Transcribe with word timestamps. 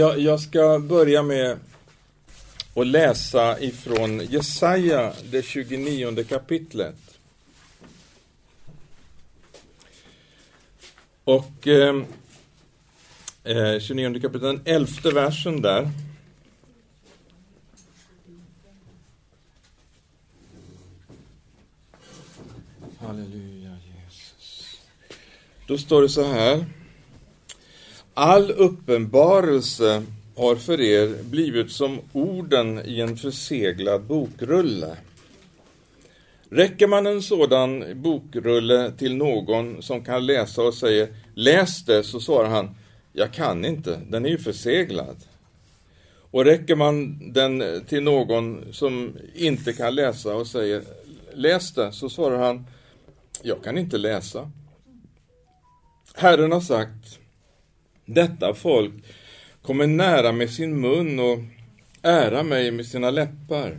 Jag, 0.00 0.18
jag 0.18 0.40
ska 0.40 0.78
börja 0.78 1.22
med 1.22 1.58
att 2.74 2.86
läsa 2.86 3.60
ifrån 3.60 4.20
Jesaja, 4.20 5.12
det 5.30 5.42
29 5.42 6.24
kapitlet. 6.24 7.18
Och 11.24 11.66
eh, 11.66 12.02
eh 13.44 13.80
29 13.80 14.20
kapitlet, 14.20 14.42
den 14.42 14.60
elfte 14.64 15.10
versen 15.10 15.62
där. 15.62 15.90
Halleluja, 22.98 23.76
Jesus. 24.06 24.80
Då 25.66 25.78
står 25.78 26.02
det 26.02 26.08
så 26.08 26.24
här. 26.24 26.79
All 28.20 28.50
uppenbarelse 28.50 30.02
har 30.36 30.56
för 30.56 30.80
er 30.80 31.22
blivit 31.22 31.70
som 31.72 31.98
orden 32.12 32.78
i 32.84 33.00
en 33.00 33.16
förseglad 33.16 34.02
bokrulle. 34.02 34.96
Räcker 36.50 36.86
man 36.86 37.06
en 37.06 37.22
sådan 37.22 37.84
bokrulle 38.02 38.92
till 38.98 39.16
någon 39.16 39.82
som 39.82 40.04
kan 40.04 40.26
läsa 40.26 40.62
och 40.62 40.74
säger 40.74 41.08
läs 41.34 41.84
det, 41.84 42.02
så 42.02 42.20
svarar 42.20 42.48
han 42.48 42.74
jag 43.12 43.32
kan 43.32 43.64
inte, 43.64 44.00
den 44.08 44.24
är 44.24 44.30
ju 44.30 44.38
förseglad. 44.38 45.16
Och 46.30 46.44
räcker 46.44 46.76
man 46.76 47.18
den 47.32 47.84
till 47.88 48.02
någon 48.02 48.72
som 48.72 49.16
inte 49.34 49.72
kan 49.72 49.94
läsa 49.94 50.34
och 50.34 50.46
säger 50.46 50.82
läs 51.34 51.74
det, 51.74 51.92
så 51.92 52.08
svarar 52.08 52.38
han 52.38 52.66
jag 53.42 53.64
kan 53.64 53.78
inte 53.78 53.98
läsa. 53.98 54.50
Herren 56.14 56.52
har 56.52 56.60
sagt 56.60 57.19
detta 58.14 58.54
folk 58.54 58.92
kommer 59.62 59.86
nära 59.86 60.32
med 60.32 60.50
sin 60.50 60.80
mun 60.80 61.20
och 61.20 61.38
ära 62.02 62.42
mig 62.42 62.70
med 62.70 62.86
sina 62.86 63.10
läppar 63.10 63.76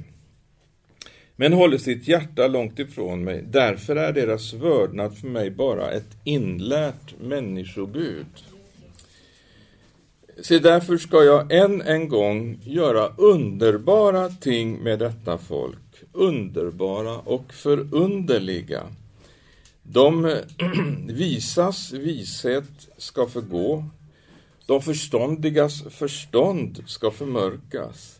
men 1.41 1.53
håller 1.53 1.77
sitt 1.77 2.07
hjärta 2.07 2.47
långt 2.47 2.79
ifrån 2.79 3.23
mig. 3.23 3.43
Därför 3.47 3.95
är 3.95 4.13
deras 4.13 4.53
vördnad 4.53 5.17
för 5.17 5.27
mig 5.27 5.51
bara 5.51 5.91
ett 5.91 6.17
inlärt 6.23 7.19
människobud. 7.21 8.25
Se, 10.41 10.59
därför 10.59 10.97
ska 10.97 11.23
jag 11.23 11.51
än 11.51 11.81
en 11.81 12.09
gång 12.09 12.59
göra 12.63 13.13
underbara 13.17 14.29
ting 14.29 14.83
med 14.83 14.99
detta 14.99 15.37
folk, 15.37 16.03
underbara 16.13 17.17
och 17.17 17.53
förunderliga. 17.53 18.83
De 19.83 20.35
visas 21.07 21.93
vishet 21.93 22.89
ska 22.97 23.27
förgå, 23.27 23.85
de 24.65 24.81
förståndigas 24.81 25.83
förstånd 25.89 26.83
ska 26.85 27.11
förmörkas. 27.11 28.19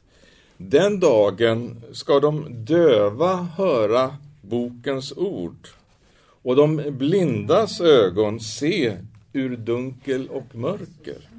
Den 0.58 1.00
dagen 1.00 1.82
ska 1.92 2.20
de 2.20 2.66
döva 2.66 3.36
höra 3.36 4.18
bokens 4.42 5.14
ord 5.18 5.68
och 6.44 6.56
de 6.56 6.84
blindas 6.98 7.82
ögon 7.82 8.40
se 8.40 8.98
ur 9.34 9.58
dunkel 9.58 10.28
och 10.28 10.56
mörker. 10.56 11.30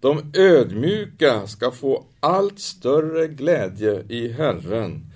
De 0.00 0.32
ödmjuka 0.34 1.46
ska 1.46 1.70
få 1.70 2.04
allt 2.20 2.58
större 2.58 3.26
glädje 3.26 4.04
i 4.08 4.32
Herren. 4.32 5.06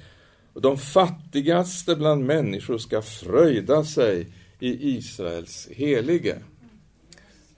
Och 0.52 0.60
de 0.60 0.78
fattigaste 0.78 1.96
bland 1.96 2.24
människor 2.24 2.78
ska 2.78 3.02
fröjda 3.02 3.84
sig 3.84 4.26
i 4.60 4.96
Israels 4.96 5.68
helige. 5.72 6.38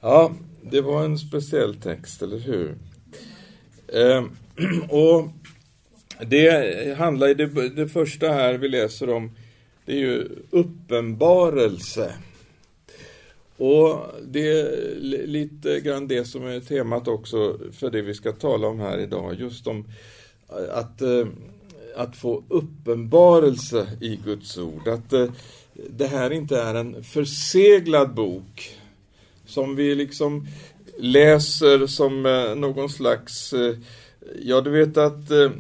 Ja, 0.05 0.33
det 0.63 0.81
var 0.81 1.05
en 1.05 1.19
speciell 1.19 1.75
text, 1.75 2.23
eller 2.23 2.39
hur? 2.39 2.79
Eh, 3.89 4.25
och 4.89 5.29
det 6.27 6.99
handlar 6.99 7.29
i 7.29 7.35
det, 7.35 7.69
det 7.69 7.89
första 7.89 8.29
här 8.29 8.55
vi 8.55 8.69
läser 8.69 9.11
om, 9.11 9.31
det 9.87 9.93
är 9.93 9.99
ju 9.99 10.29
uppenbarelse. 10.51 12.15
Och 13.57 14.07
det 14.23 14.51
är 14.51 14.97
lite 15.27 15.81
grann 15.81 16.09
det 16.09 16.25
som 16.25 16.47
är 16.47 16.61
temat 16.61 17.09
också 17.09 17.59
för 17.73 17.91
det 17.91 18.03
vi 18.03 18.15
ska 18.15 18.33
tala 18.33 18.67
om 18.67 18.81
här 18.81 18.99
idag, 18.99 19.35
just 19.41 19.67
om 19.67 19.87
att, 20.73 21.03
eh, 21.03 21.27
att 21.97 22.17
få 22.17 22.45
uppenbarelse 22.49 23.87
i 24.01 24.17
Guds 24.25 24.59
ord. 24.59 24.89
Att 24.89 25.13
eh, 25.13 25.31
det 25.91 26.07
här 26.07 26.31
inte 26.31 26.61
är 26.61 26.75
en 26.75 27.05
förseglad 27.05 28.15
bok 28.15 28.79
som 29.53 29.77
vi 29.77 29.95
liksom 29.95 30.47
läser 30.99 31.87
som 31.87 32.27
eh, 32.27 32.55
någon 32.55 32.89
slags, 32.89 33.53
eh, 33.53 33.75
ja 34.43 34.61
du 34.61 34.71
vet 34.71 34.97
att 34.97 35.31
eh, 35.31 35.51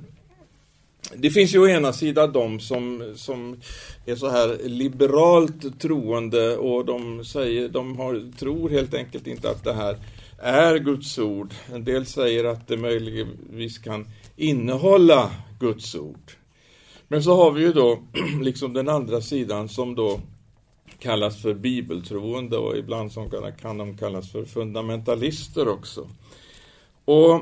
det 1.14 1.30
finns 1.30 1.54
ju 1.54 1.58
å 1.58 1.68
ena 1.68 1.92
sidan 1.92 2.32
de 2.32 2.60
som, 2.60 3.12
som 3.16 3.60
är 4.06 4.16
så 4.16 4.28
här 4.28 4.58
liberalt 4.64 5.80
troende 5.80 6.56
och 6.56 6.84
de 6.84 7.24
säger, 7.24 7.68
de 7.68 7.96
har, 7.98 8.38
tror 8.38 8.70
helt 8.70 8.94
enkelt 8.94 9.26
inte 9.26 9.50
att 9.50 9.64
det 9.64 9.72
här 9.72 9.96
är 10.38 10.78
Guds 10.78 11.18
ord. 11.18 11.54
En 11.72 11.84
del 11.84 12.06
säger 12.06 12.44
att 12.44 12.68
det 12.68 12.76
möjligtvis 12.76 13.78
kan 13.78 14.06
innehålla 14.36 15.30
Guds 15.60 15.94
ord. 15.94 16.32
Men 17.08 17.22
så 17.22 17.36
har 17.36 17.50
vi 17.50 17.62
ju 17.62 17.72
då 17.72 17.98
liksom 18.42 18.72
den 18.72 18.88
andra 18.88 19.20
sidan 19.20 19.68
som 19.68 19.94
då 19.94 20.20
kallas 21.02 21.42
för 21.42 21.54
bibeltroende 21.54 22.56
och 22.56 22.76
ibland 22.76 23.12
som 23.12 23.30
kan, 23.30 23.52
kan 23.52 23.78
de 23.78 23.96
kallas 23.96 24.32
för 24.32 24.44
fundamentalister 24.44 25.68
också. 25.68 26.08
Och 27.04 27.40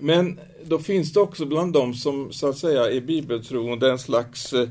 men 0.00 0.40
då 0.64 0.78
finns 0.78 1.12
det 1.12 1.20
också 1.20 1.46
bland 1.46 1.72
dem 1.72 1.94
som 1.94 2.32
så 2.32 2.48
att 2.48 2.58
säga 2.58 2.90
är 2.90 3.00
bibeltroende 3.00 3.90
en 3.90 3.98
slags 3.98 4.52
eh, 4.52 4.68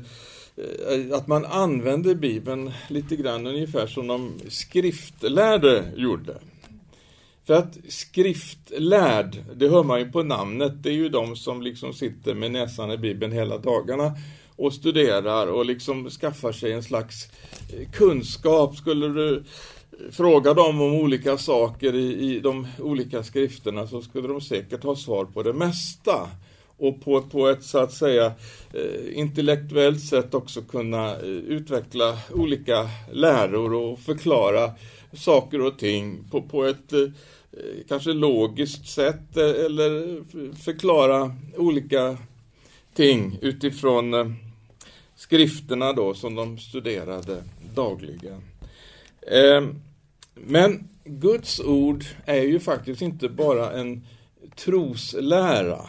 att 1.12 1.26
man 1.26 1.44
använder 1.44 2.14
Bibeln 2.14 2.72
lite 2.88 3.16
grann 3.16 3.46
ungefär 3.46 3.86
som 3.86 4.06
de 4.06 4.32
skriftlärde 4.48 5.92
gjorde. 5.96 6.38
För 7.46 7.54
att 7.54 7.78
skriftlärd, 7.88 9.44
det 9.56 9.68
hör 9.68 9.82
man 9.82 10.00
ju 10.00 10.12
på 10.12 10.22
namnet, 10.22 10.82
det 10.82 10.88
är 10.88 10.94
ju 10.94 11.08
de 11.08 11.36
som 11.36 11.62
liksom 11.62 11.92
sitter 11.92 12.34
med 12.34 12.50
näsan 12.50 12.90
i 12.90 12.98
Bibeln 12.98 13.32
hela 13.32 13.58
dagarna 13.58 14.12
och 14.58 14.72
studerar 14.72 15.46
och 15.46 15.64
liksom 15.64 16.10
skaffar 16.10 16.52
sig 16.52 16.72
en 16.72 16.82
slags 16.82 17.28
eh, 17.72 17.90
kunskap. 17.90 18.76
Skulle 18.76 19.08
du 19.08 19.36
eh, 19.36 19.42
fråga 20.10 20.54
dem 20.54 20.80
om 20.80 20.94
olika 20.94 21.38
saker 21.38 21.94
i, 21.94 22.34
i 22.34 22.40
de 22.40 22.66
olika 22.78 23.22
skrifterna 23.22 23.86
så 23.86 24.02
skulle 24.02 24.28
de 24.28 24.40
säkert 24.40 24.84
ha 24.84 24.96
svar 24.96 25.24
på 25.24 25.42
det 25.42 25.52
mesta. 25.52 26.28
Och 26.76 27.04
på, 27.04 27.22
på 27.22 27.48
ett 27.48 27.64
så 27.64 27.78
att 27.78 27.92
säga 27.92 28.26
eh, 28.72 29.18
intellektuellt 29.18 30.00
sätt 30.00 30.34
också 30.34 30.62
kunna 30.62 31.16
utveckla 31.46 32.18
olika 32.34 32.90
läror 33.12 33.74
och 33.74 33.98
förklara 33.98 34.70
saker 35.12 35.60
och 35.60 35.78
ting 35.78 36.24
på, 36.30 36.42
på 36.42 36.64
ett 36.64 36.92
kanske 37.88 38.12
logiskt 38.12 38.88
sätt 38.88 39.36
e-, 39.36 39.64
eller 39.64 40.22
förklara 40.64 41.32
olika 41.56 42.16
ting 42.94 43.38
utifrån 43.40 44.14
skrifterna 45.18 45.92
då 45.92 46.14
som 46.14 46.34
de 46.34 46.58
studerade 46.58 47.42
dagligen. 47.74 48.42
Ehm, 49.32 49.82
men 50.34 50.88
Guds 51.04 51.60
ord 51.60 52.04
är 52.24 52.42
ju 52.42 52.60
faktiskt 52.60 53.02
inte 53.02 53.28
bara 53.28 53.72
en 53.72 54.06
troslära. 54.56 55.80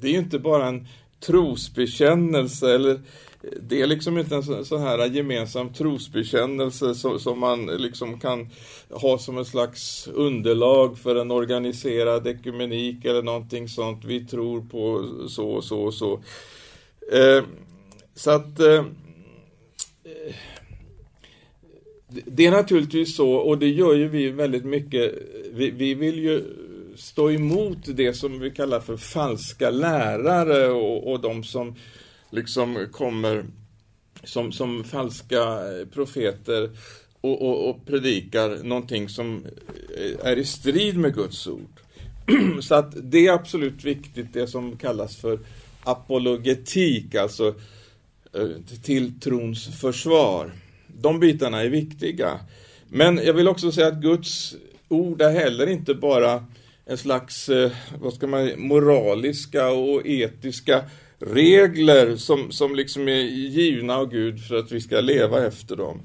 Det 0.00 0.06
är 0.06 0.12
ju 0.12 0.18
inte 0.18 0.38
bara 0.38 0.66
en 0.66 0.86
trosbekännelse 1.20 2.74
eller 2.74 3.00
det 3.60 3.82
är 3.82 3.86
liksom 3.86 4.18
inte 4.18 4.34
en 4.34 4.64
sån 4.64 4.80
här 4.80 5.06
gemensam 5.06 5.72
trosbekännelse 5.72 6.94
som 6.94 7.38
man 7.38 7.66
liksom 7.66 8.20
kan 8.20 8.50
ha 8.90 9.18
som 9.18 9.38
en 9.38 9.44
slags 9.44 10.08
underlag 10.08 10.98
för 10.98 11.16
en 11.16 11.30
organiserad 11.30 12.26
ekumenik 12.26 13.04
eller 13.04 13.22
någonting 13.22 13.68
sånt. 13.68 14.04
Vi 14.04 14.26
tror 14.26 14.60
på 14.60 15.08
så 15.28 15.50
och 15.50 15.64
så 15.64 15.80
och 15.80 15.94
så. 15.94 16.22
Ehm, 17.12 17.44
så 18.22 18.30
att 18.30 18.60
eh, 18.60 18.84
det 22.08 22.46
är 22.46 22.50
naturligtvis 22.50 23.16
så, 23.16 23.30
och 23.30 23.58
det 23.58 23.68
gör 23.68 23.94
ju 23.94 24.08
vi 24.08 24.30
väldigt 24.30 24.64
mycket. 24.64 25.14
Vi, 25.52 25.70
vi, 25.70 25.94
vill 25.94 26.18
ju 26.18 26.44
stå 26.96 27.30
emot 27.30 27.78
det 27.84 28.14
som 28.14 28.40
vi 28.40 28.50
kallar 28.50 28.80
för 28.80 28.96
falska 28.96 29.70
lärare 29.70 30.68
och, 30.68 31.12
och 31.12 31.20
de 31.20 31.44
som 31.44 31.74
liksom 32.30 32.86
kommer 32.92 33.44
som, 34.24 34.52
som 34.52 34.84
falska 34.84 35.44
profeter 35.92 36.70
och, 37.20 37.42
och, 37.42 37.70
och 37.70 37.86
predikar 37.86 38.64
någonting 38.64 39.08
som 39.08 39.46
är 40.22 40.36
i 40.36 40.44
strid 40.44 40.98
med 40.98 41.14
Guds 41.14 41.46
ord. 41.46 41.80
Så 42.60 42.74
att 42.74 42.94
det 43.02 43.26
är 43.26 43.32
absolut 43.32 43.84
viktigt, 43.84 44.32
det 44.32 44.46
som 44.46 44.76
kallas 44.76 45.16
för 45.16 45.38
apologetik, 45.84 47.14
alltså 47.14 47.48
eh, 47.48 47.54
Eh, 48.34 48.76
till 48.82 49.20
trons 49.20 49.80
försvar. 49.80 50.52
De 50.86 51.20
bitarna 51.20 51.60
är 51.60 51.68
viktiga. 51.68 52.40
Men 52.88 53.16
jag 53.16 53.34
vill 53.34 53.48
också 53.48 53.72
säga 53.72 53.86
att 53.86 54.02
Guds 54.02 54.54
ord 54.88 55.22
är 55.22 55.30
heller 55.30 55.66
inte 55.66 55.94
bara 55.94 56.44
en 56.86 56.98
slags, 56.98 57.48
eh, 57.48 57.70
vad 58.00 58.14
ska 58.14 58.26
man 58.26 58.50
moraliska 58.56 59.68
och 59.68 60.06
etiska 60.06 60.84
regler 61.18 62.16
som, 62.16 62.52
som 62.52 62.74
liksom 62.74 63.08
är 63.08 63.22
givna 63.30 63.96
av 63.96 64.10
Gud 64.10 64.46
för 64.48 64.56
att 64.56 64.72
vi 64.72 64.80
ska 64.80 65.00
leva 65.00 65.46
efter 65.46 65.76
dem. 65.76 66.00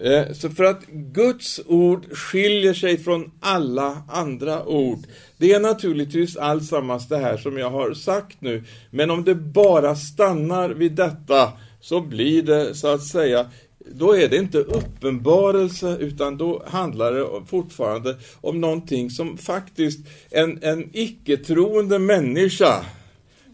Eh, 0.00 0.32
så 0.32 0.50
för 0.50 0.64
att 0.64 0.86
Guds 0.88 1.60
ord 1.66 2.16
skiljer 2.16 2.74
sig 2.74 2.98
från 2.98 3.32
alla 3.40 4.02
andra 4.08 4.66
ord. 4.66 4.98
Det 5.42 5.52
är 5.52 5.60
naturligtvis 5.60 6.36
allsammans 6.36 7.08
det 7.08 7.18
här 7.18 7.36
som 7.36 7.58
jag 7.58 7.70
har 7.70 7.94
sagt 7.94 8.36
nu. 8.40 8.64
Men 8.90 9.10
om 9.10 9.24
det 9.24 9.34
bara 9.34 9.96
stannar 9.96 10.70
vid 10.70 10.92
detta 10.92 11.52
så 11.80 12.00
blir 12.00 12.42
det 12.42 12.74
så 12.74 12.88
att 12.88 13.04
säga 13.04 13.46
då 13.78 14.16
är 14.16 14.28
det 14.28 14.36
inte 14.36 14.58
uppenbarelse 14.58 15.96
utan 16.00 16.36
då 16.36 16.62
handlar 16.66 17.12
det 17.12 17.26
fortfarande 17.46 18.16
om 18.40 18.60
någonting 18.60 19.10
som 19.10 19.38
faktiskt 19.38 20.00
en, 20.30 20.58
en 20.62 20.90
icke-troende 20.92 21.98
människa 21.98 22.84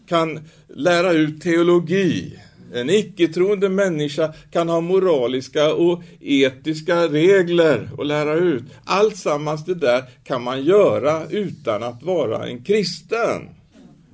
kan 0.07 0.39
lära 0.67 1.11
ut 1.11 1.41
teologi. 1.41 2.39
En 2.73 2.89
icke-troende 2.89 3.69
människa 3.69 4.33
kan 4.51 4.69
ha 4.69 4.81
moraliska 4.81 5.73
och 5.73 6.03
etiska 6.21 7.07
regler 7.07 7.89
att 7.97 8.07
lära 8.07 8.35
ut. 8.35 8.63
Allt 8.85 9.17
sammans 9.17 9.65
det 9.65 9.75
där 9.75 10.03
kan 10.23 10.43
man 10.43 10.63
göra 10.63 11.27
utan 11.29 11.83
att 11.83 12.03
vara 12.03 12.47
en 12.47 12.63
kristen. 12.63 13.49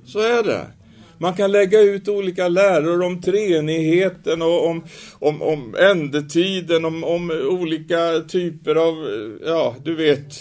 Så 0.06 0.18
är 0.18 0.42
det. 0.42 0.66
Man 1.18 1.34
kan 1.34 1.52
lägga 1.52 1.80
ut 1.80 2.08
olika 2.08 2.48
läror 2.48 3.02
om 3.02 3.22
treenigheten 3.22 4.42
och 4.42 4.66
om, 4.66 4.84
om, 5.12 5.42
om 5.42 5.74
ändetiden, 5.78 6.84
om, 6.84 7.04
om 7.04 7.30
olika 7.30 8.20
typer 8.28 8.74
av, 8.74 8.94
ja, 9.46 9.76
du 9.84 9.94
vet, 9.94 10.34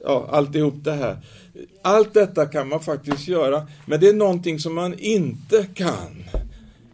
ja, 0.00 0.28
alltihop 0.30 0.74
det 0.84 0.92
här. 0.92 1.16
Allt 1.82 2.14
detta 2.14 2.46
kan 2.46 2.68
man 2.68 2.80
faktiskt 2.80 3.28
göra, 3.28 3.66
men 3.86 4.00
det 4.00 4.08
är 4.08 4.12
någonting 4.12 4.58
som 4.58 4.74
man 4.74 4.98
inte 4.98 5.66
kan. 5.74 6.24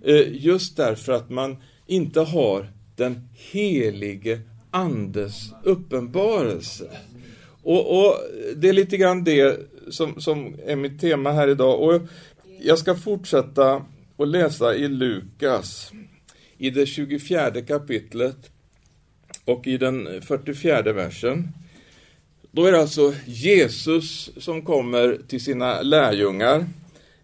Eh, 0.04 0.26
just 0.30 0.76
därför 0.76 1.12
att 1.12 1.30
man 1.30 1.56
inte 1.86 2.20
har 2.20 2.70
den 2.96 3.28
helige 3.34 4.40
Andes 4.70 5.52
uppenbarelse. 5.64 6.90
Och, 7.62 7.98
och, 7.98 8.16
det 8.56 8.68
är 8.68 8.72
lite 8.72 8.96
grann 8.96 9.24
det 9.24 9.60
som, 9.90 10.20
som 10.20 10.56
är 10.66 10.76
mitt 10.76 11.00
tema 11.00 11.32
här 11.32 11.48
idag. 11.48 11.80
Och 11.80 12.02
jag 12.60 12.78
ska 12.78 12.94
fortsätta 12.94 13.84
att 14.16 14.28
läsa 14.28 14.74
i 14.74 14.88
Lukas 14.88 15.92
i 16.58 16.70
det 16.70 16.86
24 16.86 17.50
kapitlet 17.62 18.50
och 19.44 19.66
i 19.66 19.76
den 19.76 20.22
44 20.22 20.92
versen. 20.92 21.48
Då 22.50 22.64
är 22.66 22.72
det 22.72 22.80
alltså 22.80 23.14
Jesus 23.26 24.30
som 24.36 24.62
kommer 24.62 25.18
till 25.28 25.44
sina 25.44 25.82
lärjungar 25.82 26.66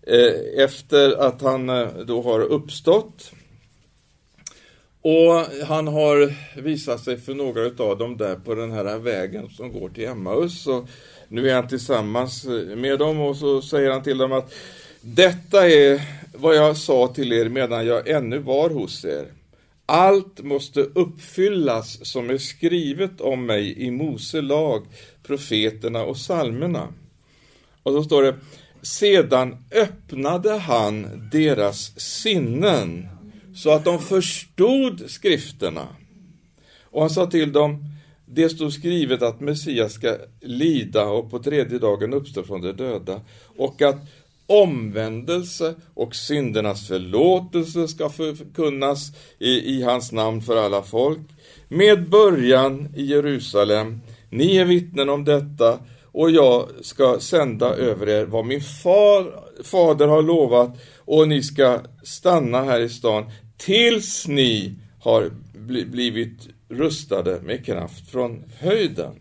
Eh, 0.06 0.64
efter 0.64 1.12
att 1.12 1.42
han 1.42 1.68
eh, 1.68 1.88
då 2.06 2.22
har 2.22 2.40
uppstått. 2.40 3.32
Och 5.02 5.66
han 5.66 5.88
har 5.88 6.34
visat 6.60 7.04
sig 7.04 7.16
för 7.16 7.34
några 7.34 7.84
av 7.84 7.98
dem 7.98 8.16
där 8.16 8.36
på 8.36 8.54
den 8.54 8.72
här 8.72 8.98
vägen 8.98 9.50
som 9.50 9.72
går 9.72 9.88
till 9.88 10.04
Emmaus. 10.04 10.66
Och 10.66 10.88
nu 11.28 11.50
är 11.50 11.54
han 11.54 11.68
tillsammans 11.68 12.44
eh, 12.44 12.76
med 12.76 12.98
dem 12.98 13.20
och 13.20 13.36
så 13.36 13.62
säger 13.62 13.90
han 13.90 14.02
till 14.02 14.18
dem 14.18 14.32
att 14.32 14.54
detta 15.00 15.68
är 15.68 16.02
vad 16.34 16.56
jag 16.56 16.76
sa 16.76 17.08
till 17.08 17.32
er 17.32 17.48
medan 17.48 17.86
jag 17.86 18.08
ännu 18.08 18.38
var 18.38 18.70
hos 18.70 19.04
er. 19.04 19.26
Allt 19.86 20.42
måste 20.42 20.80
uppfyllas 20.80 22.06
som 22.06 22.30
är 22.30 22.38
skrivet 22.38 23.20
om 23.20 23.46
mig 23.46 23.82
i 23.82 23.90
Mose 23.90 24.40
lag, 24.40 24.86
profeterna 25.22 26.04
och 26.04 26.16
salmerna. 26.16 26.88
Och 27.82 27.92
så 27.92 28.02
står 28.02 28.22
det, 28.22 28.34
sedan 28.86 29.56
öppnade 29.70 30.52
han 30.52 31.28
deras 31.32 32.00
sinnen 32.00 33.08
så 33.54 33.70
att 33.70 33.84
de 33.84 33.98
förstod 33.98 35.10
skrifterna. 35.10 35.86
Och 36.82 37.00
han 37.00 37.10
sa 37.10 37.26
till 37.26 37.52
dem, 37.52 37.84
det 38.26 38.48
stod 38.48 38.72
skrivet 38.72 39.22
att 39.22 39.40
Messias 39.40 39.92
ska 39.92 40.16
lida 40.40 41.04
och 41.04 41.30
på 41.30 41.38
tredje 41.38 41.78
dagen 41.78 42.14
uppstå 42.14 42.42
från 42.42 42.60
de 42.60 42.72
döda 42.72 43.20
och 43.56 43.82
att 43.82 43.98
omvändelse 44.46 45.74
och 45.94 46.14
syndernas 46.14 46.88
förlåtelse 46.88 47.88
ska 47.88 48.08
förkunnas 48.08 49.12
i, 49.38 49.50
i 49.50 49.82
hans 49.82 50.12
namn 50.12 50.42
för 50.42 50.56
alla 50.56 50.82
folk, 50.82 51.20
med 51.68 52.08
början 52.08 52.88
i 52.96 53.04
Jerusalem. 53.04 54.00
Ni 54.30 54.56
är 54.56 54.64
vittnen 54.64 55.08
om 55.08 55.24
detta 55.24 55.78
och 56.16 56.30
jag 56.30 56.68
ska 56.80 57.20
sända 57.20 57.66
över 57.74 58.08
er 58.08 58.24
vad 58.24 58.44
min 58.44 58.60
far, 58.60 59.44
fader 59.64 60.06
har 60.06 60.22
lovat 60.22 60.78
och 60.98 61.28
ni 61.28 61.42
ska 61.42 61.80
stanna 62.02 62.64
här 62.64 62.80
i 62.80 62.88
stan 62.88 63.30
tills 63.56 64.28
ni 64.28 64.74
har 65.00 65.30
blivit 65.86 66.48
rustade 66.68 67.40
med 67.40 67.66
kraft 67.66 68.10
från 68.10 68.44
höjden. 68.58 69.12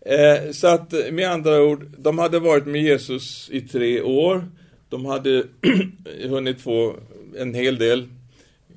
Eh, 0.00 0.52
så 0.52 0.66
att 0.66 0.94
med 1.12 1.30
andra 1.30 1.62
ord, 1.62 1.86
de 1.98 2.18
hade 2.18 2.38
varit 2.38 2.66
med 2.66 2.82
Jesus 2.82 3.48
i 3.52 3.60
tre 3.60 4.02
år. 4.02 4.48
De 4.88 5.06
hade 5.06 5.44
hunnit 6.28 6.60
få 6.60 6.96
en 7.38 7.54
hel 7.54 7.78
del 7.78 8.08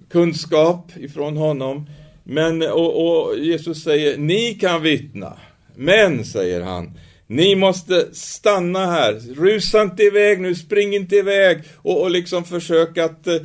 kunskap 0.10 0.92
ifrån 0.98 1.38
honom. 1.38 1.90
Men, 2.24 2.62
och, 2.62 3.28
och 3.28 3.38
Jesus 3.38 3.84
säger, 3.84 4.18
ni 4.18 4.54
kan 4.54 4.82
vittna. 4.82 5.38
Men, 5.76 6.26
säger 6.26 6.62
han, 6.62 6.94
ni 7.30 7.56
måste 7.56 8.08
stanna 8.12 8.86
här. 8.86 9.14
Rusa 9.36 9.82
inte 9.82 10.04
iväg 10.04 10.42
nu, 10.42 10.56
spring 10.56 10.96
inte 10.96 11.16
iväg 11.16 11.64
och, 11.76 12.02
och 12.02 12.12
liksom 12.12 12.44
försök 12.44 12.98
att 12.98 13.28
eh, 13.28 13.40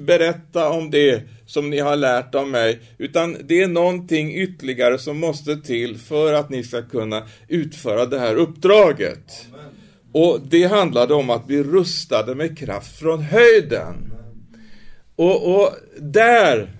berätta 0.00 0.70
om 0.70 0.90
det 0.90 1.22
som 1.46 1.70
ni 1.70 1.78
har 1.78 1.96
lärt 1.96 2.34
av 2.34 2.48
mig. 2.48 2.80
Utan 2.98 3.36
det 3.44 3.62
är 3.62 3.68
någonting 3.68 4.34
ytterligare 4.34 4.98
som 4.98 5.18
måste 5.20 5.56
till 5.56 5.98
för 5.98 6.32
att 6.32 6.50
ni 6.50 6.64
ska 6.64 6.82
kunna 6.82 7.22
utföra 7.48 8.06
det 8.06 8.18
här 8.18 8.34
uppdraget. 8.34 9.46
Och 10.12 10.40
det 10.48 10.64
handlade 10.64 11.14
om 11.14 11.30
att 11.30 11.46
bli 11.46 11.62
rustade 11.62 12.34
med 12.34 12.58
kraft 12.58 12.98
från 12.98 13.22
höjden. 13.22 14.12
Och, 15.16 15.54
och 15.54 15.70
där 15.98 16.70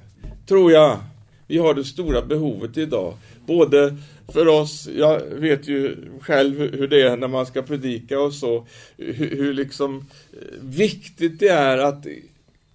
tror 0.49 0.73
jag 0.73 0.99
vi 1.47 1.59
har 1.59 1.75
det 1.75 1.85
stora 1.85 2.23
behovet 2.23 2.77
idag. 2.77 3.15
Både 3.47 3.97
för 4.33 4.49
oss, 4.49 4.89
jag 4.97 5.21
vet 5.21 5.69
ju 5.69 5.97
själv 6.21 6.59
hur 6.59 6.89
det 6.89 7.03
är 7.03 7.17
när 7.17 7.29
man 7.29 7.47
ska 7.47 7.63
predika 7.63 8.21
och 8.21 8.35
så, 8.35 8.67
hur, 8.97 9.37
hur 9.37 9.55
liksom 9.55 10.07
eh, 10.33 10.39
viktigt 10.61 11.41
det 11.41 11.49
är 11.49 11.79
att 11.79 12.07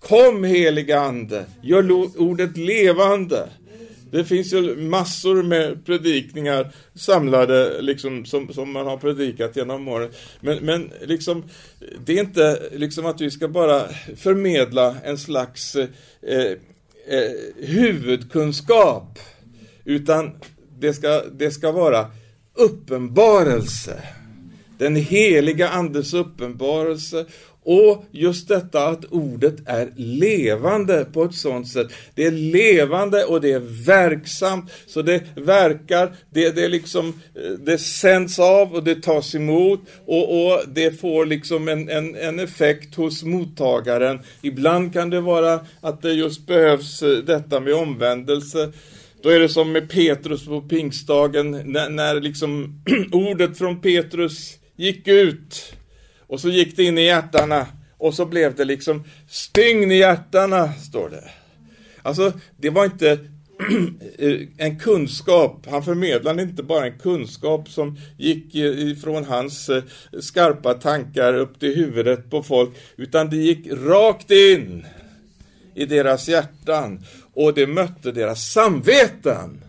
Kom 0.01 0.43
heliga 0.43 0.99
Ande, 0.99 1.45
gör 1.61 1.91
ordet 2.21 2.57
levande. 2.57 3.49
Det 4.11 4.25
finns 4.25 4.53
ju 4.53 4.75
massor 4.75 5.43
med 5.43 5.85
predikningar 5.85 6.71
samlade 6.95 7.81
liksom, 7.81 8.25
som, 8.25 8.53
som 8.53 8.71
man 8.71 8.85
har 8.85 8.97
predikat 8.97 9.55
genom 9.55 9.87
åren. 9.87 10.11
Men, 10.39 10.65
men 10.65 10.91
liksom, 11.01 11.43
det 12.05 12.13
är 12.13 12.19
inte 12.19 12.69
liksom 12.71 13.05
att 13.05 13.21
vi 13.21 13.31
ska 13.31 13.47
bara 13.47 13.87
förmedla 14.15 14.95
en 15.03 15.17
slags 15.17 15.75
eh, 15.75 15.87
eh, 17.07 17.31
huvudkunskap. 17.57 19.19
Utan 19.85 20.31
det 20.81 20.93
ska, 20.93 21.23
det 21.31 21.51
ska 21.51 21.71
vara 21.71 22.07
uppenbarelse. 22.55 24.03
Den 24.77 24.95
heliga 24.95 25.69
andes 25.69 26.13
uppenbarelse 26.13 27.25
och 27.63 28.05
just 28.11 28.47
detta 28.47 28.87
att 28.87 29.05
ordet 29.05 29.55
är 29.65 29.91
levande 29.95 31.05
på 31.13 31.23
ett 31.23 31.35
sånt 31.35 31.67
sätt. 31.67 31.87
Det 32.15 32.25
är 32.25 32.31
levande 32.31 33.23
och 33.23 33.41
det 33.41 33.51
är 33.51 33.85
verksamt, 33.85 34.71
så 34.87 35.01
det 35.01 35.23
verkar, 35.35 36.15
det, 36.29 36.49
det, 36.49 36.67
liksom, 36.67 37.07
eh, 37.35 37.51
det 37.51 37.77
sänds 37.77 38.39
av 38.39 38.73
och 38.73 38.83
det 38.83 39.03
tas 39.03 39.35
emot 39.35 39.79
och, 40.05 40.45
och 40.45 40.61
det 40.67 40.99
får 40.99 41.25
liksom 41.25 41.67
en, 41.67 41.89
en, 41.89 42.15
en 42.15 42.39
effekt 42.39 42.95
hos 42.95 43.23
mottagaren. 43.23 44.19
Ibland 44.41 44.93
kan 44.93 45.09
det 45.09 45.21
vara 45.21 45.59
att 45.81 46.01
det 46.01 46.13
just 46.13 46.47
behövs 46.47 47.03
eh, 47.03 47.17
detta 47.17 47.59
med 47.59 47.73
omvändelse. 47.73 48.71
Då 49.23 49.29
är 49.29 49.39
det 49.39 49.49
som 49.49 49.71
med 49.71 49.89
Petrus 49.89 50.45
på 50.45 50.61
pingstdagen, 50.61 51.51
när, 51.51 51.89
när 51.89 52.21
liksom 52.21 52.81
ordet 53.11 53.57
från 53.57 53.81
Petrus 53.81 54.57
gick 54.75 55.07
ut. 55.07 55.73
Och 56.27 56.39
så 56.39 56.49
gick 56.49 56.77
det 56.77 56.83
in 56.83 56.97
i 56.97 57.05
hjärtana 57.05 57.67
och 57.97 58.13
så 58.13 58.25
blev 58.25 58.55
det 58.55 58.65
liksom 58.65 59.03
stygn 59.27 59.91
i 59.91 59.97
hjärtana, 59.97 60.73
står 60.73 61.09
det. 61.09 61.29
Alltså, 62.01 62.33
det 62.57 62.69
var 62.69 62.85
inte 62.85 63.19
en 64.57 64.79
kunskap, 64.79 65.67
han 65.69 65.83
förmedlade 65.83 66.41
inte 66.41 66.63
bara 66.63 66.85
en 66.85 66.99
kunskap 66.99 67.69
som 67.69 67.97
gick 68.17 68.55
ifrån 68.55 69.25
hans 69.25 69.69
eh, 69.69 69.83
skarpa 70.19 70.73
tankar 70.73 71.33
upp 71.33 71.59
till 71.59 71.75
huvudet 71.75 72.29
på 72.29 72.43
folk, 72.43 72.69
utan 72.95 73.29
det 73.29 73.37
gick 73.37 73.67
rakt 73.71 74.31
in 74.31 74.85
i 75.75 75.85
deras 75.85 76.29
hjärtan 76.29 76.99
och 77.33 77.53
det 77.53 77.67
mötte 77.67 78.11
deras 78.11 78.51
samveten. 78.51 79.63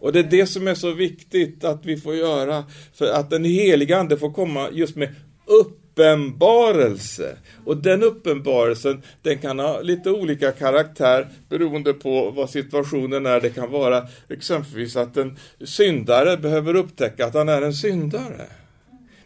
Och 0.00 0.12
det 0.12 0.18
är 0.18 0.30
det 0.30 0.46
som 0.46 0.68
är 0.68 0.74
så 0.74 0.92
viktigt 0.92 1.64
att 1.64 1.84
vi 1.84 1.96
får 1.96 2.14
göra, 2.14 2.64
för 2.94 3.12
att 3.12 3.30
den 3.30 3.44
heliga 3.44 3.98
Ande 3.98 4.16
får 4.16 4.32
komma 4.32 4.68
just 4.72 4.96
med 4.96 5.14
uppenbarelse. 5.46 7.36
Och 7.64 7.76
den 7.76 8.02
uppenbarelsen, 8.02 9.02
den 9.22 9.38
kan 9.38 9.58
ha 9.58 9.80
lite 9.80 10.10
olika 10.10 10.52
karaktär 10.52 11.28
beroende 11.48 11.92
på 11.92 12.30
vad 12.30 12.50
situationen 12.50 13.26
är. 13.26 13.40
Det 13.40 13.50
kan 13.50 13.70
vara 13.70 14.08
exempelvis 14.28 14.96
att 14.96 15.16
en 15.16 15.38
syndare 15.64 16.36
behöver 16.36 16.76
upptäcka 16.76 17.26
att 17.26 17.34
han 17.34 17.48
är 17.48 17.62
en 17.62 17.74
syndare. 17.74 18.46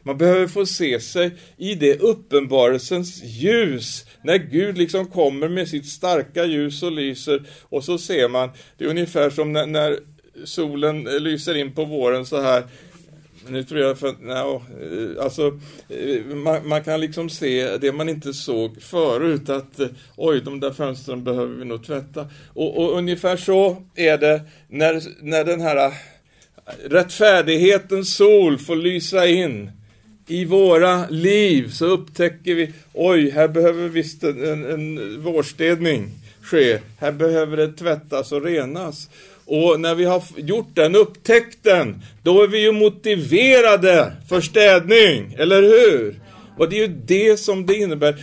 Man 0.06 0.18
behöver 0.18 0.46
få 0.46 0.66
se 0.66 1.00
sig 1.00 1.30
i 1.56 1.74
det 1.74 1.98
uppenbarelsens 1.98 3.22
ljus. 3.22 4.06
När 4.22 4.36
Gud 4.36 4.78
liksom 4.78 5.06
kommer 5.06 5.48
med 5.48 5.68
sitt 5.68 5.86
starka 5.86 6.44
ljus 6.44 6.82
och 6.82 6.92
lyser 6.92 7.42
och 7.62 7.84
så 7.84 7.98
ser 7.98 8.28
man, 8.28 8.50
det 8.78 8.84
är 8.84 8.88
ungefär 8.88 9.30
som 9.30 9.52
när, 9.52 9.66
när 9.66 9.98
solen 10.44 11.04
lyser 11.04 11.54
in 11.56 11.72
på 11.72 11.84
våren 11.84 12.26
så 12.26 12.40
här. 12.40 12.64
Nu 13.48 13.64
tror 13.64 13.80
jag 13.80 13.98
för 13.98 14.14
no, 14.20 14.62
eh, 14.82 15.24
alltså 15.24 15.58
eh, 15.88 16.36
man, 16.36 16.68
man, 16.68 16.84
kan 16.84 17.00
liksom 17.00 17.30
se 17.30 17.76
det 17.76 17.92
man 17.92 18.08
inte 18.08 18.32
såg 18.32 18.82
förut 18.82 19.48
att 19.48 19.80
eh, 19.80 19.88
oj, 20.16 20.40
de 20.40 20.60
där 20.60 20.72
fönstren 20.72 21.24
behöver 21.24 21.54
vi 21.54 21.64
nog 21.64 21.86
tvätta. 21.86 22.26
Och, 22.54 22.76
och 22.76 22.98
ungefär 22.98 23.36
så 23.36 23.82
är 23.94 24.18
det 24.18 24.40
när, 24.68 25.02
när 25.22 25.44
den 25.44 25.60
här 25.60 25.92
rättfärdighetens 26.84 28.14
sol 28.14 28.58
får 28.58 28.76
lysa 28.76 29.26
in 29.26 29.70
i 30.26 30.44
våra 30.44 31.08
liv 31.08 31.70
så 31.70 31.86
upptäcker 31.86 32.54
vi, 32.54 32.72
oj, 32.92 33.30
här 33.30 33.48
behöver 33.48 33.88
visst 33.88 34.24
en, 34.24 34.44
en, 34.44 34.70
en 34.70 35.22
vårstädning 35.22 36.10
ske. 36.42 36.78
Här 36.98 37.12
behöver 37.12 37.56
det 37.56 37.72
tvättas 37.72 38.32
och 38.32 38.42
renas. 38.42 39.10
Och 39.44 39.80
när 39.80 39.94
vi 39.94 40.04
har 40.04 40.22
gjort 40.36 40.74
den 40.74 40.96
upptäckten, 40.96 42.02
då 42.22 42.42
är 42.42 42.48
vi 42.48 42.62
ju 42.62 42.72
motiverade 42.72 44.12
för 44.28 44.40
städning, 44.40 45.36
eller 45.38 45.62
hur? 45.62 46.20
Och 46.58 46.68
det 46.68 46.76
är 46.76 46.80
ju 46.80 47.00
det 47.06 47.36
som 47.36 47.66
det 47.66 47.74
innebär 47.74 48.16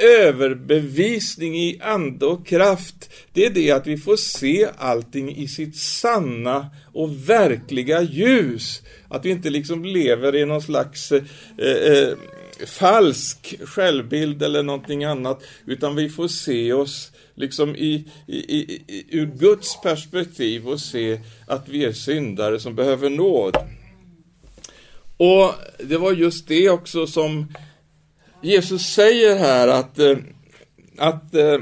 överbevisning 0.00 1.56
i 1.56 1.80
ande 1.82 2.26
och 2.26 2.46
kraft, 2.46 3.10
det 3.32 3.46
är 3.46 3.50
det 3.50 3.70
att 3.70 3.86
vi 3.86 3.96
får 3.96 4.16
se 4.16 4.68
allting 4.78 5.36
i 5.36 5.48
sitt 5.48 5.76
sanna 5.76 6.66
och 6.92 7.30
verkliga 7.30 8.02
ljus. 8.02 8.82
Att 9.08 9.24
vi 9.24 9.30
inte 9.30 9.50
liksom 9.50 9.84
lever 9.84 10.36
i 10.36 10.44
någon 10.44 10.62
slags 10.62 11.12
eh, 11.12 11.22
eh, 11.58 12.14
falsk 12.66 13.54
självbild 13.64 14.42
eller 14.42 14.62
någonting 14.62 15.04
annat, 15.04 15.42
utan 15.66 15.96
vi 15.96 16.08
får 16.08 16.28
se 16.28 16.72
oss 16.72 17.12
liksom 17.34 17.76
i, 17.76 18.04
i, 18.26 18.36
i, 18.36 19.04
ur 19.10 19.26
Guds 19.26 19.80
perspektiv 19.82 20.68
och 20.68 20.80
se 20.80 21.20
att 21.46 21.68
vi 21.68 21.84
är 21.84 21.92
syndare 21.92 22.60
som 22.60 22.74
behöver 22.74 23.10
nåd. 23.10 23.56
Och 25.16 25.54
det 25.78 25.98
var 25.98 26.12
just 26.12 26.48
det 26.48 26.70
också 26.70 27.06
som 27.06 27.46
Jesus 28.42 28.82
säger 28.82 29.38
här 29.38 29.68
att, 29.68 29.98
eh, 29.98 30.16
att 30.98 31.34
eh, 31.34 31.58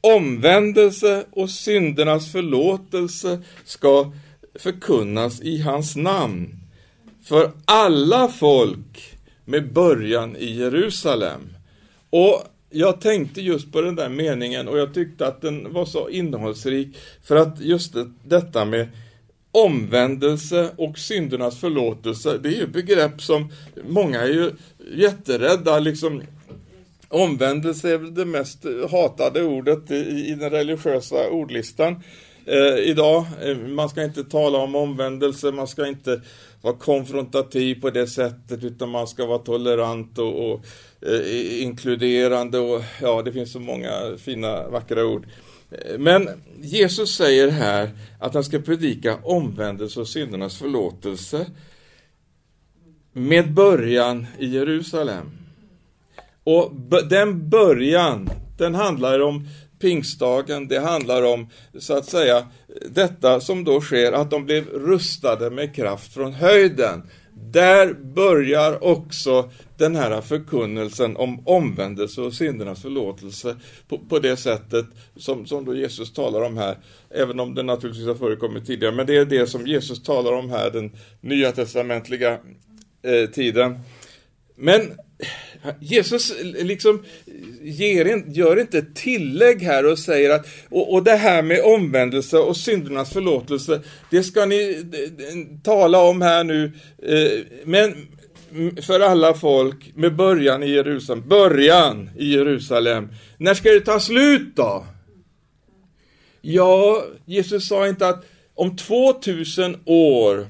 omvändelse 0.00 1.24
och 1.30 1.50
syndernas 1.50 2.32
förlåtelse 2.32 3.42
ska 3.64 4.12
förkunnas 4.54 5.40
i 5.40 5.60
hans 5.60 5.96
namn 5.96 6.56
för 7.24 7.52
alla 7.64 8.28
folk 8.28 9.18
med 9.44 9.72
början 9.72 10.36
i 10.36 10.58
Jerusalem. 10.58 11.56
Och 12.10 12.42
jag 12.70 13.00
tänkte 13.00 13.40
just 13.40 13.72
på 13.72 13.80
den 13.80 13.96
där 13.96 14.08
meningen 14.08 14.68
och 14.68 14.78
jag 14.78 14.94
tyckte 14.94 15.26
att 15.26 15.40
den 15.40 15.72
var 15.72 15.84
så 15.84 16.08
innehållsrik 16.08 16.96
för 17.22 17.36
att 17.36 17.60
just 17.60 17.94
detta 18.24 18.64
med 18.64 18.88
omvändelse 19.52 20.70
och 20.76 20.98
syndernas 20.98 21.60
förlåtelse, 21.60 22.38
det 22.42 22.48
är 22.48 22.58
ju 22.60 22.66
begrepp 22.66 23.22
som 23.22 23.52
många 23.88 24.20
är 24.20 24.28
ju 24.28 24.52
jätterädda 24.94 25.78
liksom 25.78 26.22
Omvändelse 27.12 27.90
är 27.90 27.98
väl 27.98 28.14
det 28.14 28.24
mest 28.24 28.64
hatade 28.90 29.42
ordet 29.42 29.90
i, 29.90 29.94
i 30.28 30.34
den 30.34 30.50
religiösa 30.50 31.30
ordlistan 31.30 31.96
eh, 32.46 32.78
idag. 32.78 33.26
Eh, 33.42 33.56
man 33.56 33.88
ska 33.88 34.04
inte 34.04 34.24
tala 34.24 34.58
om 34.58 34.74
omvändelse, 34.74 35.52
man 35.52 35.68
ska 35.68 35.86
inte 35.86 36.20
vara 36.62 36.74
konfrontativ 36.74 37.80
på 37.80 37.90
det 37.90 38.06
sättet 38.06 38.64
utan 38.64 38.88
man 38.88 39.06
ska 39.06 39.26
vara 39.26 39.38
tolerant 39.38 40.18
och, 40.18 40.50
och 40.50 40.64
eh, 41.06 41.62
inkluderande 41.62 42.58
och 42.58 42.82
ja, 43.00 43.22
det 43.22 43.32
finns 43.32 43.52
så 43.52 43.60
många 43.60 43.90
fina 44.18 44.68
vackra 44.68 45.04
ord. 45.04 45.26
Men 45.98 46.28
Jesus 46.60 47.16
säger 47.16 47.48
här 47.48 47.90
att 48.18 48.34
han 48.34 48.44
ska 48.44 48.58
predika 48.58 49.16
omvändelse 49.22 50.00
och 50.00 50.08
syndernas 50.08 50.58
förlåtelse 50.58 51.46
med 53.12 53.52
början 53.52 54.26
i 54.38 54.46
Jerusalem. 54.46 55.30
Och 56.44 56.72
den 57.10 57.48
början, 57.48 58.30
den 58.58 58.74
handlar 58.74 59.20
om 59.20 59.48
pingstdagen, 59.78 60.68
det 60.68 60.80
handlar 60.80 61.22
om 61.22 61.48
så 61.78 61.96
att 61.96 62.06
säga 62.06 62.46
detta 62.90 63.40
som 63.40 63.64
då 63.64 63.80
sker, 63.80 64.12
att 64.12 64.30
de 64.30 64.44
blev 64.44 64.68
rustade 64.68 65.50
med 65.50 65.74
kraft 65.74 66.14
från 66.14 66.32
höjden. 66.32 67.02
Där 67.34 67.92
börjar 67.92 68.84
också 68.84 69.50
den 69.76 69.96
här 69.96 70.20
förkunnelsen 70.20 71.16
om 71.16 71.46
omvändelse 71.46 72.20
och 72.20 72.34
syndernas 72.34 72.82
förlåtelse 72.82 73.56
på, 73.88 73.98
på 73.98 74.18
det 74.18 74.36
sättet 74.36 74.86
som, 75.16 75.46
som 75.46 75.64
då 75.64 75.74
Jesus 75.74 76.12
talar 76.12 76.42
om 76.42 76.56
här, 76.56 76.76
även 77.10 77.40
om 77.40 77.54
det 77.54 77.62
naturligtvis 77.62 78.06
har 78.06 78.14
förekommit 78.14 78.66
tidigare, 78.66 78.94
men 78.94 79.06
det 79.06 79.16
är 79.16 79.24
det 79.24 79.46
som 79.46 79.66
Jesus 79.66 80.02
talar 80.02 80.32
om 80.32 80.50
här, 80.50 80.70
den 80.70 80.92
nya 81.20 81.52
testamentliga 81.52 82.38
eh, 83.02 83.30
tiden. 83.32 83.78
Men 84.56 84.80
Jesus 85.80 86.30
eh, 86.30 86.64
liksom 86.64 87.02
ger, 87.62 88.24
gör 88.28 88.60
inte 88.60 88.78
ett 88.78 88.94
tillägg 88.94 89.62
här 89.62 89.86
och 89.86 89.98
säger 89.98 90.30
att 90.30 90.46
och, 90.68 90.92
och 90.92 91.04
det 91.04 91.16
här 91.16 91.42
med 91.42 91.60
omvändelse 91.64 92.38
och 92.38 92.56
syndernas 92.56 93.12
förlåtelse, 93.12 93.80
det 94.10 94.22
ska 94.22 94.46
ni 94.46 94.84
tala 95.64 96.00
om 96.02 96.22
här 96.22 96.44
nu. 96.44 96.72
Eh, 97.02 97.40
men 97.64 98.08
för 98.82 99.00
alla 99.00 99.34
folk 99.34 99.92
med 99.94 100.16
början 100.16 100.62
i 100.62 100.70
Jerusalem. 100.70 101.28
Början 101.28 102.10
i 102.18 102.32
Jerusalem. 102.32 103.08
När 103.36 103.54
ska 103.54 103.70
det 103.70 103.80
ta 103.80 104.00
slut 104.00 104.56
då? 104.56 104.86
Ja, 106.40 107.04
Jesus 107.24 107.68
sa 107.68 107.88
inte 107.88 108.08
att 108.08 108.24
om 108.54 108.76
2000 108.76 109.76
år 109.84 110.46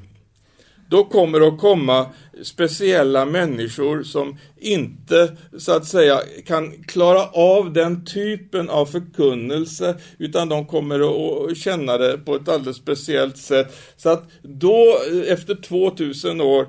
då 0.89 1.05
kommer 1.05 1.41
det 1.41 1.49
att 1.49 1.59
komma 1.61 2.07
speciella 2.43 3.27
människor 3.27 4.03
som 4.03 4.39
inte 4.57 5.37
så 5.59 5.73
att 5.73 5.87
säga 5.87 6.21
kan 6.47 6.73
klara 6.83 7.27
av 7.27 7.73
den 7.73 8.05
typen 8.05 8.71
av 8.71 8.87
förkunnelse 8.87 9.97
utan 10.19 10.49
de 10.49 10.67
kommer 10.67 11.01
att 11.01 11.57
känna 11.57 11.99
det 11.99 12.19
på 12.19 12.35
ett 12.35 12.49
alldeles 12.49 12.77
speciellt 12.77 13.37
sätt. 13.37 13.77
Så 13.97 14.09
att 14.09 14.25
då 14.43 14.99
efter 15.27 15.55
2000 15.55 16.41
år 16.41 16.67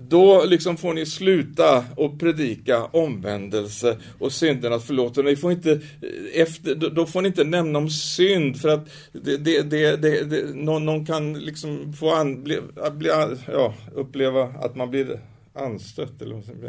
då 0.00 0.44
liksom 0.44 0.76
får 0.76 0.94
ni 0.94 1.06
sluta 1.06 1.84
och 1.96 2.20
predika 2.20 2.84
omvändelse 2.84 3.98
och 4.18 4.32
syndernas 4.32 4.84
förlåtelse. 4.84 5.22
Ni 5.22 5.36
får 5.36 5.52
inte, 5.52 5.72
eh, 5.72 6.40
efter, 6.42 6.74
då 6.74 7.06
får 7.06 7.22
ni 7.22 7.28
inte 7.28 7.44
nämna 7.44 7.78
om 7.78 7.90
synd 7.90 8.60
för 8.60 8.68
att 8.68 8.88
det, 9.12 9.36
det, 9.36 9.62
det, 9.62 9.96
det 9.96 10.54
någon, 10.54 10.84
någon, 10.84 11.06
kan 11.06 11.40
liksom 11.40 11.92
få 11.92 12.14
an, 12.14 12.42
bli, 12.42 12.60
bli, 12.92 13.10
ja, 13.52 13.74
uppleva 13.94 14.42
att 14.42 14.76
man 14.76 14.90
blir 14.90 15.20
anstött. 15.54 16.22
Eller 16.22 16.34
vad 16.34 16.64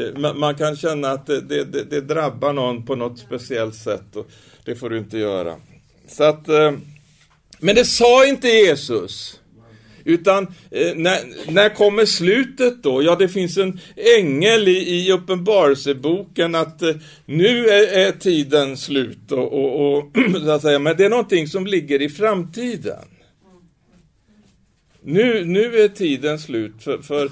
eh, 0.00 0.18
man, 0.18 0.38
man 0.38 0.54
kan 0.54 0.76
känna 0.76 1.10
att 1.10 1.26
det, 1.26 1.40
det, 1.40 1.90
det, 1.90 2.00
drabbar 2.00 2.52
någon 2.52 2.86
på 2.86 2.96
något 2.96 3.18
speciellt 3.18 3.74
sätt 3.74 4.16
och 4.16 4.30
det 4.64 4.76
får 4.76 4.90
du 4.90 4.98
inte 4.98 5.18
göra. 5.18 5.56
Så 6.08 6.24
att, 6.24 6.48
eh, 6.48 6.72
men 7.58 7.74
det 7.74 7.84
sa 7.84 8.26
inte 8.26 8.48
Jesus. 8.48 9.40
Utan 10.06 10.46
eh, 10.70 10.94
när, 10.94 11.18
när 11.52 11.68
kommer 11.68 12.04
slutet 12.04 12.82
då? 12.82 13.02
Ja, 13.02 13.16
det 13.16 13.28
finns 13.28 13.58
en 13.58 13.80
ängel 14.18 14.68
i, 14.68 15.06
i 15.06 15.12
Uppenbarelseboken 15.12 16.54
att 16.54 16.82
eh, 16.82 16.94
nu 17.24 17.68
är, 17.68 18.06
är, 18.06 18.12
tiden 18.12 18.76
slut 18.76 19.32
och, 19.32 19.52
och, 19.52 19.98
och 19.98 20.16
så 20.44 20.50
att 20.50 20.62
säga, 20.62 20.78
men 20.78 20.96
det 20.96 21.04
är 21.04 21.10
någonting 21.10 21.46
som 21.46 21.66
ligger 21.66 22.02
i 22.02 22.08
framtiden. 22.08 23.04
Nu, 25.02 25.44
nu 25.44 25.78
är 25.78 25.88
tiden 25.88 26.38
slut 26.38 26.74
för, 26.80 26.98
för, 26.98 27.30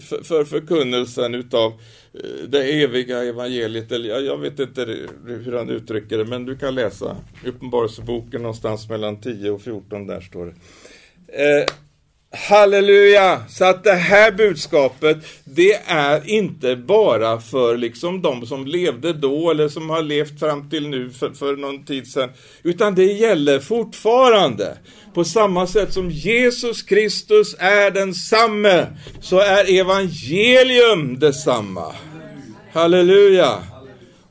för, 0.00 0.22
för 0.22 0.44
förkunnelsen 0.44 1.34
utav 1.34 1.72
eh, 2.14 2.48
det 2.48 2.82
eviga 2.82 3.24
evangeliet. 3.24 3.92
Eller 3.92 4.08
jag, 4.08 4.22
jag 4.22 4.38
vet 4.38 4.60
inte 4.60 4.84
hur 5.26 5.52
han 5.52 5.70
uttrycker 5.70 6.18
det, 6.18 6.24
men 6.24 6.44
du 6.44 6.56
kan 6.56 6.74
läsa 6.74 7.16
Uppenbarelseboken 7.46 8.42
någonstans 8.42 8.88
mellan 8.88 9.20
10 9.20 9.50
och 9.50 9.62
14, 9.62 10.06
där 10.06 10.20
står 10.20 10.46
det. 10.46 10.54
Eh, 11.26 11.66
Halleluja! 12.36 13.42
Så 13.48 13.64
att 13.64 13.84
det 13.84 13.92
här 13.94 14.32
budskapet, 14.32 15.16
det 15.44 15.74
är 15.86 16.30
inte 16.30 16.76
bara 16.76 17.40
för 17.40 17.76
liksom 17.76 18.22
de 18.22 18.46
som 18.46 18.66
levde 18.66 19.12
då 19.12 19.50
eller 19.50 19.68
som 19.68 19.90
har 19.90 20.02
levt 20.02 20.40
fram 20.40 20.70
till 20.70 20.88
nu 20.88 21.10
för, 21.10 21.30
för 21.30 21.56
någon 21.56 21.84
tid 21.84 22.06
sedan, 22.06 22.30
utan 22.62 22.94
det 22.94 23.04
gäller 23.04 23.60
fortfarande. 23.60 24.78
På 25.14 25.24
samma 25.24 25.66
sätt 25.66 25.92
som 25.92 26.10
Jesus 26.10 26.82
Kristus 26.82 27.56
är 27.58 27.90
densamme, 27.90 28.86
så 29.20 29.38
är 29.38 29.80
evangelium 29.80 31.18
detsamma. 31.18 31.92
Halleluja! 32.72 33.62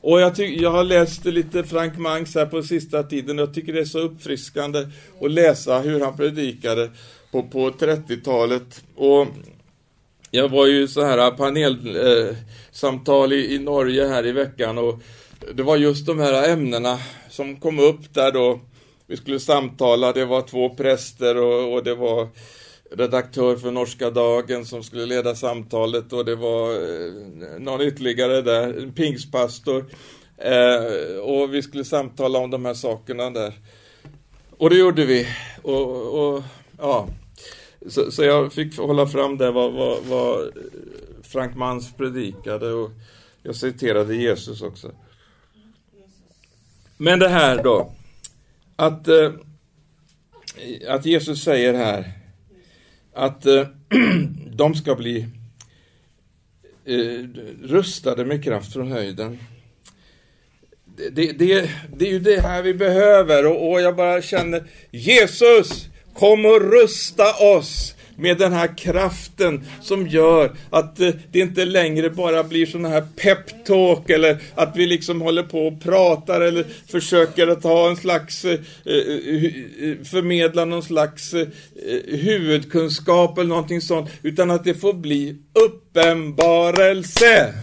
Och 0.00 0.20
jag, 0.20 0.36
ty- 0.36 0.62
jag 0.62 0.70
har 0.70 0.84
läst 0.84 1.24
lite 1.24 1.64
Frank 1.64 1.98
Mangs 1.98 2.34
här 2.34 2.46
på 2.46 2.62
sista 2.62 3.02
tiden 3.02 3.38
och 3.38 3.42
jag 3.42 3.54
tycker 3.54 3.72
det 3.72 3.80
är 3.80 3.84
så 3.84 3.98
uppfriskande 3.98 4.86
att 5.20 5.30
läsa 5.30 5.78
hur 5.78 6.00
han 6.00 6.16
predikade 6.16 6.90
på, 7.34 7.42
på 7.42 7.70
30-talet. 7.70 8.84
Och 8.96 9.26
jag 10.30 10.48
var 10.48 10.66
ju 10.66 10.88
så 10.88 11.04
här 11.04 11.18
äh, 11.18 11.30
panelsamtal 11.30 13.32
äh, 13.32 13.38
eh, 13.38 13.44
i, 13.44 13.54
i 13.54 13.58
Norge 13.58 14.08
här 14.08 14.26
i 14.26 14.32
veckan 14.32 14.78
och 14.78 15.00
det 15.54 15.62
var 15.62 15.76
just 15.76 16.06
de 16.06 16.18
här 16.18 16.48
ämnena 16.48 16.98
som 17.30 17.56
kom 17.56 17.78
upp 17.78 18.14
där 18.14 18.32
då 18.32 18.60
vi 19.06 19.16
skulle 19.16 19.40
samtala. 19.40 20.12
Det 20.12 20.24
var 20.24 20.42
två 20.42 20.74
präster 20.74 21.36
och, 21.36 21.74
och 21.74 21.84
det 21.84 21.94
var 21.94 22.28
redaktör 22.90 23.56
för 23.56 23.70
Norska 23.70 24.10
Dagen 24.10 24.64
som 24.64 24.82
skulle 24.82 25.06
leda 25.06 25.34
samtalet 25.34 26.12
och 26.12 26.24
det 26.24 26.36
var 26.36 26.72
eh, 26.72 26.78
någon 27.58 27.80
ytterligare 27.80 28.42
där, 28.42 28.82
en 28.82 28.92
pingstpastor. 28.92 29.84
Eh, 30.38 31.18
och 31.22 31.54
vi 31.54 31.62
skulle 31.62 31.84
samtala 31.84 32.38
om 32.38 32.50
de 32.50 32.64
här 32.64 32.74
sakerna 32.74 33.30
där. 33.30 33.52
Och 34.58 34.70
det 34.70 34.76
gjorde 34.76 35.04
vi. 35.04 35.26
Och, 35.62 36.18
och 36.18 36.42
ja, 36.78 37.08
så, 37.88 38.10
så, 38.10 38.24
jag 38.24 38.52
fick 38.52 38.78
hålla 38.78 39.06
fram 39.06 39.38
det 39.38 39.50
vad, 39.50 39.72
vad, 39.72 40.04
vad 40.04 40.50
Frank 41.22 41.56
Mans 41.56 41.92
predikade 41.92 42.72
och 42.72 42.90
jag 43.42 43.56
citerade 43.56 44.16
Jesus 44.16 44.62
också. 44.62 44.92
Men 46.96 47.18
det 47.18 47.28
här 47.28 47.62
då, 47.62 47.92
att, 48.76 49.08
eh, 49.08 49.32
att 50.88 51.06
Jesus 51.06 51.42
säger 51.42 51.74
här 51.74 52.12
att 53.12 53.46
eh, 53.46 53.66
de 54.52 54.74
ska 54.74 54.94
bli 54.94 55.26
eh, 56.84 57.28
rustade 57.62 58.24
med 58.24 58.44
kraft 58.44 58.72
från 58.72 58.92
höjden. 58.92 59.38
Det, 61.12 61.32
det, 61.32 61.70
det 61.96 62.06
är 62.06 62.10
ju 62.10 62.18
det 62.18 62.40
här 62.40 62.62
vi 62.62 62.74
behöver 62.74 63.46
och, 63.46 63.72
och 63.72 63.80
jag 63.80 63.96
bara 63.96 64.22
känner 64.22 64.64
Jesus, 64.90 65.88
kom 66.14 66.46
och 66.46 66.60
rusta 66.60 67.32
oss 67.34 67.94
med 68.16 68.38
den 68.38 68.52
här 68.52 68.76
kraften 68.76 69.64
som 69.80 70.06
gör 70.06 70.52
att 70.70 71.00
eh, 71.00 71.10
det 71.32 71.38
inte 71.38 71.64
längre 71.64 72.10
bara 72.10 72.44
blir 72.44 72.66
sådana 72.66 72.88
här 72.88 73.04
peptalk 73.16 74.10
eller 74.10 74.38
att 74.54 74.76
vi 74.76 74.86
liksom 74.86 75.20
håller 75.20 75.42
på 75.42 75.66
och 75.66 75.82
pratar 75.82 76.40
eller 76.40 76.66
försöker 76.88 77.46
att 77.46 77.62
ha 77.62 77.88
en 77.88 77.96
slags 77.96 78.44
eh, 78.44 78.52
eh, 78.52 78.58
förmedla 80.04 80.64
någon 80.64 80.82
slags 80.82 81.34
huvudkunskap 82.06 83.38
eller 83.38 83.48
någonting 83.48 83.80
sånt 83.80 84.10
utan 84.22 84.50
att 84.50 84.64
det 84.64 84.74
får 84.74 84.92
bli 84.92 85.36
uppenbarelse. 85.64 87.54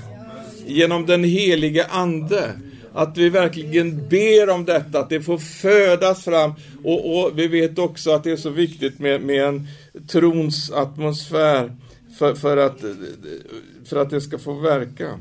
Genom 0.66 1.06
den 1.06 1.24
helige 1.24 1.86
Ande 1.86 2.52
att 2.94 3.18
vi 3.18 3.30
verkligen 3.30 4.08
ber 4.10 4.50
om 4.50 4.66
detta, 4.66 5.00
att 5.00 5.10
det 5.10 5.22
får 5.22 5.38
födas 5.38 6.24
fram. 6.24 6.54
Och, 6.84 7.18
och 7.18 7.40
vi 7.40 7.48
vet 7.48 7.80
också 7.80 8.12
att 8.12 8.24
det 8.24 8.32
är 8.32 8.38
så 8.38 8.50
viktigt 8.50 9.00
med, 9.00 9.22
med 9.22 9.44
en 9.44 9.68
trons 10.08 10.72
atmosfär 10.72 11.76
för, 12.20 12.36
för, 12.36 12.58
att, 12.58 12.80
för 13.86 13.98
att 13.98 14.10
det 14.10 14.22
ska 14.22 14.40
få 14.40 14.54
verka. 14.54 15.20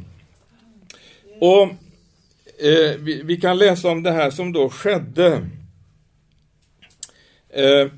Och 1.41 1.63
eh, 2.59 2.97
vi, 2.99 3.23
vi, 3.25 3.37
kan 3.37 3.59
läsa 3.59 3.89
om 3.89 4.03
det 4.03 4.13
här 4.13 4.31
som 4.31 4.53
då 4.53 4.71
skedde. 4.71 5.49
Eh, 7.49 7.91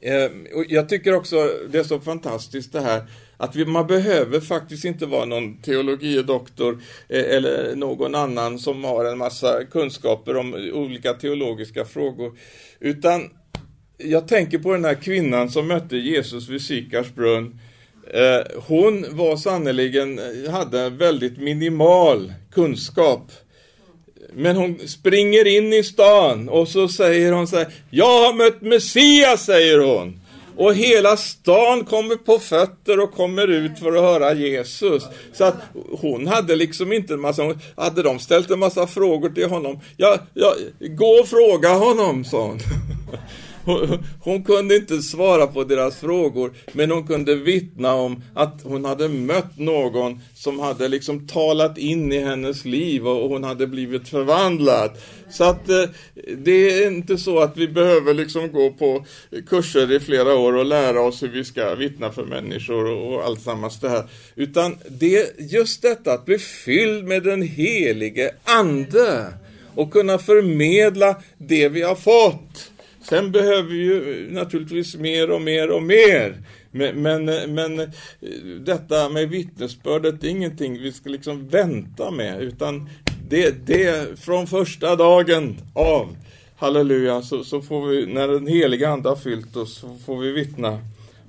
eh, 0.00 0.30
jag 0.68 0.88
tycker 0.88 1.14
också 1.14 1.36
det 1.70 1.78
är 1.78 1.84
så 1.84 2.00
fantastiskt 2.00 2.72
det 2.72 2.80
här 2.80 3.02
att 3.38 3.56
vi, 3.56 3.64
man 3.64 3.86
behöver 3.86 4.40
faktiskt 4.40 4.84
inte 4.84 5.06
vara 5.06 5.24
någon 5.24 5.62
teologidoktor 5.62 6.82
eh, 7.08 7.36
eller 7.36 7.76
någon 7.76 8.14
annan 8.14 8.58
som 8.58 8.84
har 8.84 9.04
en 9.04 9.18
massa 9.18 9.64
kunskaper 9.64 10.36
om 10.36 10.54
olika 10.72 11.12
teologiska 11.14 11.84
frågor. 11.84 12.38
Utan 12.80 13.30
jag 13.98 14.28
tänker 14.28 14.58
på 14.58 14.72
den 14.72 14.84
här 14.84 14.94
kvinnan 14.94 15.50
som 15.50 15.68
mötte 15.68 15.96
Jesus 15.96 16.48
vid 16.48 16.62
Sikars 16.62 17.14
brunn. 17.14 17.60
Eh, 18.10 18.60
hon 18.66 19.06
var 19.10 19.36
sannerligen 19.36 20.18
eh, 20.18 20.50
hade 20.50 20.90
väldigt 20.90 21.38
minimal 21.38 22.32
kunskap. 22.52 23.32
Men 24.32 24.56
hon 24.56 24.78
springer 24.88 25.46
in 25.46 25.72
i 25.72 25.82
stan 25.84 26.48
och 26.48 26.68
så 26.68 26.88
säger 26.88 27.32
hon 27.32 27.48
så 27.48 27.56
här, 27.56 27.66
Jag 27.90 28.26
har 28.26 28.34
mött 28.34 28.62
Messias, 28.62 29.44
säger 29.44 29.78
hon. 29.78 30.17
Och 30.58 30.74
hela 30.74 31.16
stan 31.16 31.84
kommer 31.84 32.16
på 32.16 32.38
fötter 32.38 33.00
och 33.00 33.14
kommer 33.14 33.48
ut 33.48 33.78
för 33.78 33.96
att 33.96 34.02
höra 34.02 34.34
Jesus. 34.34 35.02
Så 35.32 35.44
att 35.44 35.54
hon 36.00 36.26
hade 36.26 36.56
liksom 36.56 36.92
inte 36.92 37.14
en 37.14 37.20
massa, 37.20 37.42
hade 37.76 38.02
de 38.02 38.18
ställt 38.18 38.50
en 38.50 38.58
massa 38.58 38.86
frågor 38.86 39.30
till 39.30 39.48
honom, 39.48 39.80
ja, 39.96 40.18
ja 40.34 40.54
gå 40.80 41.06
och 41.06 41.28
fråga 41.28 41.72
honom, 41.72 42.24
sa 42.24 42.46
hon. 42.46 42.58
Hon, 44.20 44.44
kunde 44.44 44.76
inte 44.76 45.02
svara 45.02 45.46
på 45.46 45.64
deras 45.64 45.96
frågor, 45.96 46.52
men 46.72 46.90
hon 46.90 47.06
kunde 47.06 47.34
vittna 47.34 47.94
om 47.94 48.22
att 48.34 48.60
hon 48.62 48.84
hade 48.84 49.08
mött 49.08 49.58
någon 49.58 50.20
som 50.34 50.60
hade 50.60 50.88
liksom 50.88 51.26
talat 51.26 51.78
in 51.78 52.12
i 52.12 52.18
hennes 52.18 52.64
liv 52.64 53.08
och 53.08 53.28
hon 53.28 53.44
hade 53.44 53.66
blivit 53.66 54.08
förvandlad. 54.08 54.90
Så 55.30 55.44
att 55.44 55.68
eh, 55.68 55.84
det 56.36 56.82
är 56.82 56.86
inte 56.86 57.18
så 57.18 57.38
att 57.38 57.56
vi 57.56 57.68
behöver 57.68 58.14
liksom 58.14 58.52
gå 58.52 58.70
på 58.70 59.04
kurser 59.48 59.92
i 59.92 60.00
flera 60.00 60.34
år 60.34 60.52
och 60.52 60.64
lära 60.64 61.00
oss 61.00 61.22
hur 61.22 61.28
vi 61.28 61.44
ska 61.44 61.74
vittna 61.74 62.12
för 62.12 62.24
människor 62.24 62.84
och, 62.84 63.30
och 63.30 63.38
det 63.80 63.88
här. 63.88 64.04
Utan 64.34 64.76
det 64.88 65.38
just 65.38 65.82
detta 65.82 66.12
att 66.12 66.24
bli 66.24 66.38
fylld 66.38 67.04
med 67.04 67.22
den 67.22 67.42
helige 67.42 68.30
Ande 68.44 69.26
och 69.74 69.92
kunna 69.92 70.18
förmedla 70.18 71.16
det 71.38 71.68
vi 71.68 71.82
har 71.82 71.94
fått. 71.94 72.70
Sen 73.08 73.32
behöver 73.32 73.62
vi 73.62 73.76
ju 73.76 74.28
naturligtvis 74.30 74.96
mer 74.96 75.30
och 75.30 75.42
mer 75.42 75.70
och 75.70 75.82
mer. 75.82 76.36
Men, 76.70 77.02
men, 77.02 77.24
men 77.54 77.92
detta 78.64 79.08
med 79.08 79.28
vittnesbördet 79.28 80.24
är 80.24 80.28
ingenting 80.28 80.82
vi 80.82 80.92
ska 80.92 81.10
liksom 81.10 81.48
vänta 81.48 82.10
med, 82.10 82.42
utan 82.42 82.88
det, 83.28 83.66
det 83.66 84.20
från 84.20 84.46
första 84.46 84.96
dagen 84.96 85.56
av, 85.74 86.16
halleluja, 86.56 87.22
så, 87.22 87.44
så 87.44 87.62
får 87.62 87.86
vi, 87.86 88.06
när 88.06 88.28
den 88.28 88.46
heliga 88.46 88.88
ande 88.88 89.08
har 89.08 89.16
fyllt 89.16 89.56
oss, 89.56 89.78
så 89.78 89.96
får 90.06 90.18
vi 90.18 90.32
vittna 90.32 90.78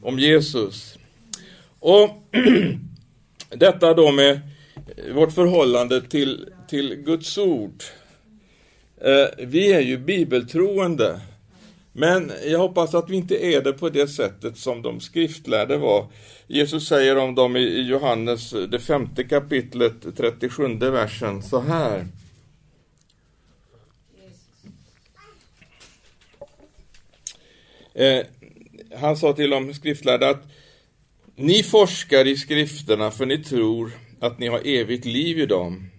om 0.01 0.19
Jesus. 0.19 0.97
Och 1.79 2.09
detta 3.49 3.93
då 3.93 4.11
med 4.11 4.31
eh, 4.31 5.13
vårt 5.13 5.31
förhållande 5.31 6.01
till, 6.01 6.49
till 6.69 6.95
Guds 6.95 7.37
ord. 7.37 7.83
Eh, 9.01 9.45
vi 9.47 9.71
är 9.73 9.81
ju 9.81 9.97
bibeltroende. 9.97 11.19
Men 11.93 12.31
jag 12.45 12.59
hoppas 12.59 12.95
att 12.95 13.09
vi 13.09 13.15
inte 13.15 13.45
är 13.45 13.61
det 13.61 13.73
på 13.73 13.89
det 13.89 14.07
sättet 14.07 14.57
som 14.57 14.81
de 14.81 14.99
skriftlärde 14.99 15.77
var. 15.77 16.07
Jesus 16.47 16.87
säger 16.87 17.17
om 17.17 17.35
dem 17.35 17.55
i 17.55 17.81
Johannes, 17.81 18.49
det 18.51 18.79
femte 18.79 19.23
kapitlet, 19.23 20.17
37 20.17 20.77
versen, 20.77 21.43
så 21.43 21.59
här. 21.59 22.07
Eh, 27.93 28.25
han 28.99 29.17
sa 29.17 29.33
till 29.33 29.49
de 29.49 29.73
skriftlärda 29.73 30.29
att 30.29 30.43
ni 31.35 31.63
forskar 31.63 32.27
i 32.27 32.37
skrifterna 32.37 33.11
för 33.11 33.25
ni 33.25 33.37
tror 33.37 33.91
att 34.19 34.39
ni 34.39 34.47
har 34.47 34.67
evigt 34.67 35.05
liv 35.05 35.39
i 35.39 35.45
dem. 35.45 35.89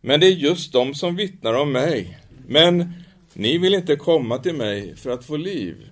Men 0.00 0.20
det 0.20 0.26
är 0.26 0.30
just 0.30 0.72
de 0.72 0.94
som 0.94 1.16
vittnar 1.16 1.54
om 1.54 1.72
mig. 1.72 2.18
Men 2.46 2.92
ni 3.38 3.58
vill 3.58 3.74
inte 3.74 3.96
komma 3.96 4.38
till 4.38 4.54
mig 4.54 4.96
för 4.96 5.10
att 5.10 5.24
få 5.24 5.36
liv. 5.36 5.90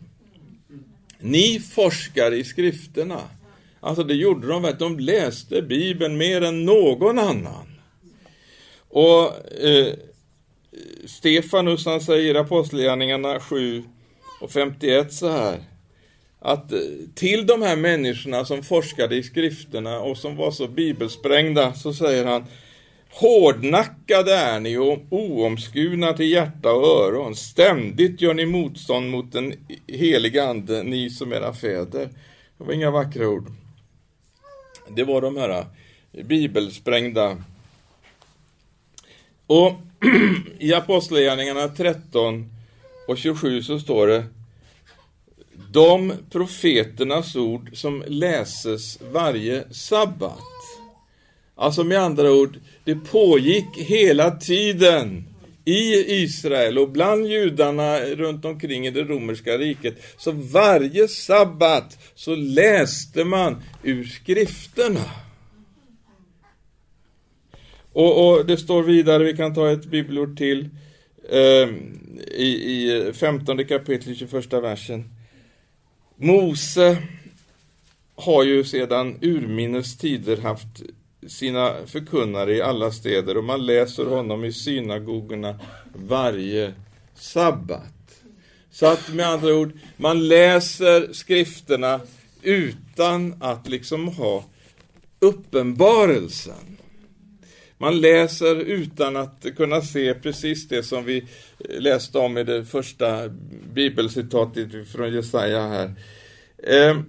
Ni 1.19 1.61
forskar 1.61 2.35
i 2.35 2.45
skrifterna. 2.45 3.21
Alltså 3.81 4.05
det 4.05 4.15
gjorde 4.15 4.49
de, 4.49 4.65
att 4.65 4.79
de 4.79 4.99
läste 4.99 5.63
Bibeln 5.63 6.17
mer 6.17 6.43
än 6.43 6.65
någon 6.65 7.19
annan. 7.19 7.79
Och 8.89 9.25
eh, 9.61 9.95
Stefanus 11.05 11.87
han 11.87 12.01
säger 12.01 12.35
i 12.35 12.39
Apostlagärningarna 12.39 13.41
7 13.41 13.85
och 14.41 14.51
51 14.51 15.13
så 15.13 15.29
här. 15.29 15.59
Att 16.39 16.73
eh, 16.73 16.79
till 17.15 17.47
de 17.47 17.63
här 17.63 17.77
människorna 17.77 18.45
som 18.45 18.63
forskade 18.63 19.17
i 19.17 19.23
skrifterna 19.23 20.01
och 20.01 20.17
som 20.19 20.37
var 20.37 20.51
så 20.51 20.69
bibelsprängda 20.69 21.75
så 21.75 21.95
säger 21.95 22.25
han 22.25 22.45
Hårdnackade 23.19 24.35
är 24.35 24.61
ni 24.61 24.77
och 24.77 24.99
oomskurna 25.11 26.13
till 26.13 26.31
hjärta 26.31 26.73
och 26.73 26.87
öron. 26.87 27.37
Ständigt 27.37 28.21
gör 28.21 28.35
ni 28.35 28.47
motstånd 28.47 29.11
mot 29.11 29.33
den 29.33 29.55
heliga 29.87 30.45
Ande, 30.45 30.83
ni 30.83 31.11
som 31.11 31.33
era 31.33 31.53
fäder. 31.53 32.09
Det 32.59 32.65
var 32.65 32.73
inga 32.73 32.91
vackra 32.91 33.29
ord. 33.29 33.53
Det 34.89 35.05
var 35.05 35.21
de 35.21 35.37
här 35.37 35.67
eh, 36.13 36.25
bibelsprängda. 36.27 37.37
Och 39.47 39.73
i 40.59 40.75
Apostlagärningarna 40.75 41.69
13 41.69 42.51
och 43.09 43.19
27 43.19 43.63
så 43.63 43.79
står 43.79 44.07
det 44.07 44.25
de 45.71 46.13
profeternas 46.31 47.37
ord 47.37 47.71
som 47.73 48.05
läses 48.07 48.99
varje 49.13 49.75
sabbat. 49.75 50.43
Alltså 51.59 51.85
med 51.85 51.99
andra 51.99 52.33
ord, 52.33 52.59
det 52.87 52.95
pågick 52.95 53.77
hela 53.77 54.31
tiden 54.31 55.25
i 55.65 56.15
Israel 56.23 56.79
och 56.79 56.91
bland 56.91 57.27
judarna 57.27 58.01
runt 58.01 58.45
omkring 58.45 58.87
i 58.87 58.91
det 58.91 59.03
romerska 59.03 59.59
riket. 59.59 60.03
Så 60.17 60.33
varje 60.33 61.09
sabbat 61.09 62.13
så 62.15 62.35
läste 62.35 63.25
man 63.25 63.63
ur 63.83 64.05
skrifterna. 64.05 65.05
Och, 67.93 68.29
och 68.29 68.47
det 68.47 68.57
står 68.57 68.83
vidare, 68.83 69.25
vi 69.25 69.37
kan 69.37 69.55
ta 69.55 69.71
ett 69.71 69.85
bibelord 69.85 70.39
till, 70.39 70.69
eh, 71.31 71.69
i, 72.35 72.47
i 72.47 73.13
15 73.15 73.65
kapitel 73.65 74.17
21 74.17 74.53
versen. 74.53 75.11
Mose 76.17 77.03
har 78.15 78.45
ju 78.45 78.65
sedan 78.65 79.19
urminnes 79.23 79.99
tider 79.99 80.37
haft 80.37 80.83
sina 81.29 81.75
förkunnare 81.87 82.55
i 82.55 82.63
alla 82.63 82.91
städer 82.91 83.37
och 83.37 83.45
man 83.45 83.67
läser 83.67 84.05
honom 84.05 84.45
i 84.45 84.53
synagogorna 84.53 85.61
varje 85.95 86.73
sabbat. 87.15 88.23
Så 88.71 88.87
att 88.87 89.15
med 89.15 89.27
andra 89.27 89.55
ord, 89.55 89.73
man 89.97 90.29
läser 90.29 91.13
skrifterna 91.13 92.01
utan 92.43 93.43
att 93.43 93.69
liksom 93.69 94.09
ha 94.09 94.45
uppenbarelsen. 95.19 96.77
Man 97.79 98.01
läser 98.01 98.57
utan 98.57 99.17
att 99.17 99.47
kunna 99.57 99.81
se 99.81 100.15
precis 100.15 100.69
det 100.69 100.83
som 100.83 101.05
vi 101.05 101.25
läste 101.59 102.19
om 102.19 102.39
i 102.39 102.45
det 102.45 102.65
första 102.65 103.29
bibelcitatet 103.73 104.89
från 104.93 105.13
Jesaja 105.13 105.69
här. 105.69 105.95
Ehm, 106.63 107.05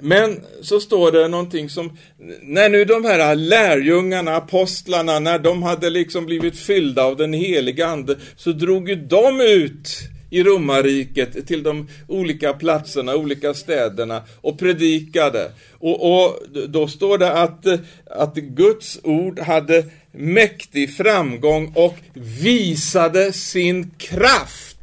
men 0.00 0.40
så 0.62 0.80
står 0.80 1.12
det 1.12 1.28
någonting 1.28 1.68
som, 1.68 1.98
när 2.42 2.68
nu 2.68 2.84
de 2.84 3.04
här 3.04 3.34
lärjungarna, 3.34 4.36
apostlarna, 4.36 5.18
när 5.18 5.38
de 5.38 5.62
hade 5.62 5.90
liksom 5.90 6.26
blivit 6.26 6.58
fyllda 6.58 7.04
av 7.04 7.16
den 7.16 7.32
heliga 7.32 7.86
Ande, 7.86 8.16
så 8.36 8.52
drog 8.52 8.88
ju 8.88 8.96
de 8.96 9.40
ut 9.40 9.88
i 10.30 10.42
romarriket 10.42 11.46
till 11.46 11.62
de 11.62 11.88
olika 12.08 12.52
platserna, 12.52 13.16
olika 13.16 13.54
städerna 13.54 14.22
och 14.40 14.58
predikade. 14.58 15.50
Och, 15.78 16.24
och 16.24 16.38
då 16.68 16.88
står 16.88 17.18
det 17.18 17.32
att, 17.32 17.66
att 18.10 18.34
Guds 18.34 19.00
ord 19.02 19.38
hade 19.38 19.84
mäktig 20.12 20.96
framgång 20.96 21.72
och 21.74 21.96
visade 22.14 23.32
sin 23.32 23.90
kraft 23.98 24.73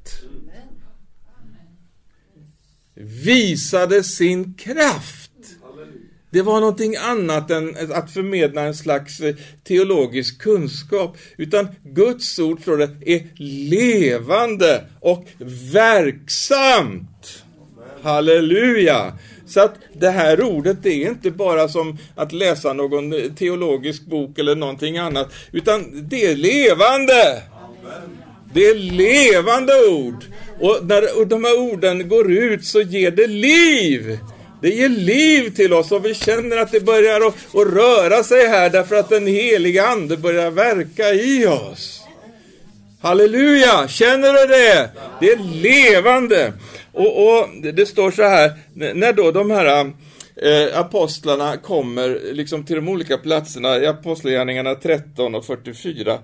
visade 3.02 4.04
sin 4.04 4.54
kraft. 4.54 5.32
Det 6.30 6.42
var 6.42 6.60
någonting 6.60 6.96
annat 6.96 7.52
än 7.52 7.76
att 7.94 8.12
förmedla 8.12 8.62
en 8.62 8.76
slags 8.76 9.20
eh, 9.20 9.36
teologisk 9.64 10.42
kunskap. 10.42 11.18
Utan 11.38 11.68
Guds 11.84 12.40
ord, 12.40 12.64
tror 12.64 12.78
det, 12.78 12.90
är 13.06 13.28
levande 13.70 14.84
och 15.00 15.26
verksamt. 15.74 17.44
Halleluja! 18.02 19.14
Så 19.46 19.60
att 19.60 19.74
det 19.94 20.10
här 20.10 20.42
ordet 20.42 20.86
är 20.86 21.10
inte 21.10 21.32
bara 21.32 21.68
som 21.68 21.98
att 22.16 22.32
läsa 22.32 22.74
någon 22.74 23.36
teologisk 23.36 24.06
bok 24.06 24.40
eller 24.40 24.56
någonting 24.56 24.98
annat, 24.98 25.34
utan 25.52 26.08
det 26.10 26.26
är 26.26 26.36
levande. 26.36 27.44
Det 28.54 28.66
är 28.66 28.76
levande 28.76 29.74
ord. 29.90 30.26
Och 30.62 30.80
när 30.86 31.26
de 31.26 31.44
här 31.44 31.60
orden 31.60 32.10
går 32.10 32.32
ut 32.32 32.66
så 32.66 32.82
ger 32.82 33.12
det 33.12 33.28
liv. 33.28 34.20
Det 34.62 34.70
ger 34.70 34.90
liv 34.90 35.56
till 35.56 35.74
oss 35.74 35.92
och 35.92 36.06
vi 36.06 36.14
känner 36.14 36.58
att 36.58 36.72
det 36.72 36.80
börjar 36.80 37.22
att, 37.22 37.56
att 37.56 37.74
röra 37.74 38.24
sig 38.24 38.48
här 38.48 38.70
därför 38.70 38.96
att 38.96 39.10
den 39.10 39.28
heliga 39.28 39.88
Ande 39.88 40.18
börjar 40.18 40.52
verka 40.52 41.10
i 41.14 41.48
oss. 41.48 42.02
Halleluja! 43.02 43.88
Känner 43.88 44.34
du 44.34 44.48
det? 44.48 44.90
Det 45.20 45.32
är 45.32 45.62
levande. 45.62 46.54
Och, 46.94 47.28
och 47.28 47.48
det 47.74 47.86
står 47.86 48.12
så 48.12 48.24
här, 48.24 48.52
när 48.74 49.14
då 49.14 49.32
de 49.32 49.52
här 49.52 49.92
eh, 50.36 50.80
apostlarna 50.80 51.58
kommer 51.58 52.20
liksom 52.34 52.66
till 52.66 52.76
de 52.76 52.88
olika 52.88 53.18
platserna 53.18 53.78
i 53.78 53.88
Apostlagärningarna 53.88 54.76
13 54.76 55.36
och 55.36 55.46
44 55.46 56.20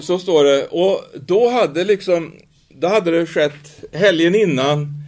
så 0.00 0.18
står 0.18 0.44
det, 0.44 0.66
och 0.66 1.04
då 1.26 1.48
hade 1.48 1.84
liksom 1.84 2.32
då 2.78 2.88
hade 2.88 3.10
det 3.10 3.26
skett 3.26 3.84
helgen 3.92 4.34
innan, 4.34 5.04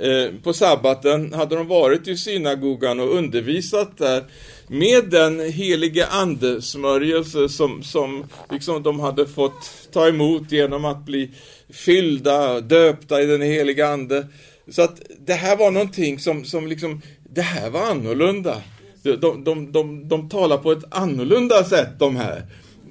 eh, 0.00 0.34
på 0.42 0.52
sabbaten, 0.52 1.32
hade 1.32 1.56
de 1.56 1.66
varit 1.66 2.08
i 2.08 2.16
synagogan 2.16 3.00
och 3.00 3.16
undervisat 3.16 3.98
där 3.98 4.24
med 4.68 5.04
den 5.04 5.40
helige 5.52 6.06
andesmörjelse 6.06 7.48
som, 7.48 7.82
som 7.82 8.24
liksom 8.50 8.82
de 8.82 9.00
hade 9.00 9.26
fått 9.26 9.88
ta 9.92 10.08
emot 10.08 10.52
genom 10.52 10.84
att 10.84 11.04
bli 11.04 11.30
fyllda, 11.70 12.60
döpta 12.60 13.22
i 13.22 13.26
den 13.26 13.42
heliga 13.42 13.88
ande. 13.88 14.26
Så 14.68 14.82
att 14.82 15.02
det 15.26 15.34
här 15.34 15.56
var 15.56 15.70
någonting 15.70 16.18
som, 16.18 16.44
som 16.44 16.66
liksom, 16.66 17.02
det 17.30 17.42
här 17.42 17.70
var 17.70 17.80
annorlunda. 17.80 18.62
De, 19.02 19.16
de, 19.16 19.44
de, 19.44 19.72
de, 19.72 20.08
de 20.08 20.28
talar 20.28 20.58
på 20.58 20.72
ett 20.72 20.84
annorlunda 20.90 21.64
sätt 21.64 21.98
de 21.98 22.16
här. 22.16 22.42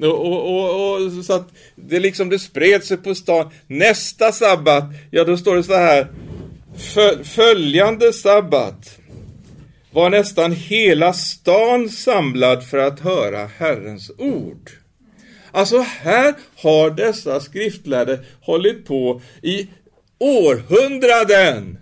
Och, 0.02 0.26
och, 0.28 0.94
och, 0.94 1.26
så 1.26 1.34
att 1.34 1.50
det 1.76 2.00
liksom 2.00 2.30
det 2.30 2.40
spred 2.40 2.84
sig 2.84 2.98
på 2.98 3.16
stan. 3.16 3.52
Nästa 3.68 4.32
sabbat, 4.32 4.84
ja 5.12 5.24
då 5.24 5.38
står 5.38 5.56
det 5.56 5.64
så 5.64 5.74
här. 5.74 6.08
Följande 7.24 8.14
sabbat 8.14 8.98
var 9.92 10.10
nästan 10.10 10.52
hela 10.52 11.14
stan 11.14 11.90
samlad 11.90 12.64
för 12.68 12.78
att 12.78 13.00
höra 13.00 13.50
Herrens 13.58 14.12
ord. 14.18 14.70
Alltså 15.52 15.80
här 15.80 16.34
har 16.56 16.90
dessa 16.90 17.40
skriftlärde 17.40 18.20
hållit 18.42 18.86
på 18.86 19.22
i 19.42 19.68
århundraden 20.20 21.78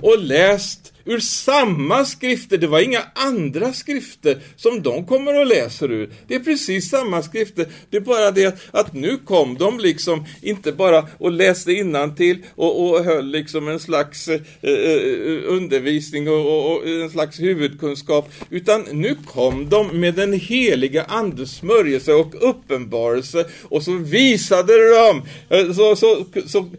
och 0.00 0.18
läst 0.18 0.92
ur 1.06 1.20
samma 1.20 2.04
skrifter. 2.04 2.58
Det 2.58 2.66
var 2.66 2.80
inga 2.80 3.02
andra 3.14 3.72
skrifter 3.72 4.38
som 4.56 4.82
de 4.82 5.06
kommer 5.06 5.40
och 5.40 5.46
läser 5.46 5.92
ur. 5.92 6.10
Det 6.28 6.34
är 6.34 6.40
precis 6.40 6.90
samma 6.90 7.22
skrifter. 7.22 7.66
Det 7.90 7.96
är 7.96 8.00
bara 8.00 8.30
det 8.30 8.58
att, 8.70 8.94
nu 8.94 9.18
kom 9.24 9.54
de 9.58 9.80
liksom 9.80 10.24
inte 10.42 10.72
bara 10.72 11.08
och 11.18 11.30
läste 11.30 11.70
till 12.16 12.44
och, 12.54 12.90
och 12.90 13.04
höll 13.04 13.26
liksom 13.26 13.68
en 13.68 13.80
slags 13.80 14.28
eh, 14.28 14.40
eh, 14.62 15.40
undervisning 15.46 16.28
och, 16.28 16.46
och, 16.46 16.72
och, 16.72 16.88
en 16.88 17.10
slags 17.10 17.40
huvudkunskap. 17.40 18.32
Utan 18.50 18.84
nu 18.92 19.16
kom 19.26 19.68
de 19.68 20.00
med 20.00 20.14
den 20.14 20.32
heliga 20.32 21.04
andes 21.04 21.56
smörjelse 21.56 22.12
och 22.12 22.34
uppenbarelse 22.50 23.46
och 23.62 23.82
så 23.82 23.92
visade 23.92 24.72
de, 24.90 25.22
eh, 25.48 25.72
så, 25.72 25.96
så, 25.96 26.24
så, 26.46 26.70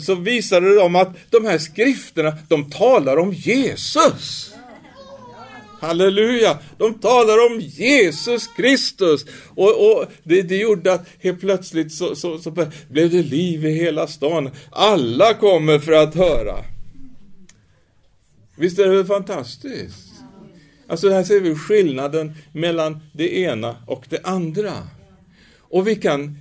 så 0.00 0.14
visade 0.14 0.74
de 0.74 0.96
att 0.96 1.16
de 1.30 1.44
här 1.44 1.58
skrifterna, 1.58 2.38
de 2.48 2.70
talar 2.70 3.16
om 3.16 3.32
Jesus. 3.32 4.54
Halleluja! 5.80 6.58
De 6.78 6.94
talar 6.94 7.46
om 7.46 7.60
Jesus 7.60 8.46
Kristus. 8.46 9.26
Och, 9.48 9.90
och 9.90 10.06
det, 10.22 10.42
det, 10.42 10.56
gjorde 10.56 10.92
att 10.92 11.06
helt 11.20 11.40
plötsligt 11.40 11.92
så, 11.92 12.16
så, 12.16 12.38
så, 12.38 12.50
blev 12.88 13.10
det 13.10 13.22
liv 13.22 13.66
i 13.66 13.70
hela 13.70 14.06
stan. 14.06 14.50
Alla 14.70 15.34
kommer 15.34 15.78
för 15.78 15.92
att 15.92 16.14
höra. 16.14 16.64
Visst 18.56 18.78
är 18.78 18.88
det 18.88 19.04
fantastiskt? 19.04 20.14
Alltså 20.86 21.10
här 21.10 21.24
ser 21.24 21.40
vi 21.40 21.54
skillnaden 21.54 22.34
mellan 22.52 23.00
det 23.12 23.36
ena 23.38 23.76
och 23.86 24.04
det 24.08 24.20
andra. 24.24 24.72
Och 25.58 25.88
vi 25.88 25.96
kan 25.96 26.38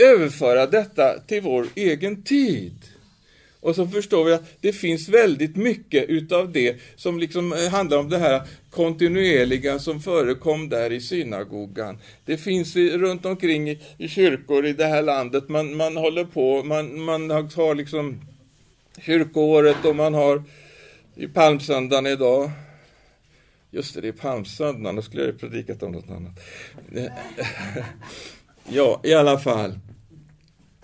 överföra 0.00 0.66
detta 0.66 1.18
till 1.26 1.42
vår 1.42 1.66
egen 1.74 2.22
tid. 2.22 2.74
Och 3.60 3.74
så 3.74 3.86
förstår 3.86 4.24
vi 4.24 4.32
att 4.32 4.44
det 4.60 4.72
finns 4.72 5.08
väldigt 5.08 5.56
mycket 5.56 6.08
utav 6.08 6.52
det 6.52 6.76
som 6.96 7.18
liksom 7.18 7.52
eh, 7.52 7.68
handlar 7.70 7.98
om 7.98 8.08
det 8.08 8.18
här 8.18 8.42
kontinuerliga 8.70 9.78
som 9.78 10.00
förekom 10.00 10.68
där 10.68 10.92
i 10.92 11.00
synagogan. 11.00 11.98
Det 12.24 12.36
finns 12.36 12.76
runt 12.76 13.26
omkring 13.26 13.70
i, 13.70 13.80
i 13.98 14.08
kyrkor 14.08 14.66
i 14.66 14.72
det 14.72 14.86
här 14.86 15.02
landet. 15.02 15.48
Man, 15.48 15.76
man 15.76 15.96
håller 15.96 16.24
på, 16.24 16.62
man, 16.62 17.00
man 17.00 17.30
har 17.30 17.74
liksom 17.74 18.20
kyrkoåret 19.02 19.84
och 19.84 19.96
man 19.96 20.14
har 20.14 20.42
i 21.14 21.28
palmsöndagen 21.28 22.06
idag. 22.06 22.50
Just 23.70 23.94
det, 23.94 24.00
det 24.00 24.08
är 24.08 24.12
palmsöndagen, 24.12 24.96
då 24.96 25.02
skulle 25.02 25.22
jag 25.22 25.32
ju 25.32 25.38
predikat 25.38 25.82
om 25.82 25.92
något 25.92 26.10
annat. 26.10 26.40
Eh, 26.94 27.12
ja, 28.68 29.00
i 29.04 29.14
alla 29.14 29.38
fall. 29.38 29.78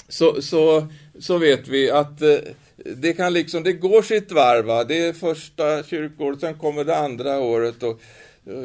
Så, 0.08 0.42
så, 0.42 0.86
så 1.20 1.38
vet 1.38 1.68
vi 1.68 1.90
att 1.90 2.22
eh, 2.22 2.36
det 2.76 3.12
kan 3.12 3.32
liksom, 3.32 3.62
det 3.62 3.72
går 3.72 4.02
sitt 4.02 4.32
varv. 4.32 4.64
Va? 4.64 4.84
Det 4.84 4.98
är 4.98 5.12
första 5.12 5.82
kyrkåret, 5.82 6.40
sen 6.40 6.54
kommer 6.54 6.84
det 6.84 6.96
andra 6.96 7.38
året 7.38 7.82
och, 7.82 8.00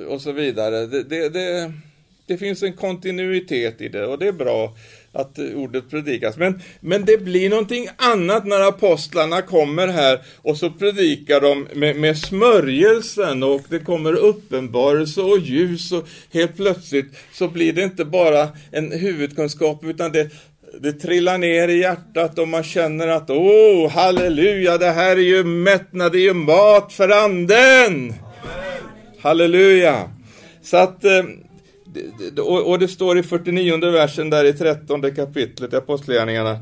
och 0.07 0.21
så 0.21 0.31
vidare. 0.31 0.85
Det, 0.85 1.03
det, 1.03 1.29
det, 1.29 1.73
det 2.25 2.37
finns 2.37 2.63
en 2.63 2.73
kontinuitet 2.73 3.81
i 3.81 3.87
det 3.87 4.05
och 4.05 4.19
det 4.19 4.27
är 4.27 4.31
bra 4.31 4.75
att 5.11 5.39
ordet 5.39 5.89
predikas. 5.89 6.37
Men, 6.37 6.61
men 6.79 7.05
det 7.05 7.17
blir 7.17 7.49
någonting 7.49 7.87
annat 7.97 8.45
när 8.45 8.67
apostlarna 8.67 9.41
kommer 9.41 9.87
här 9.87 10.19
och 10.37 10.57
så 10.57 10.71
predikar 10.71 11.41
de 11.41 11.67
med, 11.73 11.95
med 11.95 12.17
smörjelsen 12.17 13.43
och 13.43 13.61
det 13.69 13.79
kommer 13.79 14.13
uppenbarelse 14.13 15.21
och 15.21 15.39
ljus 15.39 15.91
och 15.91 16.07
helt 16.33 16.55
plötsligt 16.55 17.17
så 17.33 17.47
blir 17.47 17.73
det 17.73 17.83
inte 17.83 18.05
bara 18.05 18.49
en 18.71 18.91
huvudkunskap 18.91 19.83
utan 19.83 20.11
det, 20.11 20.29
det 20.81 20.93
trillar 20.93 21.37
ner 21.37 21.67
i 21.67 21.79
hjärtat 21.79 22.39
och 22.39 22.47
man 22.47 22.63
känner 22.63 23.07
att 23.07 23.29
åh, 23.29 23.37
oh, 23.37 23.89
halleluja, 23.89 24.77
det 24.77 24.91
här 24.91 25.11
är 25.11 25.21
ju 25.21 25.43
mättnad, 25.43 26.11
det 26.11 26.17
är 26.17 26.23
ju 26.23 26.33
mat 26.33 26.93
för 26.93 27.09
anden. 27.09 28.13
Halleluja. 29.19 30.09
Så 30.61 30.77
att 30.77 31.05
eh, 31.05 31.23
och 32.65 32.79
det 32.79 32.87
står 32.87 33.17
i 33.17 33.23
49 33.23 33.91
versen 33.91 34.29
där 34.29 34.45
i 34.45 34.53
13 34.53 35.15
kapitlet 35.15 35.73
i 35.73 35.75
Apostlagärningarna. 35.75 36.57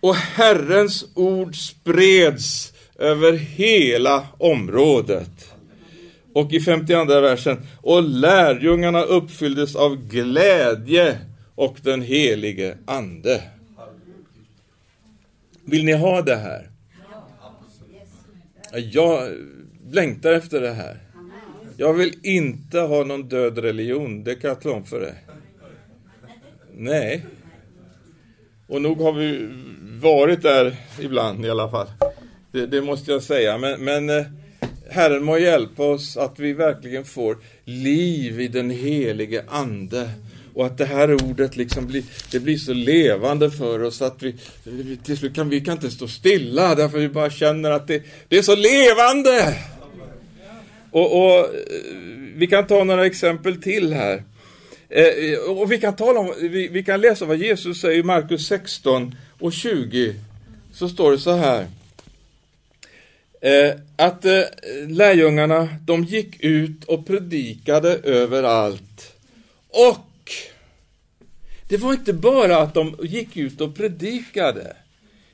Och 0.00 0.14
Herrens 0.14 1.04
ord 1.14 1.56
spreds 1.56 2.72
över 2.98 3.32
hela 3.32 4.26
området. 4.38 5.52
Och 6.34 6.52
i 6.52 6.60
52 6.60 7.20
versen. 7.20 7.66
Och 7.82 8.02
lärjungarna 8.02 9.02
uppfylldes 9.02 9.76
av 9.76 9.96
glädje 9.96 11.18
och 11.60 11.76
den 11.82 12.02
helige 12.02 12.78
ande. 12.84 13.42
Vill 15.64 15.84
ni 15.84 15.92
ha 15.92 16.22
det 16.22 16.36
här? 16.36 16.70
Jag 18.72 19.32
längtar 19.90 20.32
efter 20.32 20.60
det 20.60 20.72
här. 20.72 20.98
Jag 21.76 21.94
vill 21.94 22.18
inte 22.22 22.80
ha 22.80 23.04
någon 23.04 23.28
död 23.28 23.58
religion, 23.58 24.24
det 24.24 24.34
kan 24.34 24.48
jag 24.48 24.60
tala 24.60 24.74
om 24.74 24.84
för 24.84 25.00
dig. 25.00 25.14
Nej. 26.76 27.26
Och 28.66 28.82
nog 28.82 29.00
har 29.00 29.12
vi 29.12 29.48
varit 30.00 30.42
där 30.42 30.76
ibland 31.00 31.46
i 31.46 31.50
alla 31.50 31.70
fall. 31.70 31.86
Det, 32.52 32.66
det 32.66 32.82
måste 32.82 33.12
jag 33.12 33.22
säga. 33.22 33.58
Men, 33.58 33.84
men 33.84 34.10
eh, 34.10 34.26
Herren 34.88 35.24
må 35.24 35.38
hjälpa 35.38 35.84
oss 35.84 36.16
att 36.16 36.38
vi 36.38 36.52
verkligen 36.52 37.04
får 37.04 37.38
liv 37.64 38.40
i 38.40 38.48
den 38.48 38.70
helige 38.70 39.44
Ande. 39.48 40.10
Och 40.60 40.66
att 40.66 40.78
det 40.78 40.84
här 40.84 41.14
ordet 41.14 41.56
liksom 41.56 41.86
blir, 41.86 42.02
det 42.30 42.40
blir 42.40 42.56
så 42.56 42.72
levande 42.72 43.50
för 43.50 43.82
oss 43.82 44.02
att 44.02 44.22
vi 44.22 44.34
till 45.04 45.16
slut 45.16 45.34
kan 45.34 45.48
vi 45.48 45.60
kan 45.60 45.74
inte 45.74 45.90
stå 45.90 46.08
stilla 46.08 46.74
därför 46.74 46.98
vi 46.98 47.08
bara 47.08 47.30
känner 47.30 47.70
att 47.70 47.86
det, 47.86 48.02
det 48.28 48.38
är 48.38 48.42
så 48.42 48.56
levande. 48.56 49.58
Och, 50.90 51.22
och, 51.22 51.38
eh, 51.38 51.50
vi 52.34 52.46
kan 52.46 52.66
ta 52.66 52.84
några 52.84 53.06
exempel 53.06 53.62
till 53.62 53.92
här. 53.92 54.22
Eh, 54.88 55.38
och 55.48 55.72
vi 55.72 55.78
kan, 55.78 55.96
tala 55.96 56.20
om, 56.20 56.34
vi, 56.40 56.68
vi, 56.68 56.82
kan 56.82 57.00
läsa 57.00 57.24
vad 57.24 57.36
Jesus 57.36 57.80
säger 57.80 57.98
i 57.98 58.02
Markus 58.02 58.46
16 58.46 59.14
och 59.38 59.52
20. 59.52 60.14
Så 60.72 60.88
står 60.88 61.12
det 61.12 61.18
så 61.18 61.36
här. 61.36 61.66
Eh, 63.40 63.74
att 63.96 64.24
eh, 64.24 64.42
lärjungarna, 64.88 65.68
de 65.86 66.04
gick 66.04 66.44
ut 66.44 66.84
och 66.84 67.06
predikade 67.06 67.88
överallt. 68.02 69.16
Och 69.68 70.09
det 71.70 71.76
var 71.76 71.92
inte 71.92 72.12
bara 72.12 72.56
att 72.58 72.74
de 72.74 72.96
gick 73.02 73.36
ut 73.36 73.60
och 73.60 73.76
predikade. 73.76 74.76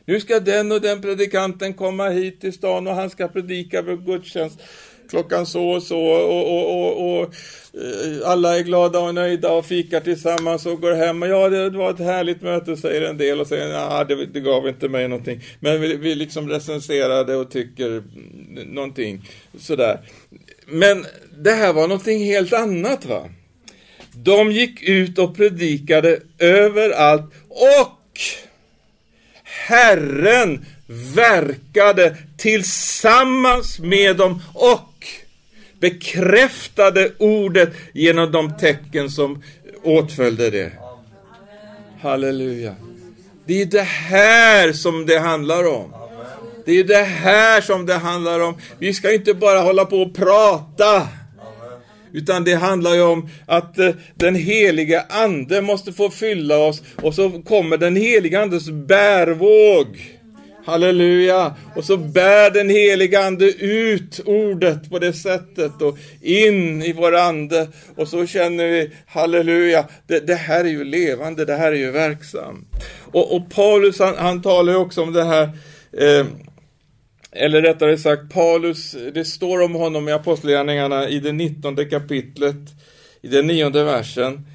Nu 0.04 0.20
ska 0.20 0.40
den 0.40 0.72
och 0.72 0.80
den 0.80 1.02
predikanten 1.02 1.74
komma 1.74 2.08
hit 2.08 2.40
till 2.40 2.52
stan 2.52 2.86
och 2.86 2.94
han 2.94 3.10
ska 3.10 3.28
predika 3.28 3.82
vid 3.82 4.06
gudstjänst 4.06 4.60
klockan 5.08 5.46
så 5.46 5.68
och 5.68 5.82
så 5.82 6.00
och, 6.00 6.56
och, 6.56 6.86
och, 6.86 7.18
och, 7.18 7.34
eh, 7.74 8.30
alla 8.30 8.58
är 8.58 8.62
glada 8.62 8.98
och 8.98 9.14
nöjda 9.14 9.52
och 9.52 9.66
fikar 9.66 10.00
tillsammans 10.00 10.66
och 10.66 10.80
går 10.80 10.92
hem. 10.92 11.22
Och 11.22 11.28
ja, 11.28 11.48
det 11.48 11.70
var 11.70 11.90
ett 11.90 11.98
härligt 11.98 12.42
möte, 12.42 12.76
säger 12.76 13.02
en 13.02 13.16
del 13.16 13.40
och 13.40 13.46
säger 13.46 13.68
ja, 13.68 14.04
det, 14.04 14.26
det 14.26 14.40
gav 14.40 14.68
inte 14.68 14.88
mig 14.88 15.08
någonting. 15.08 15.40
Men 15.60 15.80
vi, 15.80 15.96
vi 15.96 16.14
liksom 16.14 16.48
recenserade 16.48 17.36
och 17.36 17.50
tycker 17.50 18.02
någonting 18.66 19.28
sådär. 19.58 20.00
Men 20.66 21.06
det 21.38 21.52
här 21.52 21.72
var 21.72 21.88
någonting 21.88 22.24
helt 22.24 22.52
annat 22.52 23.06
va. 23.06 23.28
De 24.22 24.52
gick 24.52 24.82
ut 24.82 25.18
och 25.18 25.36
predikade 25.36 26.20
överallt 26.38 27.24
och 27.48 28.20
Herren 29.42 30.66
verkade 31.14 32.16
tillsammans 32.36 33.78
med 33.78 34.16
dem 34.16 34.42
och 34.54 35.06
bekräftade 35.80 37.12
ordet 37.18 37.72
genom 37.92 38.32
de 38.32 38.56
tecken 38.56 39.10
som 39.10 39.42
åtföljde 39.82 40.50
det. 40.50 40.72
Halleluja. 42.00 42.74
Det 43.46 43.62
är 43.62 43.66
det 43.66 43.82
här 43.82 44.72
som 44.72 45.06
det 45.06 45.18
handlar 45.18 45.68
om. 45.68 45.94
Det 46.64 46.72
är 46.72 46.84
det 46.84 47.04
här 47.04 47.60
som 47.60 47.86
det 47.86 47.94
handlar 47.94 48.40
om. 48.40 48.56
Vi 48.78 48.94
ska 48.94 49.12
inte 49.12 49.34
bara 49.34 49.60
hålla 49.60 49.84
på 49.84 49.96
och 50.02 50.14
prata. 50.14 51.08
Utan 52.16 52.44
det 52.44 52.54
handlar 52.54 52.94
ju 52.94 53.02
om 53.02 53.28
att 53.46 53.78
eh, 53.78 53.90
den 54.14 54.34
heliga 54.34 55.04
ande 55.08 55.62
måste 55.62 55.92
få 55.92 56.10
fylla 56.10 56.58
oss 56.58 56.82
och 57.02 57.14
så 57.14 57.30
kommer 57.30 57.76
den 57.76 57.96
heliga 57.96 58.42
andes 58.42 58.70
bärvåg 58.70 60.16
Halleluja! 60.66 61.54
Och 61.76 61.84
så 61.84 61.96
bär 61.96 62.50
den 62.50 62.70
heliga 62.70 63.24
Ande 63.24 63.44
ut 63.64 64.20
ordet 64.24 64.90
på 64.90 64.98
det 64.98 65.12
sättet 65.12 65.82
och 65.82 65.98
in 66.20 66.82
i 66.82 66.92
vår 66.92 67.16
ande. 67.16 67.68
Och 67.96 68.08
så 68.08 68.26
känner 68.26 68.68
vi, 68.68 68.90
halleluja, 69.06 69.84
det, 70.06 70.26
det 70.26 70.34
här 70.34 70.64
är 70.64 70.68
ju 70.68 70.84
levande, 70.84 71.44
det 71.44 71.56
här 71.56 71.72
är 71.72 71.76
ju 71.76 71.90
verksamt. 71.90 72.68
Och, 73.12 73.36
och 73.36 73.50
Paulus 73.50 73.98
han, 73.98 74.14
han 74.18 74.42
talar 74.42 74.72
ju 74.72 74.78
också 74.78 75.02
om 75.02 75.12
det 75.12 75.24
här, 75.24 75.42
eh, 75.92 76.26
eller 77.32 77.62
rättare 77.62 77.98
sagt 77.98 78.32
Paulus, 78.32 78.96
det 79.14 79.24
står 79.24 79.62
om 79.62 79.74
honom 79.74 80.08
i 80.08 80.12
Apostlagärningarna 80.12 81.08
i 81.08 81.20
det 81.20 81.32
19 81.32 81.76
kapitlet, 81.90 82.56
i 83.22 83.28
den 83.28 83.46
nionde 83.46 83.84
versen. 83.84 84.46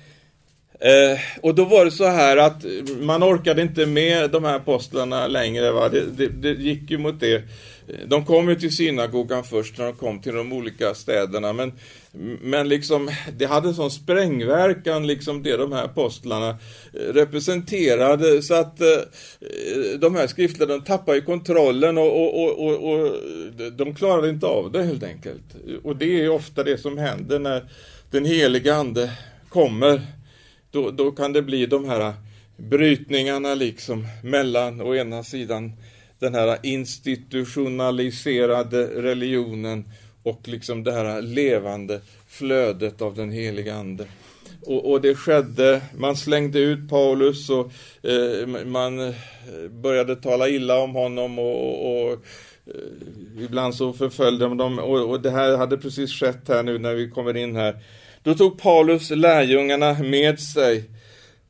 Eh, 0.79 1.19
och 1.41 1.55
då 1.55 1.65
var 1.65 1.85
det 1.85 1.91
så 1.91 2.07
här 2.07 2.37
att 2.37 2.65
man 2.99 3.23
orkade 3.23 3.61
inte 3.61 3.85
med 3.85 4.29
de 4.31 4.43
här 4.43 4.55
apostlarna 4.55 5.27
längre. 5.27 5.71
Va? 5.71 5.89
Det, 5.89 6.05
det, 6.17 6.27
det 6.27 6.63
gick 6.63 6.91
ju 6.91 6.97
mot 6.97 7.19
det. 7.19 7.43
De 8.07 8.25
kom 8.25 8.49
ju 8.49 8.55
till 8.55 8.75
synagogan 8.75 9.43
först 9.43 9.77
när 9.77 9.85
de 9.85 9.93
kom 9.93 10.21
till 10.21 10.33
de 10.33 10.53
olika 10.53 10.93
städerna. 10.93 11.53
Men, 11.53 11.73
men 12.41 12.69
liksom, 12.69 13.09
det 13.37 13.45
hade 13.45 13.67
en 13.67 13.73
sån 13.73 13.91
sprängverkan, 13.91 15.07
liksom 15.07 15.43
det 15.43 15.57
de 15.57 15.71
här 15.71 15.83
apostlarna 15.83 16.49
eh, 16.49 17.13
representerade. 17.13 18.41
Så 18.41 18.53
att 18.53 18.81
eh, 18.81 18.87
de 19.99 20.15
här 20.15 20.27
skrifterna, 20.27 20.65
de 20.65 20.81
tappade 20.81 21.17
ju 21.17 21.23
kontrollen 21.23 21.97
och, 21.97 22.23
och, 22.23 22.43
och, 22.43 22.59
och, 22.59 22.91
och 22.91 23.11
de 23.71 23.95
klarade 23.95 24.29
inte 24.29 24.45
av 24.45 24.71
det 24.71 24.83
helt 24.83 25.03
enkelt. 25.03 25.55
Och 25.83 25.95
det 25.95 26.21
är 26.21 26.29
ofta 26.29 26.63
det 26.63 26.77
som 26.77 26.97
händer 26.97 27.39
när 27.39 27.69
den 28.11 28.25
heliga 28.25 28.75
ande 28.75 29.11
kommer 29.49 30.01
då, 30.71 30.91
då 30.91 31.11
kan 31.11 31.33
det 31.33 31.41
bli 31.41 31.65
de 31.65 31.89
här 31.89 32.13
brytningarna 32.57 33.55
liksom 33.55 34.07
mellan 34.23 34.81
å 34.81 34.95
ena 34.95 35.23
sidan 35.23 35.73
den 36.21 36.35
här 36.35 36.57
institutionaliserade 36.63 38.85
religionen 38.85 39.85
och 40.23 40.41
liksom 40.43 40.83
det 40.83 40.91
här 40.91 41.21
levande 41.21 42.01
flödet 42.27 43.01
av 43.01 43.15
den 43.15 43.31
heliga 43.31 43.75
Ande. 43.75 44.05
Och, 44.61 44.91
och, 44.91 45.01
det 45.01 45.15
skedde, 45.15 45.81
man 45.97 46.15
slängde 46.15 46.59
ut 46.59 46.89
Paulus 46.89 47.49
och 47.49 47.71
eh, 48.03 48.47
man 48.65 48.99
eh, 48.99 49.15
började 49.69 50.15
tala 50.15 50.49
illa 50.49 50.79
om 50.79 50.95
honom 50.95 51.39
och, 51.39 51.85
och, 51.85 52.05
och 52.05 52.13
eh, 52.65 53.43
ibland 53.43 53.75
så 53.75 53.93
förföljde 53.93 54.45
de 54.45 54.57
dem 54.57 54.79
och, 54.79 55.09
och 55.09 55.21
det 55.21 55.31
här 55.31 55.57
hade 55.57 55.77
precis 55.77 56.11
skett 56.11 56.47
här 56.47 56.63
nu 56.63 56.77
när 56.77 56.93
vi 56.93 57.09
kommer 57.09 57.37
in 57.37 57.55
här 57.55 57.75
då 58.23 58.33
tog 58.33 58.61
Paulus 58.61 59.09
lärjungarna 59.09 59.93
med 59.93 60.39
sig 60.39 60.83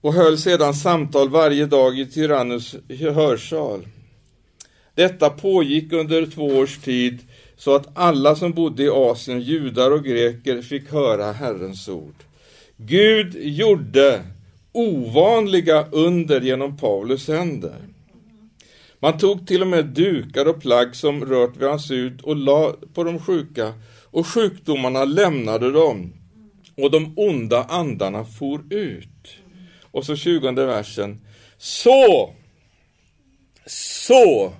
och 0.01 0.13
höll 0.13 0.37
sedan 0.37 0.73
samtal 0.73 1.29
varje 1.29 1.65
dag 1.65 1.99
i 1.99 2.05
Tyrannus 2.05 2.75
hörsal. 2.89 3.85
Detta 4.95 5.29
pågick 5.29 5.93
under 5.93 6.25
två 6.25 6.45
års 6.45 6.77
tid 6.77 7.19
så 7.57 7.75
att 7.75 7.87
alla 7.93 8.35
som 8.35 8.51
bodde 8.51 8.83
i 8.83 8.89
Asien, 8.89 9.41
judar 9.41 9.91
och 9.91 10.03
greker, 10.03 10.61
fick 10.61 10.91
höra 10.91 11.31
Herrens 11.31 11.89
ord. 11.89 12.15
Gud 12.77 13.35
gjorde 13.35 14.21
ovanliga 14.71 15.87
under 15.91 16.41
genom 16.41 16.77
Paulus 16.77 17.27
händer. 17.27 17.77
Man 18.99 19.17
tog 19.17 19.47
till 19.47 19.61
och 19.61 19.67
med 19.67 19.85
dukar 19.85 20.45
och 20.45 20.61
plagg 20.61 20.95
som 20.95 21.25
rört 21.25 21.57
vid 21.57 21.67
hans 21.67 21.91
hud 21.91 22.21
och 22.21 22.35
la 22.35 22.75
på 22.93 23.03
de 23.03 23.19
sjuka 23.19 23.73
och 24.03 24.27
sjukdomarna 24.27 25.05
lämnade 25.05 25.71
dem 25.71 26.13
och 26.77 26.91
de 26.91 27.13
onda 27.15 27.63
andarna 27.63 28.25
for 28.25 28.61
ut. 28.69 29.07
Och 29.81 30.05
så 30.05 30.15
tjugonde 30.15 30.65
versen. 30.65 31.21
Så, 31.57 32.33
så 33.65 34.53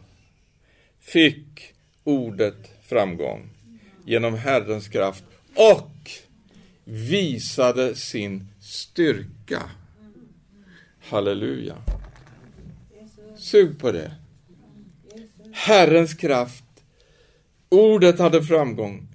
fick 1.11 1.73
ordet 2.03 2.71
framgång 2.83 3.49
genom 4.05 4.33
Herrens 4.33 4.87
kraft 4.87 5.23
och 5.55 6.11
visade 6.83 7.95
sin 7.95 8.47
styrka. 8.61 9.61
Halleluja. 10.99 11.77
Sug 13.37 13.79
på 13.79 13.91
det. 13.91 14.15
Herrens 15.51 16.13
kraft. 16.13 16.63
Ordet 17.69 18.19
hade 18.19 18.43
framgång 18.43 19.07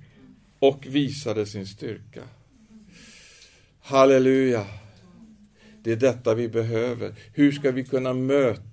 och 0.59 0.87
visade 0.87 1.47
sin 1.47 1.67
styrka. 1.67 2.23
Halleluja. 3.81 4.67
Det 5.83 5.93
är 5.93 5.97
detta 5.97 6.35
vi 6.35 6.49
behöver. 6.49 7.15
Hur 7.35 7.53
ska 7.53 7.71
vi 7.71 7.85
kunna 7.85 8.13
möta 8.13 8.66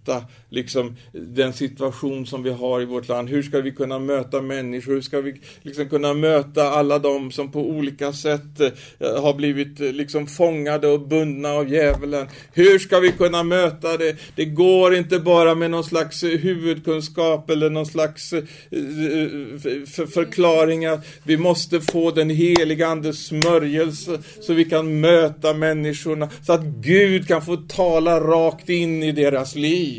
liksom, 0.50 0.96
den 1.12 1.54
situation 1.54 2.26
som 2.26 2.44
vi 2.44 2.50
har 2.50 2.82
i 2.82 2.86
vårt 2.86 3.08
land? 3.08 3.30
Hur 3.30 3.44
ska 3.44 3.62
vi 3.62 3.72
kunna 3.72 4.00
möta 4.00 4.42
människor? 4.42 4.94
Hur 4.94 5.02
ska 5.02 5.22
vi 5.22 5.42
liksom, 5.62 5.89
kunna 5.89 6.13
möta 6.13 6.70
alla 6.70 7.00
de 7.00 7.32
som 7.32 7.52
på 7.52 7.70
olika 7.70 8.13
sätt 8.13 8.60
eh, 8.60 9.24
har 9.24 9.34
blivit 9.34 9.80
eh, 9.80 9.92
liksom, 9.92 10.28
fångade 10.28 10.88
och 10.88 11.08
bundna 11.08 11.50
av 11.50 11.70
djävulen? 11.70 12.28
Hur 12.54 12.80
ska 12.80 13.00
vi 13.00 13.12
kunna 13.12 13.44
möta 13.44 13.98
det? 13.98 14.16
Det 14.36 14.46
går 14.46 14.96
inte 14.96 15.20
bara 15.20 15.56
med 15.56 15.72
någon 15.72 15.84
slags 15.84 16.24
eh, 16.24 16.39
huvudkunskap 16.39 17.50
eller 17.50 17.70
någon 17.70 17.86
slags 17.86 18.34
eh, 18.34 18.39
eh, 18.39 19.84
för 19.86 20.06
förklaringar. 20.06 21.00
Vi 21.24 21.38
måste 21.38 21.82
få 21.82 22.12
den 22.12 22.30
heliga 22.30 22.88
Andes 22.88 23.26
smörjelse 23.26 24.20
så 24.42 24.54
vi 24.54 24.66
kan 24.66 25.00
möta 25.00 25.54
människorna, 25.54 26.30
så 26.42 26.54
att 26.54 26.63
Gud 26.63 27.28
kan 27.28 27.42
få 27.42 27.58
tala 27.58 28.20
rakt 28.20 28.70
in 28.70 29.04
i 29.04 29.12
deras 29.12 29.56
liv. 29.56 29.93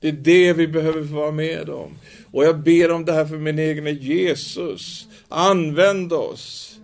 Det 0.00 0.08
är 0.08 0.12
det 0.12 0.52
vi 0.52 0.68
behöver 0.68 1.04
få 1.04 1.14
vara 1.14 1.30
med 1.30 1.70
om. 1.70 1.98
Och 2.32 2.44
jag 2.44 2.58
ber 2.58 2.90
om 2.90 3.04
det 3.04 3.12
här 3.12 3.24
för 3.24 3.36
min 3.36 3.58
egen 3.58 3.96
Jesus. 3.96 5.06
Använd 5.28 6.12
oss. 6.12 6.76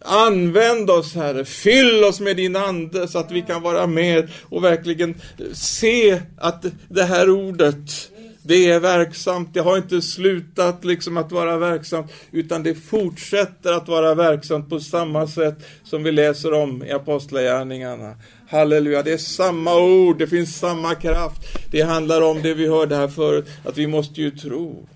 Använd 0.00 0.90
oss 0.90 1.14
Herre, 1.14 1.44
fyll 1.44 2.04
oss 2.04 2.20
med 2.20 2.36
din 2.36 2.56
Ande 2.56 3.08
så 3.08 3.18
att 3.18 3.32
vi 3.32 3.42
kan 3.42 3.62
vara 3.62 3.86
med 3.86 4.30
och 4.42 4.64
verkligen 4.64 5.14
se 5.52 6.20
att 6.36 6.64
det 6.88 7.02
här 7.02 7.30
ordet 7.30 8.10
det 8.48 8.70
är 8.70 8.80
verksamt, 8.80 9.54
det 9.54 9.60
har 9.60 9.76
inte 9.76 10.02
slutat 10.02 10.84
liksom 10.84 11.16
att 11.16 11.32
vara 11.32 11.58
verksamt, 11.58 12.12
utan 12.30 12.62
det 12.62 12.74
fortsätter 12.74 13.72
att 13.72 13.88
vara 13.88 14.14
verksamt 14.14 14.68
på 14.68 14.80
samma 14.80 15.26
sätt 15.26 15.58
som 15.84 16.02
vi 16.02 16.12
läser 16.12 16.52
om 16.52 16.84
i 16.84 16.92
Apostlagärningarna. 16.92 18.14
Halleluja, 18.48 19.02
det 19.02 19.12
är 19.12 19.18
samma 19.18 19.76
ord, 19.80 20.18
det 20.18 20.26
finns 20.26 20.58
samma 20.58 20.94
kraft. 20.94 21.40
Det 21.70 21.80
handlar 21.82 22.22
om 22.22 22.42
det 22.42 22.54
vi 22.54 22.68
hörde 22.68 22.96
här 22.96 23.08
förut, 23.08 23.46
att 23.64 23.76
vi 23.76 23.86
måste 23.86 24.20
ju 24.20 24.30
tro. 24.30 24.86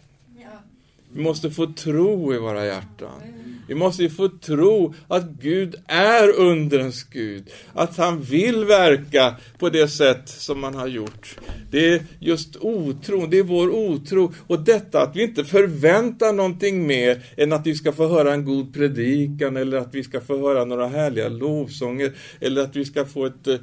Vi 1.12 1.22
måste 1.22 1.50
få 1.50 1.66
tro 1.66 2.34
i 2.34 2.38
våra 2.38 2.66
hjärtan. 2.66 3.22
Vi 3.70 3.74
måste 3.74 4.02
ju 4.02 4.10
få 4.10 4.28
tro 4.28 4.94
att 5.08 5.30
Gud 5.40 5.74
är 5.86 6.28
undrens 6.38 7.04
Gud. 7.04 7.50
Att 7.72 7.96
han 7.96 8.22
vill 8.22 8.64
verka 8.64 9.36
på 9.58 9.68
det 9.68 9.88
sätt 9.88 10.28
som 10.28 10.62
han 10.62 10.74
har 10.74 10.86
gjort. 10.86 11.38
Det 11.70 11.88
är 11.94 12.02
just 12.18 12.56
otro, 12.56 13.26
det 13.26 13.38
är 13.38 13.42
vår 13.42 13.70
otro. 13.70 14.32
Och 14.46 14.60
detta 14.60 15.02
att 15.02 15.16
vi 15.16 15.22
inte 15.22 15.44
förväntar 15.44 16.32
någonting 16.32 16.86
mer 16.86 17.22
än 17.36 17.52
att 17.52 17.66
vi 17.66 17.74
ska 17.74 17.92
få 17.92 18.08
höra 18.08 18.32
en 18.32 18.44
god 18.44 18.74
predikan 18.74 19.56
eller 19.56 19.76
att 19.76 19.94
vi 19.94 20.04
ska 20.04 20.20
få 20.20 20.38
höra 20.38 20.64
några 20.64 20.88
härliga 20.88 21.28
lovsånger 21.28 22.12
eller 22.40 22.62
att 22.62 22.76
vi 22.76 22.84
ska 22.84 23.04
få 23.04 23.26
ett 23.26 23.46
eh, 23.46 23.58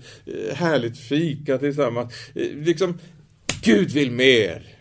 härligt 0.54 0.98
fika 0.98 1.58
tillsammans. 1.58 2.14
Eh, 2.36 2.58
liksom, 2.58 2.98
Gud 3.64 3.92
vill 3.92 4.12
mer. 4.12 4.77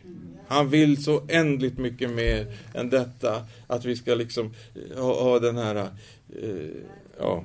Han 0.49 0.71
vill 0.71 1.05
så 1.05 1.23
ändligt 1.29 1.79
mycket 1.79 2.11
mer 2.11 2.57
än 2.75 2.91
detta. 2.91 3.47
Att 3.67 3.85
vi 3.85 3.97
ska 3.97 4.15
liksom 4.15 4.55
eh, 4.75 5.03
ha, 5.03 5.23
ha 5.23 5.39
den 5.39 5.57
här... 5.57 5.77
Eh, 6.43 6.69
ja. 7.19 7.45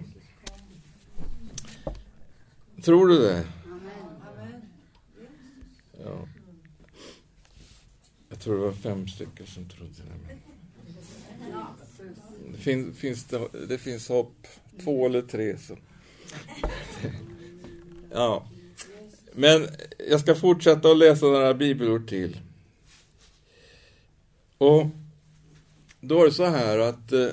Tror 2.84 3.08
du 3.08 3.20
det? 3.20 3.44
Ja. 6.04 6.28
Jag 8.30 8.40
tror 8.40 8.56
det 8.56 8.62
var 8.62 8.72
fem 8.72 9.08
stycken 9.08 9.48
som 9.48 9.70
trodde 9.70 9.92
det. 9.94 10.36
Det 12.52 12.58
finns, 12.58 12.98
finns 12.98 13.24
det, 13.24 13.48
det 13.68 13.78
finns 13.78 14.10
hopp. 14.10 14.48
Två 14.84 15.06
eller 15.06 15.22
tre. 15.22 15.58
Så. 15.58 15.78
Ja. 18.12 18.48
Men 19.34 19.68
jag 20.10 20.20
ska 20.20 20.36
fortsätta 20.36 20.92
att 20.92 20.98
läsa 20.98 21.26
några 21.26 21.54
bibelord 21.54 22.10
till. 22.10 22.38
Och 24.62 24.86
då 26.02 26.18
var 26.18 26.26
det 26.26 26.32
så 26.32 26.46
här 26.46 26.80
att 26.80 27.12
eh, 27.12 27.28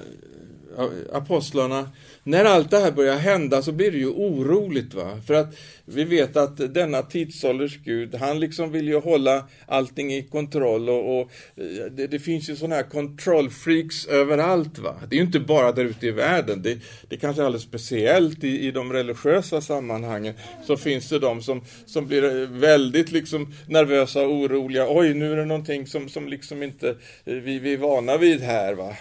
apostlarna 1.13 1.91
när 2.29 2.45
allt 2.45 2.71
det 2.71 2.79
här 2.79 2.93
börjar 2.93 3.17
hända 3.17 3.63
så 3.63 3.73
blir 3.73 3.91
det 3.91 3.99
ju 3.99 4.09
oroligt. 4.09 4.95
va? 4.95 5.21
För 5.27 5.35
att 5.35 5.57
vi 5.85 6.05
vet 6.05 6.37
att 6.37 6.75
denna 6.75 7.03
tidsålders 7.03 7.79
Gud, 7.85 8.15
han 8.15 8.41
liksom 8.41 8.73
vill 8.73 8.89
ju 8.89 9.01
hålla 9.01 9.49
allting 9.67 10.15
i 10.15 10.23
kontroll 10.23 10.89
och, 10.89 11.21
och 11.21 11.31
eh, 11.57 11.85
det, 11.91 12.07
det, 12.07 12.19
finns 12.19 12.51
ju 12.51 12.57
sådana 12.57 12.75
här 12.75 12.83
kontrollfreaks 12.83 14.07
överallt. 14.07 14.79
va? 14.79 14.95
Det 15.09 15.17
är 15.17 15.19
ju 15.19 15.27
inte 15.27 15.41
bara 15.41 15.73
där 15.73 15.85
ute 15.85 16.07
i 16.07 16.11
världen, 16.11 16.63
det, 16.63 16.79
det 17.09 17.17
är 17.17 17.21
kanske 17.21 17.45
alldeles 17.45 17.63
speciellt 17.63 18.45
i, 18.45 18.67
i 18.67 18.71
de 18.71 18.93
religiösa 18.93 19.61
sammanhangen 19.61 20.35
så 20.67 20.77
finns 20.77 21.09
det 21.09 21.19
de 21.19 21.43
som, 21.43 21.65
som 21.87 22.07
blir 22.07 22.43
eh, 22.43 22.49
väldigt 22.49 23.13
liksom 23.13 23.55
nervösa 23.67 24.23
och 24.23 24.33
oroliga. 24.33 24.87
Oj, 24.89 25.15
nu 25.15 25.33
är 25.33 25.37
det 25.37 25.45
någonting 25.45 25.87
som, 25.87 26.09
som 26.09 26.29
liksom 26.29 26.63
inte 26.63 26.89
eh, 27.25 27.35
vi, 27.35 27.59
vi 27.59 27.73
är 27.73 27.79
vana 27.79 28.17
vid 28.17 28.41
här. 28.41 28.75
va? 28.75 28.97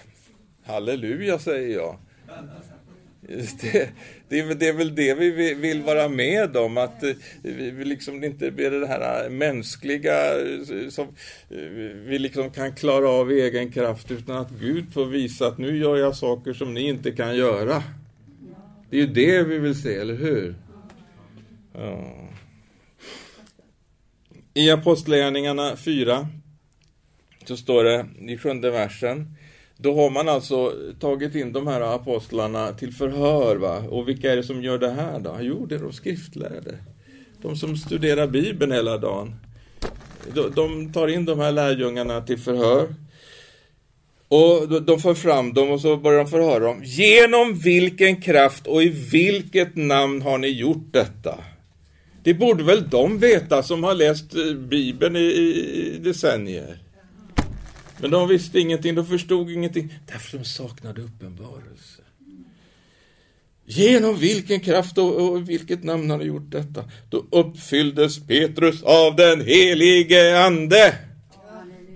Halleluja, 0.66 1.40
säger 1.40 1.76
jag. 1.76 1.98
Det, 3.62 3.90
det, 4.30 4.40
är, 4.40 4.56
det 4.56 4.68
är 4.68 4.74
väl 4.74 4.96
det 4.96 5.13
vi 5.13 5.54
vill 5.54 5.82
vara 5.82 6.10
med 6.10 6.58
om, 6.58 6.78
att 6.78 7.04
eh, 7.04 7.12
vi 7.42 7.86
liksom 7.86 8.24
inte 8.24 8.52
blir 8.52 8.72
det 8.72 8.88
här 8.88 9.24
eh, 9.24 9.30
mänskliga 9.30 10.40
eh, 10.40 10.90
som 10.90 11.08
vi 12.06 12.20
liksom 12.20 12.52
kan 12.52 12.76
klara 12.76 13.10
av 13.10 13.32
i 13.32 13.42
egen 13.42 13.72
kraft, 13.72 14.12
utan 14.12 14.38
att 14.38 14.52
Gud 14.52 14.94
får 14.94 15.06
visa 15.06 15.48
att 15.48 15.58
nu 15.58 15.78
gör 15.78 15.98
jag 15.98 16.16
saker 16.16 16.54
som 16.54 16.74
ni 16.74 16.88
inte 16.88 17.12
kan 17.12 17.36
göra. 17.36 17.84
Det 18.90 18.98
är 18.98 19.02
ju 19.02 19.08
det 19.08 19.44
vi 19.44 19.60
vill 19.60 19.82
se, 19.82 19.96
eller 19.96 20.16
hur? 20.16 20.56
Ja. 21.74 22.13
I 24.54 24.72
Apostlagärningarna 24.72 25.76
4 25.76 26.28
så 27.46 27.58
står 27.58 27.84
det 27.84 28.06
i 28.20 28.38
sjunde 28.38 28.72
versen 28.72 29.36
då 29.78 29.96
har 29.96 30.10
man 30.10 30.30
alltså 30.30 30.74
tagit 31.00 31.36
in 31.36 31.54
de 31.54 31.68
här 31.68 31.82
apostlarna 31.82 32.74
till 32.74 32.94
förhör. 32.94 33.56
Va? 33.56 33.78
Och 33.78 34.08
vilka 34.08 34.32
är 34.32 34.36
det 34.36 34.44
som 34.44 34.63
gör 34.63 34.78
det 34.78 34.92
här 34.92 35.20
då? 35.20 35.38
Jo, 35.40 35.66
det 35.66 35.76
är 35.76 35.80
de 35.80 35.94
skriftlärde. 35.94 36.78
De 37.42 37.56
som 37.56 37.78
studerar 37.78 38.28
Bibeln 38.28 38.72
hela 38.72 38.98
dagen. 38.98 39.36
De 40.56 40.94
tar 40.94 41.08
in 41.08 41.26
de 41.26 41.40
här 41.40 41.52
lärjungarna 41.52 42.22
till 42.22 42.40
förhör. 42.40 42.88
Och 44.28 44.84
de 44.84 45.00
för 45.00 45.13
fram 45.13 45.54
dem 45.54 45.72
och 45.72 45.82
så 45.82 45.98
börjar 45.98 46.20
de 46.20 46.30
förhöra 46.30 46.60
dem. 46.60 46.82
Genom 46.84 47.60
vilken 47.60 48.22
kraft 48.22 48.68
och 48.68 48.84
i 48.84 48.90
vilket 49.12 49.76
namn 49.76 50.22
har 50.22 50.38
ni 50.38 50.48
gjort 50.48 50.88
detta? 50.92 51.40
Det 52.24 52.34
borde 52.34 52.63
väl 52.63 52.90
de 52.90 53.20
veta 53.20 53.63
som 53.63 53.84
har 53.84 53.94
läst 53.94 54.36
eh, 54.36 54.54
Bibeln 54.54 55.16
i, 55.16 55.20
i 55.20 56.00
decennier. 56.04 56.78
Men 58.02 58.12
de 58.12 58.28
visste 58.28 58.60
ingenting, 58.60 58.96
de 58.96 59.06
förstod 59.06 59.52
ingenting, 59.52 59.94
därför 60.06 60.38
de 60.38 60.46
saknade 60.46 61.02
uppenbarelse. 61.02 62.02
Genom 63.66 64.18
vilken 64.18 64.60
kraft 64.60 64.98
och, 64.98 65.32
och 65.32 65.50
vilket 65.50 65.84
namn 65.84 66.10
har 66.10 66.22
gjort 66.22 66.52
detta? 66.52 66.92
Då 67.10 67.26
uppfylldes 67.32 68.28
Petrus 68.28 68.84
av 68.84 69.16
den 69.16 69.42
helige 69.42 70.40
Ande. 70.40 70.96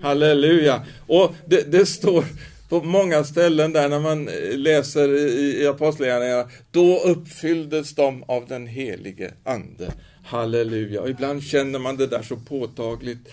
Halleluja. 0.02 0.86
Och 1.06 1.34
det, 1.46 1.72
det 1.72 1.86
står 1.86 2.24
på 2.68 2.82
många 2.82 3.24
ställen 3.24 3.72
där 3.72 3.88
när 3.88 4.00
man 4.00 4.24
läser 4.54 5.14
i, 5.16 5.62
i 5.62 5.66
Apostlagärningarna, 5.66 6.48
då 6.70 7.00
uppfylldes 7.00 7.94
de 7.94 8.22
av 8.22 8.46
den 8.48 8.66
helige 8.66 9.32
Ande. 9.44 9.92
Halleluja. 10.24 11.00
Och 11.00 11.10
ibland 11.10 11.42
känner 11.42 11.78
man 11.78 11.96
det 11.96 12.06
där 12.06 12.22
så 12.22 12.36
påtagligt. 12.36 13.28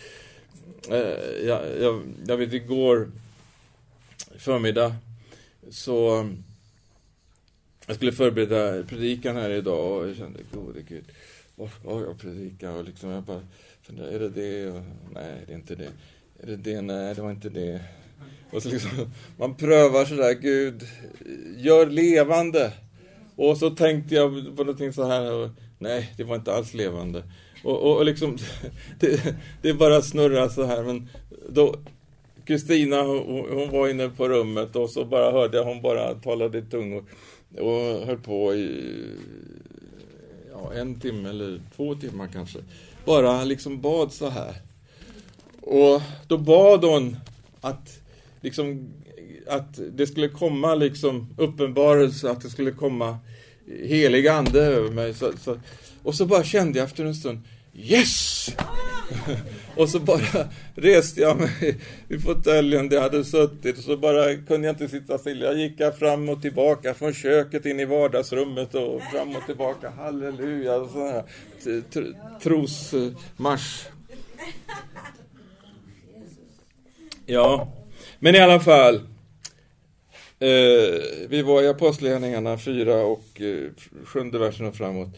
Eh, 0.87 1.45
jag, 1.47 1.81
jag, 1.81 2.03
jag 2.27 2.37
vet 2.37 2.53
igår 2.53 3.11
förmiddag 4.37 4.95
så 5.69 6.19
um, 6.19 6.43
jag 7.87 7.95
skulle 7.95 8.11
förbereda 8.11 8.83
predikan 8.83 9.35
här 9.35 9.49
idag 9.49 9.97
och 9.97 10.09
jag 10.09 10.15
kände, 10.15 10.39
gode 10.53 10.81
gud, 10.81 11.05
vad 11.55 11.69
ska 11.69 11.89
jag 11.89 12.19
predika? 12.19 12.71
Och 12.71 12.83
liksom 12.83 13.09
jag 13.09 13.23
bara 13.23 13.41
funderade, 13.81 14.15
är 14.15 14.19
det 14.19 14.29
det? 14.29 14.71
Och, 14.71 14.81
nej, 15.13 15.43
det 15.47 15.53
är 15.53 15.55
inte 15.55 15.75
det. 15.75 15.91
Är 16.43 16.47
det 16.47 16.55
det? 16.55 16.81
Nej, 16.81 17.15
det 17.15 17.21
var 17.21 17.31
inte 17.31 17.49
det. 17.49 17.81
Och 18.51 18.63
så 18.63 18.69
liksom, 18.69 19.11
man 19.37 19.55
prövar 19.55 20.05
sådär, 20.05 20.33
Gud, 20.33 20.87
gör 21.57 21.85
levande. 21.85 22.73
Och 23.35 23.57
så 23.57 23.69
tänkte 23.69 24.15
jag 24.15 24.31
på 24.57 24.63
någonting 24.63 24.93
så 24.93 25.07
här, 25.07 25.33
och, 25.33 25.49
nej, 25.77 26.13
det 26.17 26.23
var 26.23 26.35
inte 26.35 26.53
alls 26.53 26.73
levande. 26.73 27.23
Och, 27.63 27.83
och, 27.83 27.97
och 27.97 28.05
liksom, 28.05 28.37
det, 28.99 29.35
det 29.61 29.73
bara 29.73 30.01
snurrar 30.01 30.49
så 30.49 30.63
här, 30.63 30.83
men 30.83 31.09
då, 31.49 31.75
Kristina, 32.45 33.01
hon, 33.01 33.45
hon, 33.51 33.69
var 33.69 33.89
inne 33.89 34.09
på 34.09 34.29
rummet 34.29 34.75
och 34.75 34.89
så 34.89 35.05
bara 35.05 35.31
hörde 35.31 35.57
jag 35.57 35.65
hon 35.65 35.81
bara 35.81 36.13
talade 36.13 36.57
i 36.57 36.61
tungor 36.61 37.03
och 37.57 38.07
höll 38.07 38.17
på 38.17 38.55
i 38.55 38.85
ja, 40.51 40.73
en 40.73 40.99
timme 40.99 41.29
eller 41.29 41.61
två 41.75 41.95
timmar 41.95 42.29
kanske. 42.33 42.59
Bara 43.05 43.43
liksom 43.43 43.81
bad 43.81 44.13
så 44.13 44.29
här. 44.29 44.55
Och 45.61 46.01
då 46.27 46.37
bad 46.37 46.83
hon 46.83 47.17
att 47.61 47.99
liksom 48.41 48.93
att 49.47 49.79
det 49.91 50.07
skulle 50.07 50.29
komma 50.29 50.75
liksom 50.75 51.29
uppenbarelse, 51.37 52.31
att 52.31 52.41
det 52.41 52.49
skulle 52.49 52.71
komma 52.71 53.17
helig 53.83 54.27
ande 54.27 54.61
över 54.61 54.91
mig. 54.91 55.13
Så, 55.13 55.31
så, 55.37 55.59
och 56.03 56.15
så 56.15 56.25
bara 56.25 56.43
kände 56.43 56.79
jag 56.79 56.85
efter 56.85 57.05
en 57.05 57.15
stund, 57.15 57.39
yes! 57.73 58.49
och 59.75 59.89
så 59.89 59.99
bara 59.99 60.47
reste 60.75 61.21
jag 61.21 61.39
mig 61.39 61.77
i 62.07 62.19
fåtöljen 62.19 62.89
där 62.89 62.95
jag 62.95 63.03
hade 63.03 63.25
suttit 63.25 63.77
och 63.77 63.83
så 63.83 63.97
bara 63.97 64.35
kunde 64.35 64.67
jag 64.67 64.73
inte 64.73 64.87
sitta 64.87 65.17
still. 65.17 65.41
Jag 65.41 65.57
gick 65.57 65.81
fram 65.99 66.29
och 66.29 66.41
tillbaka 66.41 66.93
från 66.93 67.13
köket 67.13 67.65
in 67.65 67.79
i 67.79 67.85
vardagsrummet 67.85 68.75
och 68.75 69.01
fram 69.01 69.35
och 69.35 69.45
tillbaka. 69.45 69.89
Halleluja! 69.89 70.87
sån 70.87 71.07
här, 71.07 71.23
trosmarsch. 72.39 73.85
Eh, 73.85 73.93
ja, 77.25 77.73
men 78.19 78.35
i 78.35 78.39
alla 78.39 78.59
fall. 78.59 78.95
Eh, 80.41 81.01
vi 81.29 81.41
var 81.41 81.61
i 81.61 81.67
Apostlagärningarna 81.67 82.57
4 82.57 82.95
och 82.95 83.41
eh, 83.41 83.69
sjunde 84.05 84.39
versen 84.39 84.65
och 84.65 84.75
framåt. 84.75 85.09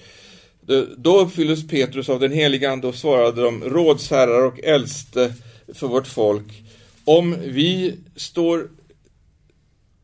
Eh, 0.72 0.84
då 0.97 1.19
uppfylldes 1.19 1.67
Petrus 1.67 2.09
av 2.09 2.19
den 2.19 2.32
heliga 2.32 2.72
Ande 2.72 2.88
och 2.88 2.95
svarade 2.95 3.41
de 3.41 3.63
rådsherrar 3.63 4.45
och 4.45 4.63
äldste 4.63 5.34
för 5.74 5.88
vårt 5.88 6.07
folk. 6.07 6.63
Om 7.05 7.36
vi 7.41 7.95
står 8.15 8.67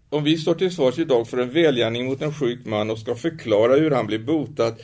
om 0.10 0.24
vi 0.24 0.38
står 0.38 0.56
till 0.56 0.76
svars 0.76 1.00
idag 1.00 1.28
för 1.28 1.38
en 1.38 1.54
välgärning 1.54 2.06
mot 2.06 2.22
en 2.22 2.34
sjuk 2.34 2.66
man 2.66 2.90
och 2.90 3.00
ska 3.00 3.16
förklara 3.16 3.76
hur 3.76 3.92
han 3.92 4.08
blir 4.08 4.20
botad, 4.20 4.76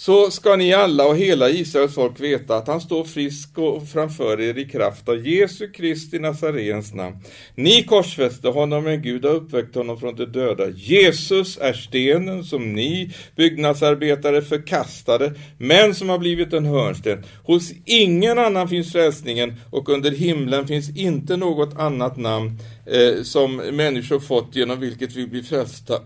så 0.00 0.30
ska 0.30 0.56
ni 0.56 0.74
alla 0.74 1.06
och 1.06 1.16
hela 1.16 1.50
Israels 1.50 1.94
folk 1.94 2.20
veta 2.20 2.56
att 2.56 2.66
han 2.66 2.80
står 2.80 3.04
frisk 3.04 3.58
och 3.58 3.88
framför 3.88 4.40
er 4.40 4.58
i 4.58 4.64
kraft 4.64 5.08
av 5.08 5.26
Jesu 5.26 5.72
Kristi 5.72 6.18
Nazarens 6.18 6.94
namn. 6.94 7.16
Ni 7.54 7.82
korsfäste 7.82 8.48
honom, 8.48 8.84
men 8.84 9.02
Gud 9.02 9.24
har 9.24 9.32
uppväckt 9.32 9.74
honom 9.74 10.00
från 10.00 10.16
de 10.16 10.24
döda. 10.24 10.68
Jesus 10.68 11.58
är 11.58 11.72
stenen 11.72 12.44
som 12.44 12.72
ni 12.72 13.14
byggnadsarbetare 13.36 14.42
förkastade, 14.42 15.32
men 15.58 15.94
som 15.94 16.08
har 16.08 16.18
blivit 16.18 16.52
en 16.52 16.66
hörnsten. 16.66 17.24
Hos 17.44 17.72
ingen 17.84 18.38
annan 18.38 18.68
finns 18.68 18.92
frälsningen 18.92 19.54
och 19.70 19.88
under 19.88 20.10
himlen 20.10 20.66
finns 20.66 20.96
inte 20.96 21.36
något 21.36 21.78
annat 21.78 22.16
namn 22.16 22.58
eh, 22.86 23.22
som 23.22 23.56
människor 23.56 24.20
fått 24.20 24.56
genom 24.56 24.80
vilket 24.80 25.12
vi 25.12 25.26
blir 25.26 25.42
frälsta. 25.42 26.00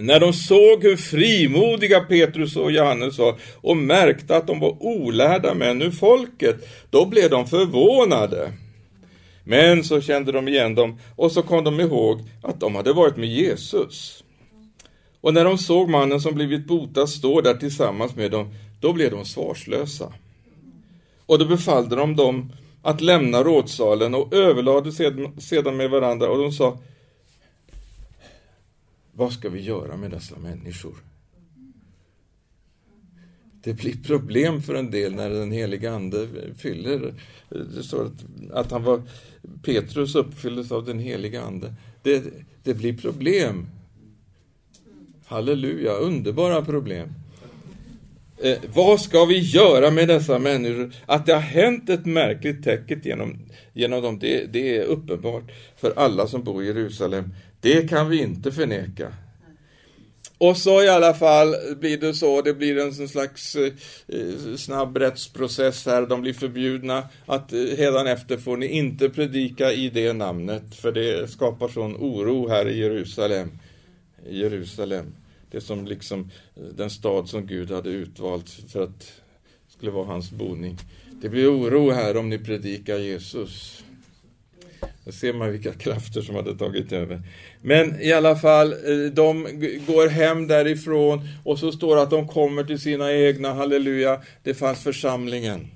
När 0.00 0.20
de 0.20 0.32
såg 0.32 0.82
hur 0.82 0.96
frimodiga 0.96 2.00
Petrus 2.00 2.56
och 2.56 2.72
Johannes 2.72 3.18
var 3.18 3.34
och 3.54 3.76
märkte 3.76 4.36
att 4.36 4.46
de 4.46 4.60
var 4.60 4.82
olärda 4.82 5.54
män 5.54 5.82
ur 5.82 5.90
folket, 5.90 6.68
då 6.90 7.06
blev 7.06 7.30
de 7.30 7.46
förvånade. 7.46 8.52
Men 9.44 9.84
så 9.84 10.00
kände 10.00 10.32
de 10.32 10.48
igen 10.48 10.74
dem 10.74 10.98
och 11.16 11.32
så 11.32 11.42
kom 11.42 11.64
de 11.64 11.80
ihåg 11.80 12.20
att 12.42 12.60
de 12.60 12.74
hade 12.74 12.92
varit 12.92 13.16
med 13.16 13.28
Jesus. 13.28 14.24
Och 15.20 15.34
när 15.34 15.44
de 15.44 15.58
såg 15.58 15.88
mannen 15.88 16.20
som 16.20 16.34
blivit 16.34 16.66
botad 16.66 17.08
stå 17.08 17.40
där 17.40 17.54
tillsammans 17.54 18.16
med 18.16 18.30
dem, 18.30 18.54
då 18.80 18.92
blev 18.92 19.10
de 19.10 19.24
svarslösa. 19.24 20.12
Och 21.26 21.38
då 21.38 21.44
befallde 21.44 21.96
de 21.96 22.16
dem 22.16 22.52
att 22.82 23.00
lämna 23.00 23.42
rådsalen 23.42 24.14
och 24.14 24.34
överlade 24.34 24.92
sedan 25.38 25.76
med 25.76 25.90
varandra 25.90 26.28
och 26.28 26.38
de 26.38 26.52
sa 26.52 26.78
vad 29.18 29.32
ska 29.32 29.48
vi 29.48 29.60
göra 29.60 29.96
med 29.96 30.10
dessa 30.10 30.38
människor? 30.38 30.94
Det 33.62 33.74
blir 33.74 33.96
problem 34.04 34.62
för 34.62 34.74
en 34.74 34.90
del 34.90 35.14
när 35.14 35.30
den 35.30 35.52
heliga 35.52 35.92
Ande 35.92 36.28
fyller. 36.56 37.14
Det 37.48 37.82
står 37.82 38.04
att, 38.04 38.50
att 38.52 38.70
han 38.70 38.82
var, 38.82 39.02
Petrus 39.62 40.14
uppfylldes 40.14 40.72
av 40.72 40.84
den 40.84 40.98
heliga 40.98 41.42
Ande. 41.42 41.74
Det, 42.02 42.24
det 42.62 42.74
blir 42.74 42.96
problem. 42.96 43.66
Halleluja, 45.26 45.92
underbara 45.92 46.64
problem. 46.64 47.08
Eh, 48.42 48.58
vad 48.74 49.00
ska 49.00 49.24
vi 49.24 49.38
göra 49.38 49.90
med 49.90 50.08
dessa 50.08 50.38
människor? 50.38 50.92
Att 51.06 51.26
det 51.26 51.32
har 51.32 51.40
hänt 51.40 51.90
ett 51.90 52.06
märkligt 52.06 52.64
tecken 52.64 53.00
genom, 53.04 53.38
genom 53.72 54.02
dem, 54.02 54.18
det, 54.18 54.52
det 54.52 54.76
är 54.76 54.84
uppenbart 54.84 55.44
för 55.76 55.92
alla 55.96 56.26
som 56.26 56.44
bor 56.44 56.62
i 56.62 56.66
Jerusalem. 56.66 57.32
Det 57.60 57.88
kan 57.88 58.08
vi 58.08 58.22
inte 58.22 58.52
förneka. 58.52 59.12
Och 60.38 60.56
så 60.56 60.82
i 60.82 60.88
alla 60.88 61.14
fall 61.14 61.54
blir 61.80 61.98
det 61.98 62.14
så, 62.14 62.42
det 62.42 62.54
blir 62.54 62.78
en 62.78 63.08
slags 63.08 63.56
eh, 63.56 63.72
snabb 64.56 64.96
rättsprocess 64.96 65.86
här, 65.86 66.06
de 66.06 66.22
blir 66.22 66.32
förbjudna 66.32 67.08
att 67.26 67.52
eh, 67.52 68.06
efter 68.06 68.36
får 68.36 68.56
ni 68.56 68.66
inte 68.66 69.08
predika 69.08 69.72
i 69.72 69.90
det 69.90 70.12
namnet, 70.12 70.74
för 70.74 70.92
det 70.92 71.30
skapar 71.30 71.68
sån 71.68 71.96
oro 71.96 72.48
här 72.48 72.68
i 72.68 72.78
Jerusalem. 72.78 73.50
Jerusalem, 74.30 75.14
det 75.50 75.60
som 75.60 75.86
liksom 75.86 76.30
eh, 76.56 76.62
den 76.62 76.90
stad 76.90 77.28
som 77.28 77.46
Gud 77.46 77.70
hade 77.70 77.90
utvalt 77.90 78.50
för 78.50 78.82
att 78.82 79.12
skulle 79.68 79.90
vara 79.90 80.06
hans 80.06 80.30
boning. 80.30 80.78
Det 81.22 81.28
blir 81.28 81.52
oro 81.52 81.90
här 81.90 82.16
om 82.16 82.28
ni 82.28 82.38
predikar 82.38 82.98
Jesus. 82.98 83.84
Då 85.08 85.12
ser 85.12 85.32
man 85.32 85.52
vilka 85.52 85.72
krafter 85.72 86.20
som 86.20 86.34
hade 86.34 86.54
tagit 86.54 86.92
över. 86.92 87.22
Men 87.62 88.00
i 88.00 88.12
alla 88.12 88.36
fall, 88.36 88.72
eh, 88.72 89.12
de 89.12 89.42
går 89.86 90.08
hem 90.08 90.46
därifrån 90.46 91.28
och 91.44 91.58
så 91.58 91.72
står 91.72 91.96
det 91.96 92.02
att 92.02 92.10
de 92.10 92.28
kommer 92.28 92.64
till 92.64 92.80
sina 92.80 93.12
egna, 93.12 93.54
halleluja, 93.54 94.22
det 94.42 94.54
fanns 94.54 94.82
församlingen. 94.82 95.66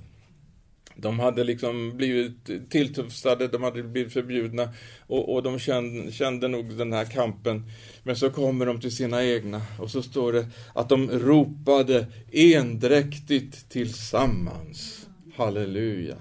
De 0.97 1.18
hade 1.18 1.45
liksom 1.45 1.97
blivit 1.97 2.70
tilltufsade, 2.70 3.49
de 3.49 3.62
hade 3.62 3.83
blivit 3.83 4.12
förbjudna 4.12 4.68
och, 5.07 5.35
och 5.35 5.43
de 5.43 5.59
kände, 5.59 6.12
kände 6.12 6.49
nog 6.49 6.76
den 6.78 6.93
här 6.93 7.05
kampen. 7.05 7.64
Men 8.03 8.16
så 8.16 8.30
kommer 8.30 8.66
de 8.66 8.80
till 8.80 8.97
sina 8.97 9.24
egna 9.24 9.62
och 9.78 9.91
så 9.91 10.03
står 10.03 10.33
det 10.33 10.47
att 10.74 10.89
de 10.89 11.11
ropade 11.11 12.07
endräktigt 12.33 13.68
tillsammans. 13.70 15.07
Halleluja. 15.37 16.16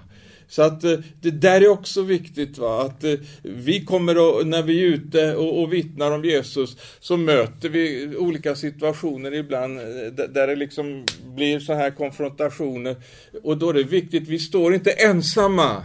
Så 0.52 0.62
att 0.62 0.84
eh, 0.84 0.98
det 1.20 1.30
där 1.30 1.60
är 1.60 1.68
också 1.68 2.02
viktigt, 2.02 2.58
va? 2.58 2.82
att 2.82 3.04
eh, 3.04 3.14
vi 3.42 3.84
kommer 3.84 4.40
att, 4.40 4.46
när 4.46 4.62
vi 4.62 4.82
är 4.82 4.86
ute 4.86 5.36
och, 5.36 5.62
och 5.62 5.72
vittnar 5.72 6.10
om 6.10 6.24
Jesus, 6.24 6.76
så 7.00 7.16
möter 7.16 7.68
vi 7.68 8.16
olika 8.16 8.54
situationer 8.54 9.34
ibland 9.34 9.78
eh, 9.78 9.84
där 10.28 10.46
det 10.46 10.56
liksom 10.56 11.04
blir 11.34 11.60
så 11.60 11.74
här 11.74 11.90
konfrontationer. 11.90 12.96
Och 13.42 13.56
då 13.56 13.68
är 13.68 13.74
det 13.74 13.82
viktigt, 13.82 14.28
vi 14.28 14.38
står 14.38 14.74
inte 14.74 14.90
ensamma. 14.90 15.82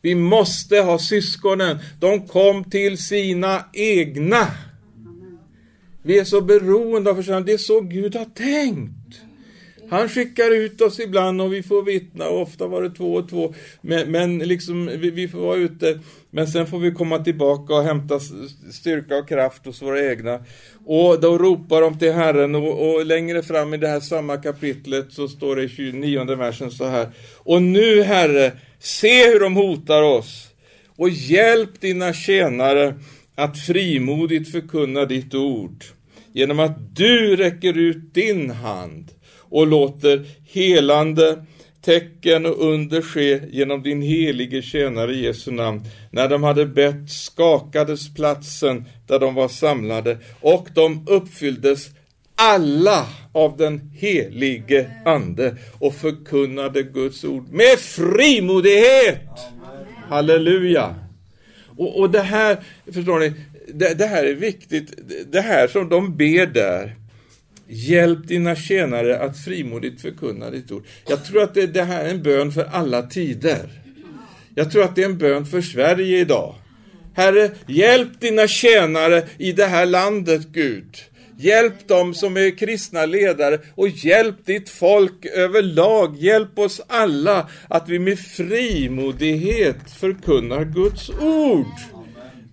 Vi 0.00 0.14
måste 0.14 0.80
ha 0.80 0.98
syskonen. 0.98 1.78
De 2.00 2.26
kom 2.26 2.64
till 2.64 2.98
sina 2.98 3.64
egna. 3.72 4.46
Vi 6.02 6.18
är 6.18 6.24
så 6.24 6.40
beroende 6.40 7.10
av 7.10 7.14
församlingen. 7.14 7.46
Det 7.46 7.52
är 7.52 7.58
så 7.58 7.80
Gud 7.80 8.16
har 8.16 8.24
tänkt. 8.24 9.23
Han 9.94 10.08
skickar 10.08 10.50
ut 10.50 10.80
oss 10.80 11.00
ibland 11.00 11.40
och 11.40 11.52
vi 11.52 11.62
får 11.62 11.82
vittna, 11.82 12.28
och 12.28 12.42
ofta 12.42 12.66
var 12.66 12.82
det 12.82 12.90
två 12.90 13.14
och 13.14 13.28
två. 13.28 13.54
Men, 13.80 14.10
men 14.10 14.38
liksom, 14.38 14.86
vi, 14.86 15.10
vi, 15.10 15.28
får 15.28 15.38
vara 15.38 15.56
ute, 15.56 16.00
men 16.30 16.46
sen 16.46 16.66
får 16.66 16.78
vi 16.78 16.90
komma 16.90 17.18
tillbaka 17.18 17.74
och 17.74 17.82
hämta 17.82 18.20
styrka 18.72 19.16
och 19.16 19.28
kraft 19.28 19.66
hos 19.66 19.82
våra 19.82 20.10
egna. 20.10 20.40
Och 20.84 21.20
då 21.20 21.38
ropar 21.38 21.80
de 21.80 21.98
till 21.98 22.12
Herren 22.12 22.54
och, 22.54 22.94
och 22.94 23.06
längre 23.06 23.42
fram 23.42 23.74
i 23.74 23.76
det 23.76 23.88
här 23.88 24.00
samma 24.00 24.36
kapitlet 24.36 25.12
så 25.12 25.28
står 25.28 25.56
det 25.56 25.62
i 25.62 25.68
29 25.68 26.24
versen 26.36 26.70
så 26.70 26.86
här. 26.86 27.08
Och 27.38 27.62
nu 27.62 28.02
Herre, 28.02 28.52
se 28.78 29.30
hur 29.30 29.40
de 29.40 29.56
hotar 29.56 30.02
oss 30.02 30.48
och 30.96 31.10
hjälp 31.10 31.80
dina 31.80 32.12
tjänare 32.12 32.94
att 33.34 33.58
frimodigt 33.58 34.52
förkunna 34.52 35.04
ditt 35.04 35.34
ord 35.34 35.84
genom 36.32 36.60
att 36.60 36.96
du 36.96 37.36
räcker 37.36 37.78
ut 37.78 38.14
din 38.14 38.50
hand 38.50 39.10
och 39.54 39.66
låter 39.66 40.24
helande 40.44 41.44
tecken 41.84 42.46
och 42.46 42.72
under 42.72 43.02
ske 43.02 43.40
genom 43.50 43.82
din 43.82 44.02
helige 44.02 44.62
tjänare 44.62 45.16
Jesu 45.16 45.50
namn. 45.50 45.82
När 46.10 46.28
de 46.28 46.42
hade 46.42 46.66
bett 46.66 47.10
skakades 47.10 48.14
platsen 48.14 48.84
där 49.06 49.18
de 49.18 49.34
var 49.34 49.48
samlade 49.48 50.18
och 50.40 50.68
de 50.74 51.06
uppfylldes 51.08 51.90
alla 52.34 53.06
av 53.32 53.56
den 53.56 53.90
helige 53.94 54.90
Ande 55.04 55.56
och 55.78 55.94
förkunnade 55.94 56.82
Guds 56.82 57.24
ord 57.24 57.48
med 57.50 57.78
frimodighet. 57.78 59.30
Halleluja! 60.08 60.94
Och, 61.76 62.00
och 62.00 62.10
det 62.10 62.22
här, 62.22 62.56
förstår 62.92 63.18
ni, 63.18 63.32
det, 63.74 63.98
det 63.98 64.06
här 64.06 64.24
är 64.24 64.34
viktigt. 64.34 64.92
Det 65.32 65.40
här 65.40 65.68
som 65.68 65.88
de 65.88 66.16
ber 66.16 66.46
där, 66.46 66.96
Hjälp 67.68 68.28
dina 68.28 68.56
tjänare 68.56 69.18
att 69.18 69.44
frimodigt 69.44 70.00
förkunna 70.00 70.50
ditt 70.50 70.72
ord. 70.72 70.84
Jag 71.08 71.24
tror 71.24 71.42
att 71.42 71.54
det, 71.54 71.66
det, 71.66 71.82
här 71.82 72.04
är 72.04 72.10
en 72.10 72.22
bön 72.22 72.52
för 72.52 72.64
alla 72.64 73.02
tider. 73.02 73.68
Jag 74.54 74.72
tror 74.72 74.84
att 74.84 74.96
det 74.96 75.02
är 75.02 75.06
en 75.06 75.18
bön 75.18 75.46
för 75.46 75.60
Sverige 75.60 76.18
idag. 76.18 76.54
Herre, 77.14 77.50
hjälp 77.66 78.20
dina 78.20 78.46
tjänare 78.46 79.22
i 79.38 79.52
det 79.52 79.66
här 79.66 79.86
landet, 79.86 80.42
Gud. 80.52 80.96
Hjälp 81.38 81.88
dem 81.88 82.14
som 82.14 82.36
är 82.36 82.58
kristna 82.58 83.06
ledare 83.06 83.60
och 83.74 83.88
hjälp 83.88 84.46
ditt 84.46 84.68
folk 84.68 85.24
överlag. 85.24 86.16
Hjälp 86.16 86.58
oss 86.58 86.80
alla 86.86 87.48
att 87.68 87.88
vi 87.88 87.98
med 87.98 88.18
frimodighet 88.18 89.90
förkunnar 90.00 90.64
Guds 90.64 91.10
ord. 91.10 91.93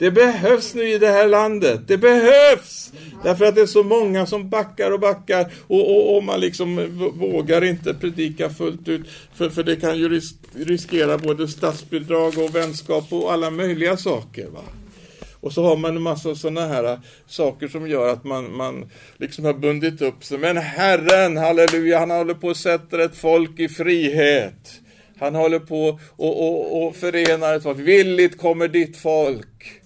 Det 0.02 0.12
behövs 0.12 0.74
nu 0.74 0.89
i 0.89 0.97
det 0.97 1.08
här 1.08 1.28
landet. 1.28 1.82
Det 1.88 1.97
behövs! 1.97 2.91
Därför 3.24 3.45
att 3.45 3.56
det 3.56 3.62
är 3.62 3.66
så 3.66 3.84
många 3.84 4.26
som 4.26 4.49
backar 4.49 4.91
och 4.91 4.99
backar 4.99 5.52
och, 5.68 5.95
och, 5.95 6.16
och 6.16 6.24
man 6.24 6.39
liksom 6.39 6.76
vågar 7.20 7.64
inte 7.64 7.93
predika 7.93 8.49
fullt 8.49 8.88
ut. 8.88 9.02
För, 9.34 9.49
för 9.49 9.64
det 9.64 9.76
kan 9.76 9.97
ju 9.97 10.10
ris 10.10 10.34
riskera 10.54 11.18
både 11.18 11.47
statsbidrag 11.47 12.38
och 12.38 12.56
vänskap 12.56 13.14
och 13.14 13.34
alla 13.34 13.49
möjliga 13.49 13.97
saker. 13.97 14.47
Va? 14.47 14.62
Och 15.39 15.54
så 15.54 15.64
har 15.64 15.78
man 15.78 15.95
en 15.95 16.02
massa 16.02 16.36
sådana 16.36 16.68
här 16.68 16.99
saker 17.28 17.68
som 17.68 17.89
gör 17.89 18.14
att 18.14 18.24
man, 18.24 18.56
man 18.56 18.89
liksom 19.18 19.45
har 19.45 19.54
bundit 19.54 20.02
upp 20.02 20.24
sig. 20.24 20.38
Men 20.38 20.58
Herren, 20.58 21.38
halleluja, 21.38 21.99
han 21.99 22.12
håller 22.12 22.34
på 22.34 22.49
att 22.49 22.58
sätta 22.58 23.04
ett 23.04 23.16
folk 23.16 23.60
i 23.60 23.70
frihet. 23.70 24.82
Han 25.20 25.36
håller 25.36 25.60
på 25.60 25.99
och, 26.16 26.47
och, 26.47 26.88
och 26.88 26.95
förenar 26.95 27.54
ett 27.54 27.64
folk. 27.64 27.80
Villigt 27.80 28.38
kommer 28.38 28.68
ditt 28.68 28.97
folk 28.97 29.81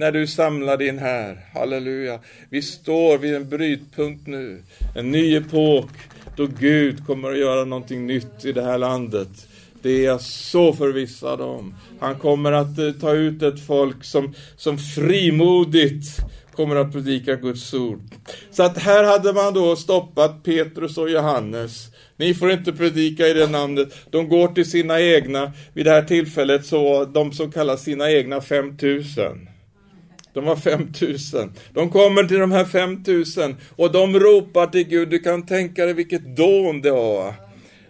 när 0.00 0.12
du 0.12 0.26
samlar 0.26 0.76
din 0.76 0.98
här. 0.98 1.38
Halleluja. 1.54 2.18
Vi 2.50 2.62
står 2.62 3.18
vid 3.18 3.34
en 3.34 3.48
brytpunkt 3.48 4.26
nu. 4.26 4.62
En 4.94 5.10
ny 5.10 5.36
epok 5.36 5.90
då 6.36 6.46
Gud 6.46 7.06
kommer 7.06 7.32
att 7.32 7.38
göra 7.38 7.64
någonting 7.64 8.06
nytt 8.06 8.44
i 8.44 8.52
det 8.52 8.62
här 8.62 8.78
landet. 8.78 9.28
Det 9.82 9.90
är 9.90 10.04
jag 10.04 10.20
så 10.20 10.72
förvissad 10.72 11.40
om. 11.40 11.74
Han 12.00 12.14
kommer 12.14 12.52
att 12.52 12.78
eh, 12.78 12.92
ta 12.92 13.12
ut 13.12 13.42
ett 13.42 13.66
folk 13.66 14.04
som, 14.04 14.34
som 14.56 14.78
frimodigt 14.78 16.16
kommer 16.52 16.76
att 16.76 16.92
predika 16.92 17.34
Guds 17.34 17.74
ord. 17.74 18.00
Så 18.50 18.62
att 18.62 18.78
här 18.78 19.04
hade 19.04 19.32
man 19.32 19.54
då 19.54 19.76
stoppat 19.76 20.42
Petrus 20.42 20.98
och 20.98 21.10
Johannes. 21.10 21.86
Ni 22.16 22.34
får 22.34 22.52
inte 22.52 22.72
predika 22.72 23.28
i 23.28 23.32
det 23.32 23.46
namnet. 23.46 23.94
De 24.10 24.28
går 24.28 24.48
till 24.48 24.70
sina 24.70 25.00
egna, 25.00 25.52
vid 25.72 25.86
det 25.86 25.90
här 25.90 26.02
tillfället 26.02 26.66
så 26.66 27.04
de 27.04 27.32
som 27.32 27.52
kallar 27.52 27.76
sina 27.76 28.10
egna 28.10 28.40
5000. 28.40 29.49
De 30.32 30.44
var 30.44 30.56
5000. 30.56 31.52
De 31.74 31.90
kommer 31.90 32.24
till 32.24 32.38
de 32.38 32.52
här 32.52 32.64
5000 32.64 33.56
och 33.76 33.92
de 33.92 34.18
ropar 34.18 34.66
till 34.66 34.88
Gud. 34.88 35.08
Du 35.08 35.18
kan 35.18 35.46
tänka 35.46 35.84
dig 35.84 35.94
vilket 35.94 36.36
dån 36.36 36.80
det 36.82 36.90
var. 36.90 37.34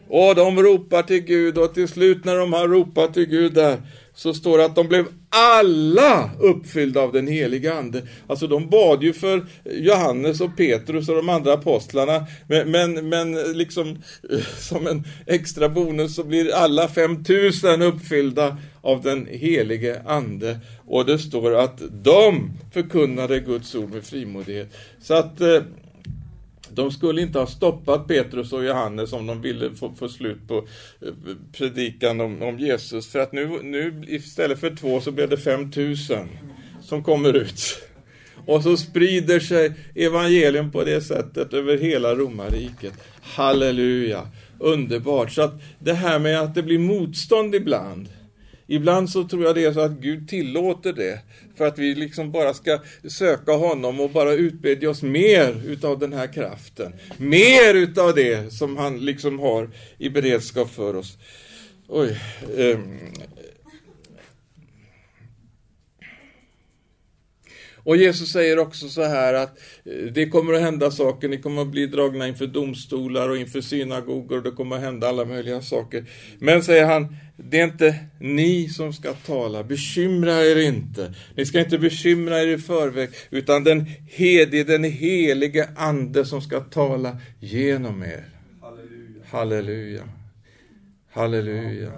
Och 0.09 0.35
de 0.35 0.63
ropar 0.63 1.03
till 1.03 1.21
Gud 1.21 1.59
och 1.59 1.75
till 1.75 1.89
slut 1.89 2.25
när 2.25 2.37
de 2.37 2.53
har 2.53 2.69
ropat 2.69 3.15
till 3.15 3.27
Gud 3.27 3.55
där 3.55 3.77
så 4.15 4.35
står 4.35 4.59
det 4.59 4.65
att 4.65 4.77
de 4.77 4.89
blev 4.89 5.07
alla 5.31 6.31
uppfyllda 6.39 7.01
av 7.01 7.13
den 7.13 7.27
heliga 7.27 7.75
Ande. 7.75 8.03
Alltså 8.27 8.47
de 8.47 8.69
bad 8.69 9.03
ju 9.03 9.13
för 9.13 9.47
Johannes 9.65 10.41
och 10.41 10.57
Petrus 10.57 11.09
och 11.09 11.17
de 11.17 11.29
andra 11.29 11.53
apostlarna. 11.53 12.27
Men, 12.47 12.71
men, 12.71 13.09
men 13.09 13.33
liksom 13.53 13.89
eh, 14.31 14.41
som 14.59 14.87
en 14.87 15.05
extra 15.27 15.69
bonus 15.69 16.15
så 16.15 16.25
blir 16.25 16.55
alla 16.55 16.89
5000 16.89 17.83
uppfyllda 17.83 18.57
av 18.81 19.03
den 19.03 19.27
helige 19.31 20.03
Ande. 20.07 20.59
Och 20.87 21.07
det 21.07 21.19
står 21.19 21.55
att 21.55 21.83
de 21.91 22.51
förkunnade 22.73 23.41
Guds 23.41 23.75
ord 23.75 23.91
med 23.91 24.05
frimodighet. 24.05 24.77
Så 25.01 25.15
att 25.15 25.41
eh, 25.41 25.63
de 26.81 26.93
skulle 26.93 27.23
inte 27.23 27.39
ha 27.39 27.47
stoppat 27.47 28.09
Petrus 28.09 28.53
och 28.53 28.65
Johannes 28.65 29.13
om 29.13 29.27
de 29.27 29.43
ville 29.43 29.75
få, 29.75 29.95
få 29.95 30.09
slut 30.09 30.49
på 30.49 30.57
eh, 30.57 31.13
predikan 31.53 32.21
om, 32.21 32.43
om, 32.43 32.59
Jesus. 32.59 33.07
För 33.07 33.19
att 33.19 33.33
nu, 33.33 33.61
nu 33.63 34.05
istället 34.09 34.61
för 34.61 34.77
två 34.77 35.01
så 35.01 35.11
blev 35.11 35.29
det 35.29 35.37
5000 35.37 36.29
som 36.83 37.05
kommer 37.05 37.37
ut. 37.37 37.83
Och 38.47 38.63
så 38.63 38.77
sprider 38.77 39.41
sig 39.41 39.73
evangelium 39.95 40.73
på 40.73 40.85
det 40.85 41.01
sättet 41.01 41.55
över 41.55 41.79
hela 41.79 42.15
romarriket. 42.15 42.93
Halleluja! 43.23 44.29
Underbart! 44.59 45.33
Så 45.33 45.43
att 45.43 45.63
det 45.79 45.93
här 45.93 46.19
med 46.19 46.41
att 46.41 46.55
det 46.55 46.63
blir 46.63 46.79
motstånd 46.79 47.55
ibland 47.55 48.09
Ibland 48.73 49.11
så 49.11 49.29
tror 49.29 49.45
jag 49.45 49.55
det 49.55 49.65
är 49.65 49.73
så 49.73 49.81
att 49.81 50.01
Gud 50.01 50.29
tillåter 50.29 50.93
det 50.93 51.21
för 51.57 51.67
att 51.67 51.79
vi 51.79 51.95
liksom 51.95 52.33
bara 52.33 52.55
ska 52.55 52.79
söka 53.09 53.53
honom 53.53 54.01
och 54.01 54.11
bara 54.11 54.33
utbedja 54.33 54.91
oss 54.91 55.03
mer 55.03 55.63
utav 55.67 55.99
den 55.99 56.13
här 56.13 56.33
kraften. 56.33 56.93
Mer 57.17 57.75
utav 57.75 58.15
det 58.15 58.53
som 58.53 58.77
han 58.77 58.99
liksom 59.05 59.39
har 59.39 59.71
i 59.99 60.11
beredskap 60.11 60.71
för 60.71 60.97
oss. 60.97 61.19
Oj. 61.89 62.21
Eh, 62.57 62.79
Och 67.85 67.97
Jesus 67.97 68.33
säger 68.33 68.59
också 68.59 68.89
så 68.89 69.03
här 69.03 69.35
att 69.35 69.59
eh, 69.85 70.13
det 70.13 70.29
kommer 70.29 70.53
att 70.53 70.61
hända 70.61 70.91
saker, 70.91 71.29
ni 71.29 71.39
kommer 71.39 71.63
att 71.63 71.69
bli 71.69 71.87
dragna 71.87 72.29
inför 72.29 72.47
domstolar 72.47 73.29
och 73.29 73.37
inför 73.37 73.61
synagogor 73.61 74.37
och 74.37 74.43
det 74.43 74.51
kommer 74.51 74.77
att 74.77 74.83
hända 74.83 75.09
alla 75.09 75.25
möjliga 75.25 75.63
saker. 75.63 76.05
Men 76.39 76.63
säger 76.63 76.87
han, 76.87 77.17
det 77.45 77.61
är 77.61 77.65
inte 77.65 77.97
ni 78.19 78.69
som 78.69 78.93
ska 78.93 79.13
tala, 79.13 79.65
bekymra 79.65 80.45
er 80.45 80.57
inte. 80.57 81.15
Ni 81.35 81.47
ska 81.47 81.61
inte 81.61 81.79
bekymra 81.79 82.43
er 82.43 82.47
i 82.47 82.59
förväg, 82.59 83.11
utan 83.31 83.65
den, 83.65 83.87
är 84.17 84.65
den 84.65 84.85
helige 84.85 85.69
Ande 85.77 86.25
som 86.25 86.43
ska 86.43 86.61
tala 86.61 87.17
genom 87.41 88.03
er. 88.03 88.25
Halleluja. 88.61 89.23
Halleluja. 89.25 90.03
Halleluja. 91.13 91.93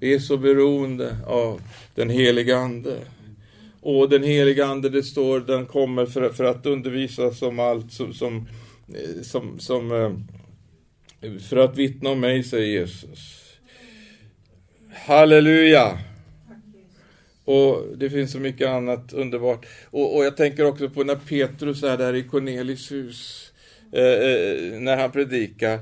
Vi 0.00 0.14
är 0.14 0.18
så 0.18 0.36
beroende 0.36 1.16
av 1.26 1.60
den 1.94 2.10
helige 2.10 2.56
Ande. 2.56 2.98
Och 3.80 4.08
den 4.08 4.22
heliga 4.22 4.66
Ande, 4.66 4.88
det 4.88 5.02
står, 5.02 5.40
den 5.40 5.66
kommer 5.66 6.06
för, 6.06 6.30
för 6.30 6.44
att 6.44 6.66
undervisa 6.66 7.30
som 7.30 7.58
allt 7.58 7.92
som, 7.92 8.14
som, 8.14 8.48
som, 9.22 9.58
som 9.58 9.92
eh, 9.92 11.38
för 11.38 11.56
att 11.56 11.78
vittna 11.78 12.10
om 12.10 12.20
mig, 12.20 12.44
säger 12.44 12.80
Jesus. 12.80 13.43
Halleluja! 14.94 15.98
Och 17.44 17.84
det 17.96 18.10
finns 18.10 18.32
så 18.32 18.38
mycket 18.38 18.68
annat 18.68 19.12
underbart. 19.12 19.66
Och, 19.90 20.16
och 20.16 20.24
jag 20.24 20.36
tänker 20.36 20.66
också 20.66 20.90
på 20.90 21.04
när 21.04 21.16
Petrus 21.16 21.82
är 21.82 21.98
där 21.98 22.14
i 22.14 22.22
Cornelis 22.22 22.92
hus, 22.92 23.50
eh, 23.92 24.02
eh, 24.02 24.80
när 24.80 24.96
han 24.96 25.10
predikar. 25.12 25.78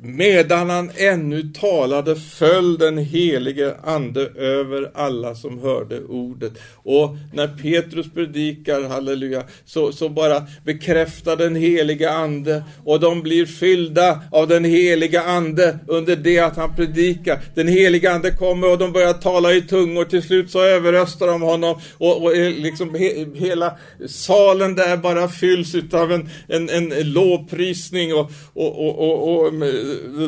Medan 0.00 0.70
han 0.70 0.90
ännu 0.96 1.42
talade 1.42 2.16
föll 2.16 2.78
den 2.78 2.98
helige 2.98 3.74
ande 3.84 4.20
över 4.36 4.90
alla 4.94 5.34
som 5.34 5.58
hörde 5.58 6.00
ordet. 6.04 6.52
Och 6.74 7.16
när 7.32 7.48
Petrus 7.48 8.06
predikar, 8.14 8.82
halleluja, 8.82 9.42
så, 9.64 9.92
så 9.92 10.08
bara 10.08 10.42
bekräftar 10.64 11.36
den 11.36 11.56
helige 11.56 12.10
ande 12.10 12.64
och 12.84 13.00
de 13.00 13.22
blir 13.22 13.46
fyllda 13.46 14.20
av 14.32 14.48
den 14.48 14.64
helige 14.64 15.22
ande 15.22 15.78
under 15.88 16.16
det 16.16 16.38
att 16.38 16.56
han 16.56 16.76
predikar. 16.76 17.40
Den 17.54 17.68
helige 17.68 18.12
ande 18.12 18.30
kommer 18.30 18.70
och 18.70 18.78
de 18.78 18.92
börjar 18.92 19.12
tala 19.12 19.52
i 19.52 19.62
tungor. 19.62 20.04
Till 20.04 20.22
slut 20.22 20.50
så 20.50 20.60
överröstar 20.62 21.26
de 21.26 21.42
honom 21.42 21.80
och, 21.98 22.22
och 22.22 22.36
liksom 22.36 22.94
he, 22.94 23.26
hela 23.34 23.76
salen 24.06 24.74
där 24.74 24.96
bara 24.96 25.28
fylls 25.28 25.74
utav 25.74 26.12
en, 26.12 26.28
en, 26.48 26.68
en 26.68 27.12
lovprisning 27.12 28.14
och, 28.14 28.30
och, 28.54 28.86
och, 28.86 28.98
och, 28.98 29.46
och 29.46 29.52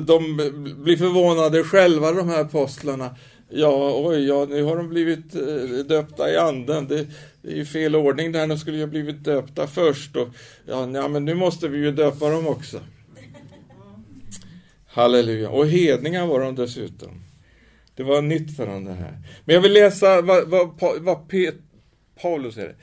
de 0.01 0.37
blir 0.83 0.97
förvånade 0.97 1.65
själva 1.65 2.13
de 2.13 2.29
här 2.29 2.41
apostlarna. 2.41 3.17
Ja, 3.51 3.93
oj, 3.97 4.27
ja, 4.27 4.47
nu 4.51 4.63
har 4.63 4.77
de 4.77 4.89
blivit 4.89 5.35
eh, 5.35 5.85
döpta 5.87 6.33
i 6.33 6.37
anden. 6.37 6.89
Det, 6.89 7.07
det 7.43 7.53
är 7.53 7.57
ju 7.57 7.65
fel 7.65 7.97
ordning 7.97 8.33
där, 8.33 8.47
de 8.47 8.59
skulle 8.59 8.77
ju 8.77 8.83
ha 8.83 8.91
blivit 8.91 9.25
döpta 9.25 9.67
först. 9.67 10.17
Och, 10.17 10.29
ja, 10.67 10.91
ja, 10.95 11.09
men 11.09 11.25
nu 11.25 11.35
måste 11.35 11.69
vi 11.69 11.79
ju 11.79 11.93
döpa 11.93 12.31
dem 12.31 12.47
också. 12.47 12.81
Halleluja. 14.87 15.51
Och 15.51 15.67
hedningar 15.67 16.27
var 16.27 16.41
de 16.41 16.55
dessutom. 16.55 17.23
Det 17.95 18.03
var 18.03 18.23
nytt 18.23 18.57
för 18.57 18.67
dem 18.67 18.85
det 18.85 18.93
här. 18.93 19.19
Men 19.45 19.55
jag 19.55 19.63
vill 19.63 19.73
läsa 19.73 20.23
vad, 20.23 20.49
vad, 20.49 20.71
vad 21.01 21.29
Pet, 21.29 21.55
Paulus 22.23 22.55
säger. 22.55 22.75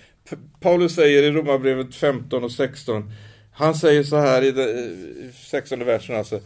Paulus 0.59 0.95
säger 0.95 1.23
i 1.23 1.32
Romarbrevet 1.32 1.95
15 1.95 2.43
och 2.43 2.51
16. 2.51 3.11
Han 3.51 3.76
säger 3.76 4.03
så 4.03 4.15
här 4.15 4.41
i 4.41 5.32
16 5.49 5.82
eh, 5.82 5.88
versen 5.88 6.15
alltså. 6.15 6.39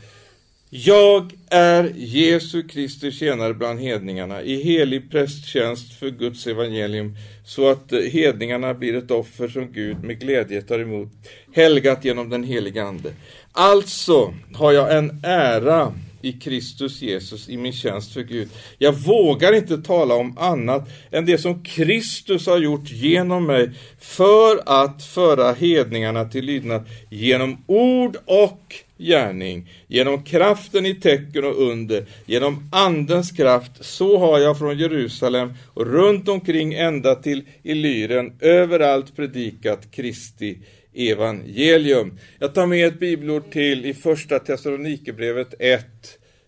Jag 0.71 1.33
är 1.49 1.91
Jesu 1.95 2.63
Kristi 2.63 3.11
tjänare 3.11 3.53
bland 3.53 3.79
hedningarna 3.79 4.41
i 4.41 4.63
helig 4.63 5.11
prästtjänst 5.11 5.93
för 5.93 6.09
Guds 6.09 6.47
evangelium 6.47 7.15
så 7.45 7.69
att 7.69 7.91
eh, 7.91 7.99
hedningarna 7.99 8.73
blir 8.73 8.95
ett 8.95 9.11
offer 9.11 9.47
som 9.47 9.71
Gud 9.71 10.03
med 10.03 10.19
glädje 10.19 10.61
tar 10.61 10.79
emot, 10.79 11.09
helgat 11.53 12.05
genom 12.05 12.29
den 12.29 12.43
helige 12.43 12.83
Ande. 12.83 13.13
Alltså 13.51 14.33
har 14.53 14.71
jag 14.71 14.97
en 14.97 15.21
ära 15.23 15.93
i 16.21 16.31
Kristus 16.31 17.01
Jesus 17.01 17.49
i 17.49 17.57
min 17.57 17.73
tjänst 17.73 18.13
för 18.13 18.21
Gud. 18.21 18.49
Jag 18.77 18.93
vågar 18.93 19.53
inte 19.53 19.77
tala 19.77 20.15
om 20.15 20.37
annat 20.37 20.89
än 21.11 21.25
det 21.25 21.37
som 21.37 21.63
Kristus 21.63 22.47
har 22.47 22.57
gjort 22.57 22.91
genom 22.91 23.45
mig 23.45 23.71
för 23.99 24.61
att 24.65 25.03
föra 25.03 25.53
hedningarna 25.53 26.25
till 26.25 26.45
lydnad 26.45 26.85
genom 27.09 27.63
ord 27.67 28.17
och 28.25 28.75
gärning, 28.97 29.69
genom 29.87 30.23
kraften 30.23 30.85
i 30.85 30.95
tecken 30.95 31.45
och 31.45 31.61
under, 31.61 32.05
genom 32.25 32.69
Andens 32.71 33.31
kraft, 33.31 33.71
så 33.79 34.17
har 34.17 34.39
jag 34.39 34.57
från 34.57 34.77
Jerusalem 34.77 35.53
och 35.73 35.85
runt 35.85 36.29
omkring 36.29 36.73
ända 36.73 37.15
till 37.15 37.43
Illyren 37.63 38.33
överallt 38.39 39.15
predikat 39.15 39.91
Kristi 39.91 40.57
evangelium. 40.99 42.19
Jag 42.39 42.53
tar 42.53 42.65
med 42.65 42.87
ett 42.87 42.99
bibelord 42.99 43.51
till 43.51 43.85
i 43.85 43.93
första 43.93 44.39
Thessalonikerbrevet 44.39 45.53
1, 45.59 45.85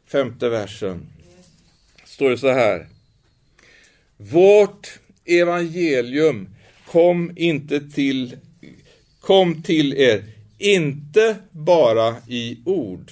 femte 0.07 0.49
versen. 0.49 1.07
Står 2.05 2.29
det 2.29 2.37
så 2.37 2.49
här. 2.49 2.87
Vårt 4.17 4.99
evangelium 5.25 6.49
kom 6.85 7.31
inte 7.35 7.79
till 7.89 8.37
kom 9.19 9.63
till 9.63 9.93
er 9.93 10.23
inte 10.57 11.35
bara 11.51 12.15
i 12.27 12.57
ord. 12.65 13.11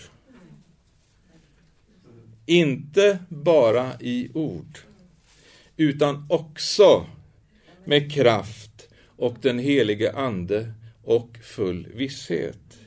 Inte 2.46 3.20
bara 3.30 3.92
i 4.00 4.30
ord. 4.34 4.80
Utan 5.78 6.26
också 6.30 7.06
med 7.86 8.12
kraft 8.12 8.88
och 9.18 9.36
den 9.42 9.60
helige 9.60 10.12
Ande 10.12 10.74
och 11.04 11.38
full 11.42 11.88
visshet. 11.96 12.80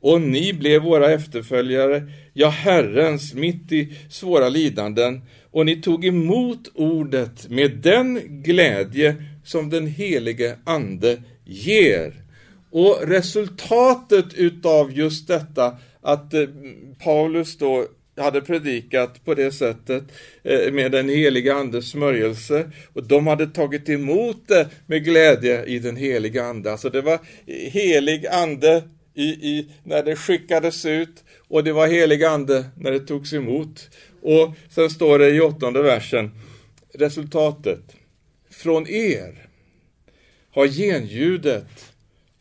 Och 0.00 0.20
ni 0.20 0.52
blev 0.52 0.82
våra 0.82 1.10
efterföljare, 1.10 2.02
ja, 2.32 2.48
Herrens, 2.48 3.34
mitt 3.34 3.72
i 3.72 3.96
svåra 4.08 4.48
lidanden, 4.48 5.22
och 5.50 5.66
ni 5.66 5.82
tog 5.82 6.04
emot 6.04 6.70
ordet 6.74 7.48
med 7.48 7.76
den 7.76 8.42
glädje 8.42 9.16
som 9.44 9.70
den 9.70 9.86
helige 9.86 10.58
Ande 10.64 11.22
ger. 11.44 12.24
Och 12.70 12.98
resultatet 13.02 14.34
utav 14.34 14.92
just 14.92 15.28
detta 15.28 15.76
att 16.02 16.34
eh, 16.34 16.44
Paulus 17.04 17.58
då 17.58 17.86
hade 18.18 18.40
predikat 18.40 19.24
på 19.24 19.34
det 19.34 19.52
sättet 19.52 20.04
eh, 20.42 20.72
med 20.72 20.92
den 20.92 21.08
heliga 21.08 21.54
andes 21.54 21.90
smörjelse 21.90 22.70
och 22.92 23.04
de 23.04 23.26
hade 23.26 23.46
tagit 23.46 23.88
emot 23.88 24.48
det 24.48 24.68
med 24.86 25.04
glädje 25.04 25.64
i 25.64 25.78
den 25.78 25.96
heliga 25.96 26.44
ande. 26.44 26.72
Alltså 26.72 26.90
det 26.90 27.02
var 27.02 27.18
helig 27.70 28.26
ande 28.26 28.82
i, 29.14 29.24
i, 29.24 29.68
när 29.84 30.02
det 30.02 30.16
skickades 30.16 30.86
ut 30.86 31.24
och 31.48 31.64
det 31.64 31.72
var 31.72 31.86
helig 31.86 32.24
ande 32.24 32.64
när 32.76 32.90
det 32.90 33.00
togs 33.00 33.32
emot. 33.32 33.90
Och 34.22 34.54
sen 34.68 34.90
står 34.90 35.18
det 35.18 35.30
i 35.30 35.40
åttonde 35.40 35.82
versen 35.82 36.30
resultatet. 36.94 37.96
Från 38.50 38.88
er 38.88 39.48
har 40.50 40.66
genljudet 40.66 41.92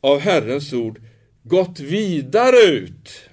av 0.02 0.20
Herrens 0.20 0.74
ord 0.74 1.02
gått 1.44 1.80
vidare 1.80 2.58
ut 2.58 3.27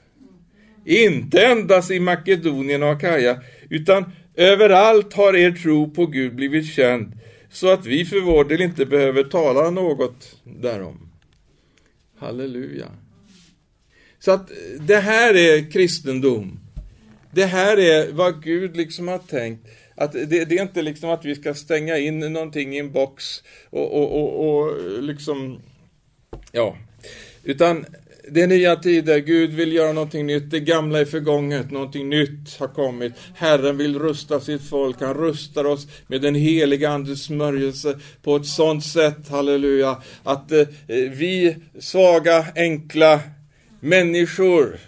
inte 0.84 1.46
endast 1.46 1.90
i 1.90 2.00
Makedonien 2.00 2.82
och 2.82 2.90
Akaja, 2.90 3.40
utan 3.70 4.12
överallt 4.34 5.12
har 5.12 5.36
er 5.36 5.52
tro 5.52 5.90
på 5.90 6.06
Gud 6.06 6.34
blivit 6.34 6.66
känd, 6.66 7.12
så 7.50 7.68
att 7.68 7.86
vi 7.86 8.04
för 8.04 8.20
vår 8.20 8.44
del 8.44 8.60
inte 8.60 8.86
behöver 8.86 9.24
tala 9.24 9.70
något 9.70 10.36
därom. 10.44 11.10
Halleluja. 12.18 12.88
Så 14.18 14.30
att 14.30 14.50
det 14.80 14.96
här 14.96 15.34
är 15.34 15.70
kristendom. 15.70 16.60
Det 17.30 17.44
här 17.44 17.76
är 17.76 18.12
vad 18.12 18.42
Gud 18.42 18.76
liksom 18.76 19.08
har 19.08 19.18
tänkt. 19.18 19.66
Att 19.94 20.12
det, 20.12 20.44
det 20.44 20.58
är 20.58 20.62
inte 20.62 20.82
liksom 20.82 21.10
att 21.10 21.24
vi 21.24 21.34
ska 21.34 21.54
stänga 21.54 21.98
in 21.98 22.20
någonting 22.20 22.74
i 22.74 22.78
en 22.78 22.92
box 22.92 23.42
och, 23.70 23.94
och, 23.94 24.20
och, 24.20 24.48
och 24.48 25.02
liksom, 25.02 25.60
ja. 26.52 26.76
Utan 27.44 27.86
det 28.28 28.42
är 28.42 28.46
nya 28.46 28.76
tider, 28.76 29.18
Gud 29.18 29.50
vill 29.50 29.72
göra 29.72 29.92
någonting 29.92 30.26
nytt, 30.26 30.50
det 30.50 30.60
gamla 30.60 31.00
är 31.00 31.04
förgånget, 31.04 31.70
någonting 31.70 32.08
nytt 32.08 32.56
har 32.58 32.68
kommit. 32.68 33.12
Herren 33.34 33.76
vill 33.76 33.98
rusta 33.98 34.40
sitt 34.40 34.68
folk, 34.68 35.00
han 35.00 35.14
rustar 35.14 35.64
oss 35.64 35.86
med 36.06 36.22
den 36.22 36.34
heliga 36.34 36.90
Andes 36.90 37.24
smörjelse 37.24 37.98
på 38.22 38.36
ett 38.36 38.46
sådant 38.46 38.84
sätt, 38.84 39.28
halleluja, 39.28 40.02
att 40.22 40.52
eh, 40.52 40.66
vi 40.86 41.56
svaga, 41.78 42.46
enkla 42.54 43.20
människor, 43.80 44.78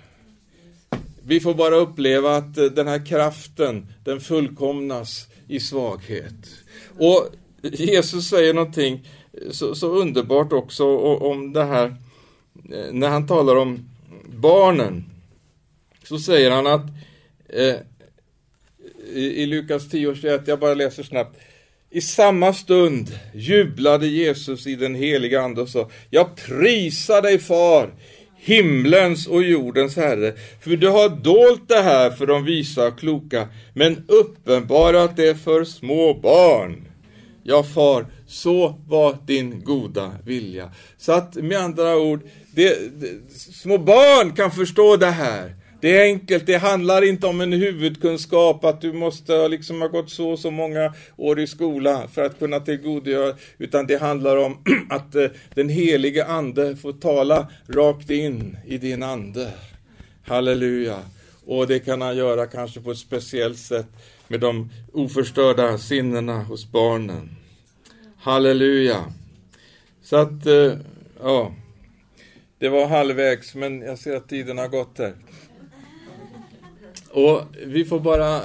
vi 1.24 1.40
får 1.40 1.54
bara 1.54 1.76
uppleva 1.76 2.36
att 2.36 2.58
eh, 2.58 2.64
den 2.64 2.86
här 2.86 3.06
kraften, 3.06 3.86
den 4.04 4.20
fullkomnas 4.20 5.26
i 5.48 5.60
svaghet. 5.60 6.46
Och 6.98 7.28
Jesus 7.62 8.28
säger 8.28 8.54
någonting 8.54 9.08
så, 9.50 9.74
så 9.74 9.88
underbart 9.88 10.52
också 10.52 10.84
om 11.16 11.52
det 11.52 11.64
här. 11.64 11.96
Eh, 12.72 12.92
när 12.92 13.08
han 13.08 13.26
talar 13.26 13.56
om 13.56 13.88
barnen 14.26 15.04
så 16.02 16.18
säger 16.18 16.50
han 16.50 16.66
att 16.66 16.86
eh, 17.48 17.74
i, 19.12 19.42
i 19.42 19.46
Lukas 19.46 19.88
10 19.88 20.14
21, 20.14 20.42
jag 20.46 20.60
bara 20.60 20.74
läser 20.74 21.02
snabbt. 21.02 21.36
I 21.90 22.00
samma 22.00 22.52
stund 22.52 23.18
jublade 23.34 24.06
Jesus 24.06 24.66
i 24.66 24.74
den 24.74 24.94
heliga 24.94 25.40
Ande 25.40 25.60
och 25.60 25.68
sa, 25.68 25.90
jag 26.10 26.36
prisar 26.36 27.22
dig 27.22 27.38
far, 27.38 27.94
himlens 28.36 29.26
och 29.26 29.42
jordens 29.42 29.96
Herre, 29.96 30.34
för 30.60 30.76
du 30.76 30.88
har 30.88 31.08
dolt 31.08 31.68
det 31.68 31.82
här 31.82 32.10
för 32.10 32.26
de 32.26 32.44
visa 32.44 32.86
och 32.86 32.98
kloka, 32.98 33.48
men 33.74 34.04
uppenbarat 34.08 35.16
det 35.16 35.34
för 35.34 35.64
små 35.64 36.14
barn. 36.14 36.88
Ja, 37.42 37.62
far, 37.62 38.06
så 38.26 38.74
var 38.88 39.18
din 39.26 39.64
goda 39.64 40.12
vilja. 40.24 40.70
Så 40.98 41.12
att 41.12 41.34
med 41.34 41.58
andra 41.58 41.96
ord, 41.96 42.20
det, 42.56 43.00
det, 43.00 43.32
små 43.32 43.78
barn 43.78 44.32
kan 44.32 44.50
förstå 44.50 44.96
det 44.96 45.10
här. 45.10 45.54
Det 45.80 45.98
är 45.98 46.02
enkelt, 46.02 46.46
det 46.46 46.56
handlar 46.56 47.04
inte 47.04 47.26
om 47.26 47.40
en 47.40 47.52
huvudkunskap 47.52 48.64
att 48.64 48.80
du 48.80 48.92
måste 48.92 49.48
liksom 49.48 49.80
ha 49.80 49.88
gått 49.88 50.10
så 50.10 50.30
och 50.30 50.38
så 50.38 50.50
många 50.50 50.94
år 51.16 51.40
i 51.40 51.46
skola 51.46 52.08
för 52.12 52.24
att 52.24 52.38
kunna 52.38 52.60
tillgodogöra, 52.60 53.34
utan 53.58 53.86
det 53.86 53.96
handlar 53.96 54.36
om 54.36 54.64
att 54.90 55.14
eh, 55.14 55.26
den 55.54 55.68
helige 55.68 56.26
ande 56.26 56.76
får 56.76 56.92
tala 56.92 57.46
rakt 57.68 58.10
in 58.10 58.56
i 58.66 58.78
din 58.78 59.02
ande. 59.02 59.50
Halleluja. 60.26 60.98
Och 61.46 61.66
det 61.66 61.78
kan 61.78 62.00
han 62.00 62.16
göra 62.16 62.46
kanske 62.46 62.80
på 62.80 62.90
ett 62.90 62.98
speciellt 62.98 63.58
sätt 63.58 63.88
med 64.28 64.40
de 64.40 64.70
oförstörda 64.92 65.78
sinnena 65.78 66.42
hos 66.42 66.72
barnen. 66.72 67.30
Halleluja. 68.18 69.04
Så 70.02 70.16
att, 70.16 70.46
eh, 70.46 70.72
ja. 71.22 71.52
Det 72.58 72.68
var 72.68 72.86
halvvägs, 72.86 73.54
men 73.54 73.80
jag 73.80 73.98
ser 73.98 74.16
att 74.16 74.28
tiden 74.28 74.58
har 74.58 74.68
gått 74.68 74.98
här. 74.98 75.14
Och 77.10 77.42
vi 77.66 77.84
får 77.84 78.00
bara 78.00 78.40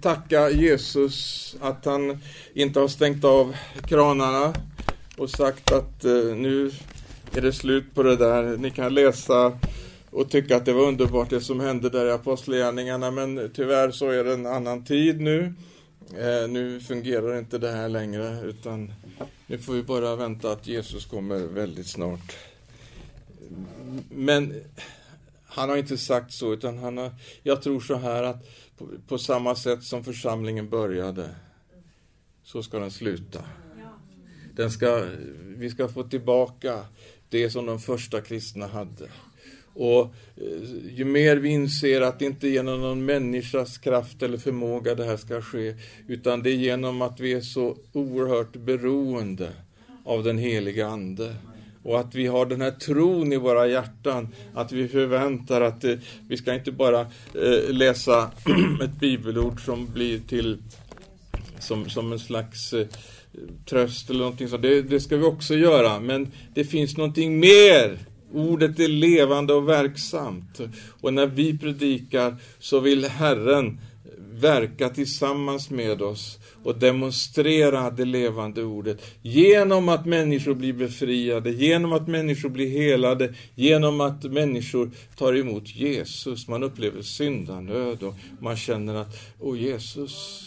tacka 0.00 0.50
Jesus 0.50 1.56
att 1.60 1.84
han 1.84 2.18
inte 2.54 2.80
har 2.80 2.88
stängt 2.88 3.24
av 3.24 3.56
kranarna 3.82 4.54
och 5.16 5.30
sagt 5.30 5.72
att 5.72 6.04
eh, 6.04 6.36
nu 6.36 6.70
är 7.34 7.40
det 7.40 7.52
slut 7.52 7.94
på 7.94 8.02
det 8.02 8.16
där. 8.16 8.56
Ni 8.56 8.70
kan 8.70 8.94
läsa 8.94 9.58
och 10.10 10.30
tycka 10.30 10.56
att 10.56 10.64
det 10.64 10.72
var 10.72 10.88
underbart 10.88 11.30
det 11.30 11.40
som 11.40 11.60
hände 11.60 11.90
där 11.90 12.06
i 12.06 12.10
Apostlagärningarna, 12.10 13.10
men 13.10 13.50
tyvärr 13.54 13.90
så 13.90 14.08
är 14.10 14.24
det 14.24 14.32
en 14.32 14.46
annan 14.46 14.84
tid 14.84 15.20
nu. 15.20 15.54
Eh, 16.18 16.48
nu 16.48 16.80
fungerar 16.80 17.38
inte 17.38 17.58
det 17.58 17.70
här 17.70 17.88
längre, 17.88 18.40
utan 18.44 18.92
nu 19.46 19.58
får 19.58 19.72
vi 19.72 19.82
bara 19.82 20.16
vänta 20.16 20.52
att 20.52 20.66
Jesus 20.66 21.06
kommer 21.06 21.38
väldigt 21.38 21.86
snart. 21.86 22.36
Men 24.10 24.54
han 25.44 25.68
har 25.68 25.76
inte 25.76 25.98
sagt 25.98 26.32
så, 26.32 26.52
utan 26.52 26.78
han 26.78 26.96
har, 26.96 27.10
jag 27.42 27.62
tror 27.62 27.80
så 27.80 27.94
här 27.96 28.22
att 28.22 28.48
på, 28.78 28.88
på 29.08 29.18
samma 29.18 29.54
sätt 29.54 29.82
som 29.82 30.04
församlingen 30.04 30.68
började, 30.68 31.30
så 32.42 32.62
ska 32.62 32.78
den 32.78 32.90
sluta. 32.90 33.44
Den 34.56 34.70
ska, 34.70 35.06
vi 35.56 35.70
ska 35.70 35.88
få 35.88 36.02
tillbaka 36.02 36.84
det 37.28 37.50
som 37.50 37.66
de 37.66 37.80
första 37.80 38.20
kristna 38.20 38.66
hade. 38.66 39.08
Och 39.74 40.14
eh, 40.36 40.92
ju 40.96 41.04
mer 41.04 41.36
vi 41.36 41.48
inser 41.48 42.00
att 42.00 42.18
det 42.18 42.24
inte 42.24 42.48
är 42.48 42.50
genom 42.50 42.80
någon 42.80 43.04
människas 43.04 43.78
kraft 43.78 44.22
eller 44.22 44.38
förmåga 44.38 44.94
det 44.94 45.04
här 45.04 45.16
ska 45.16 45.42
ske, 45.42 45.74
utan 46.06 46.42
det 46.42 46.50
är 46.50 46.56
genom 46.56 47.02
att 47.02 47.20
vi 47.20 47.32
är 47.32 47.40
så 47.40 47.76
oerhört 47.92 48.56
beroende 48.56 49.52
av 50.04 50.24
den 50.24 50.38
heliga 50.38 50.86
Ande. 50.86 51.34
Och 51.82 52.00
att 52.00 52.14
vi 52.14 52.26
har 52.26 52.46
den 52.46 52.60
här 52.60 52.70
tron 52.70 53.32
i 53.32 53.36
våra 53.36 53.66
hjärtan, 53.66 54.28
att 54.54 54.72
vi 54.72 54.88
förväntar 54.88 55.60
att 55.60 55.84
eh, 55.84 55.94
vi 56.28 56.36
ska 56.36 56.54
inte 56.54 56.72
bara 56.72 57.00
eh, 57.00 57.72
läsa 57.72 58.30
ett 58.82 59.00
bibelord 59.00 59.64
som 59.64 59.86
blir 59.86 60.20
till 60.28 60.58
som, 61.58 61.90
som 61.90 62.12
en 62.12 62.18
slags 62.18 62.72
eh, 62.72 62.86
tröst 63.66 64.10
eller 64.10 64.20
någonting 64.20 64.48
sånt. 64.48 64.62
Det, 64.62 64.82
det 64.82 65.00
ska 65.00 65.16
vi 65.16 65.24
också 65.24 65.54
göra, 65.54 66.00
men 66.00 66.28
det 66.54 66.64
finns 66.64 66.96
någonting 66.96 67.40
mer 67.40 67.98
Ordet 68.32 68.80
är 68.80 68.88
levande 68.88 69.52
och 69.52 69.68
verksamt. 69.68 70.60
Och 71.00 71.14
när 71.14 71.26
vi 71.26 71.58
predikar 71.58 72.36
så 72.58 72.80
vill 72.80 73.04
Herren 73.04 73.80
verka 74.32 74.88
tillsammans 74.88 75.70
med 75.70 76.02
oss 76.02 76.38
och 76.64 76.78
demonstrera 76.78 77.90
det 77.90 78.04
levande 78.04 78.62
ordet 78.62 79.02
genom 79.22 79.88
att 79.88 80.06
människor 80.06 80.54
blir 80.54 80.72
befriade, 80.72 81.50
genom 81.50 81.92
att 81.92 82.08
människor 82.08 82.48
blir 82.48 82.70
helade, 82.70 83.34
genom 83.54 84.00
att 84.00 84.24
människor 84.24 84.90
tar 85.16 85.36
emot 85.36 85.76
Jesus. 85.76 86.48
Man 86.48 86.62
upplever 86.62 87.02
syndanöd 87.02 88.02
och 88.02 88.14
man 88.40 88.56
känner 88.56 88.94
att, 88.94 89.20
åh 89.40 89.58
Jesus, 89.58 90.46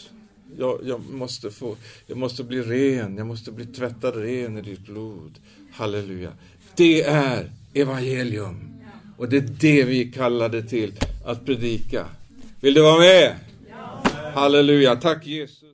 jag, 0.58 0.80
jag, 0.84 1.02
måste 1.10 1.52
få, 1.52 1.76
jag 2.08 2.18
måste 2.18 2.44
bli 2.44 2.62
ren, 2.62 3.18
jag 3.18 3.28
måste 3.28 3.52
bli 3.52 3.66
tvättad 3.66 4.16
ren 4.16 4.58
i 4.58 4.62
ditt 4.62 4.86
blod. 4.86 5.32
Halleluja. 5.72 6.32
Det 6.76 7.04
är 7.04 7.52
evangelium. 7.74 8.70
Och 9.18 9.30
det 9.30 9.38
är 9.38 9.48
det 9.60 9.84
vi 9.84 10.12
kallade 10.12 10.64
till 10.64 10.94
att 11.26 11.46
predika. 11.46 12.06
Vill 12.60 12.74
du 12.74 12.82
vara 12.82 13.00
med? 13.00 13.36
Halleluja. 14.34 14.96
Tack 14.96 15.28
Jesus. 15.28 15.73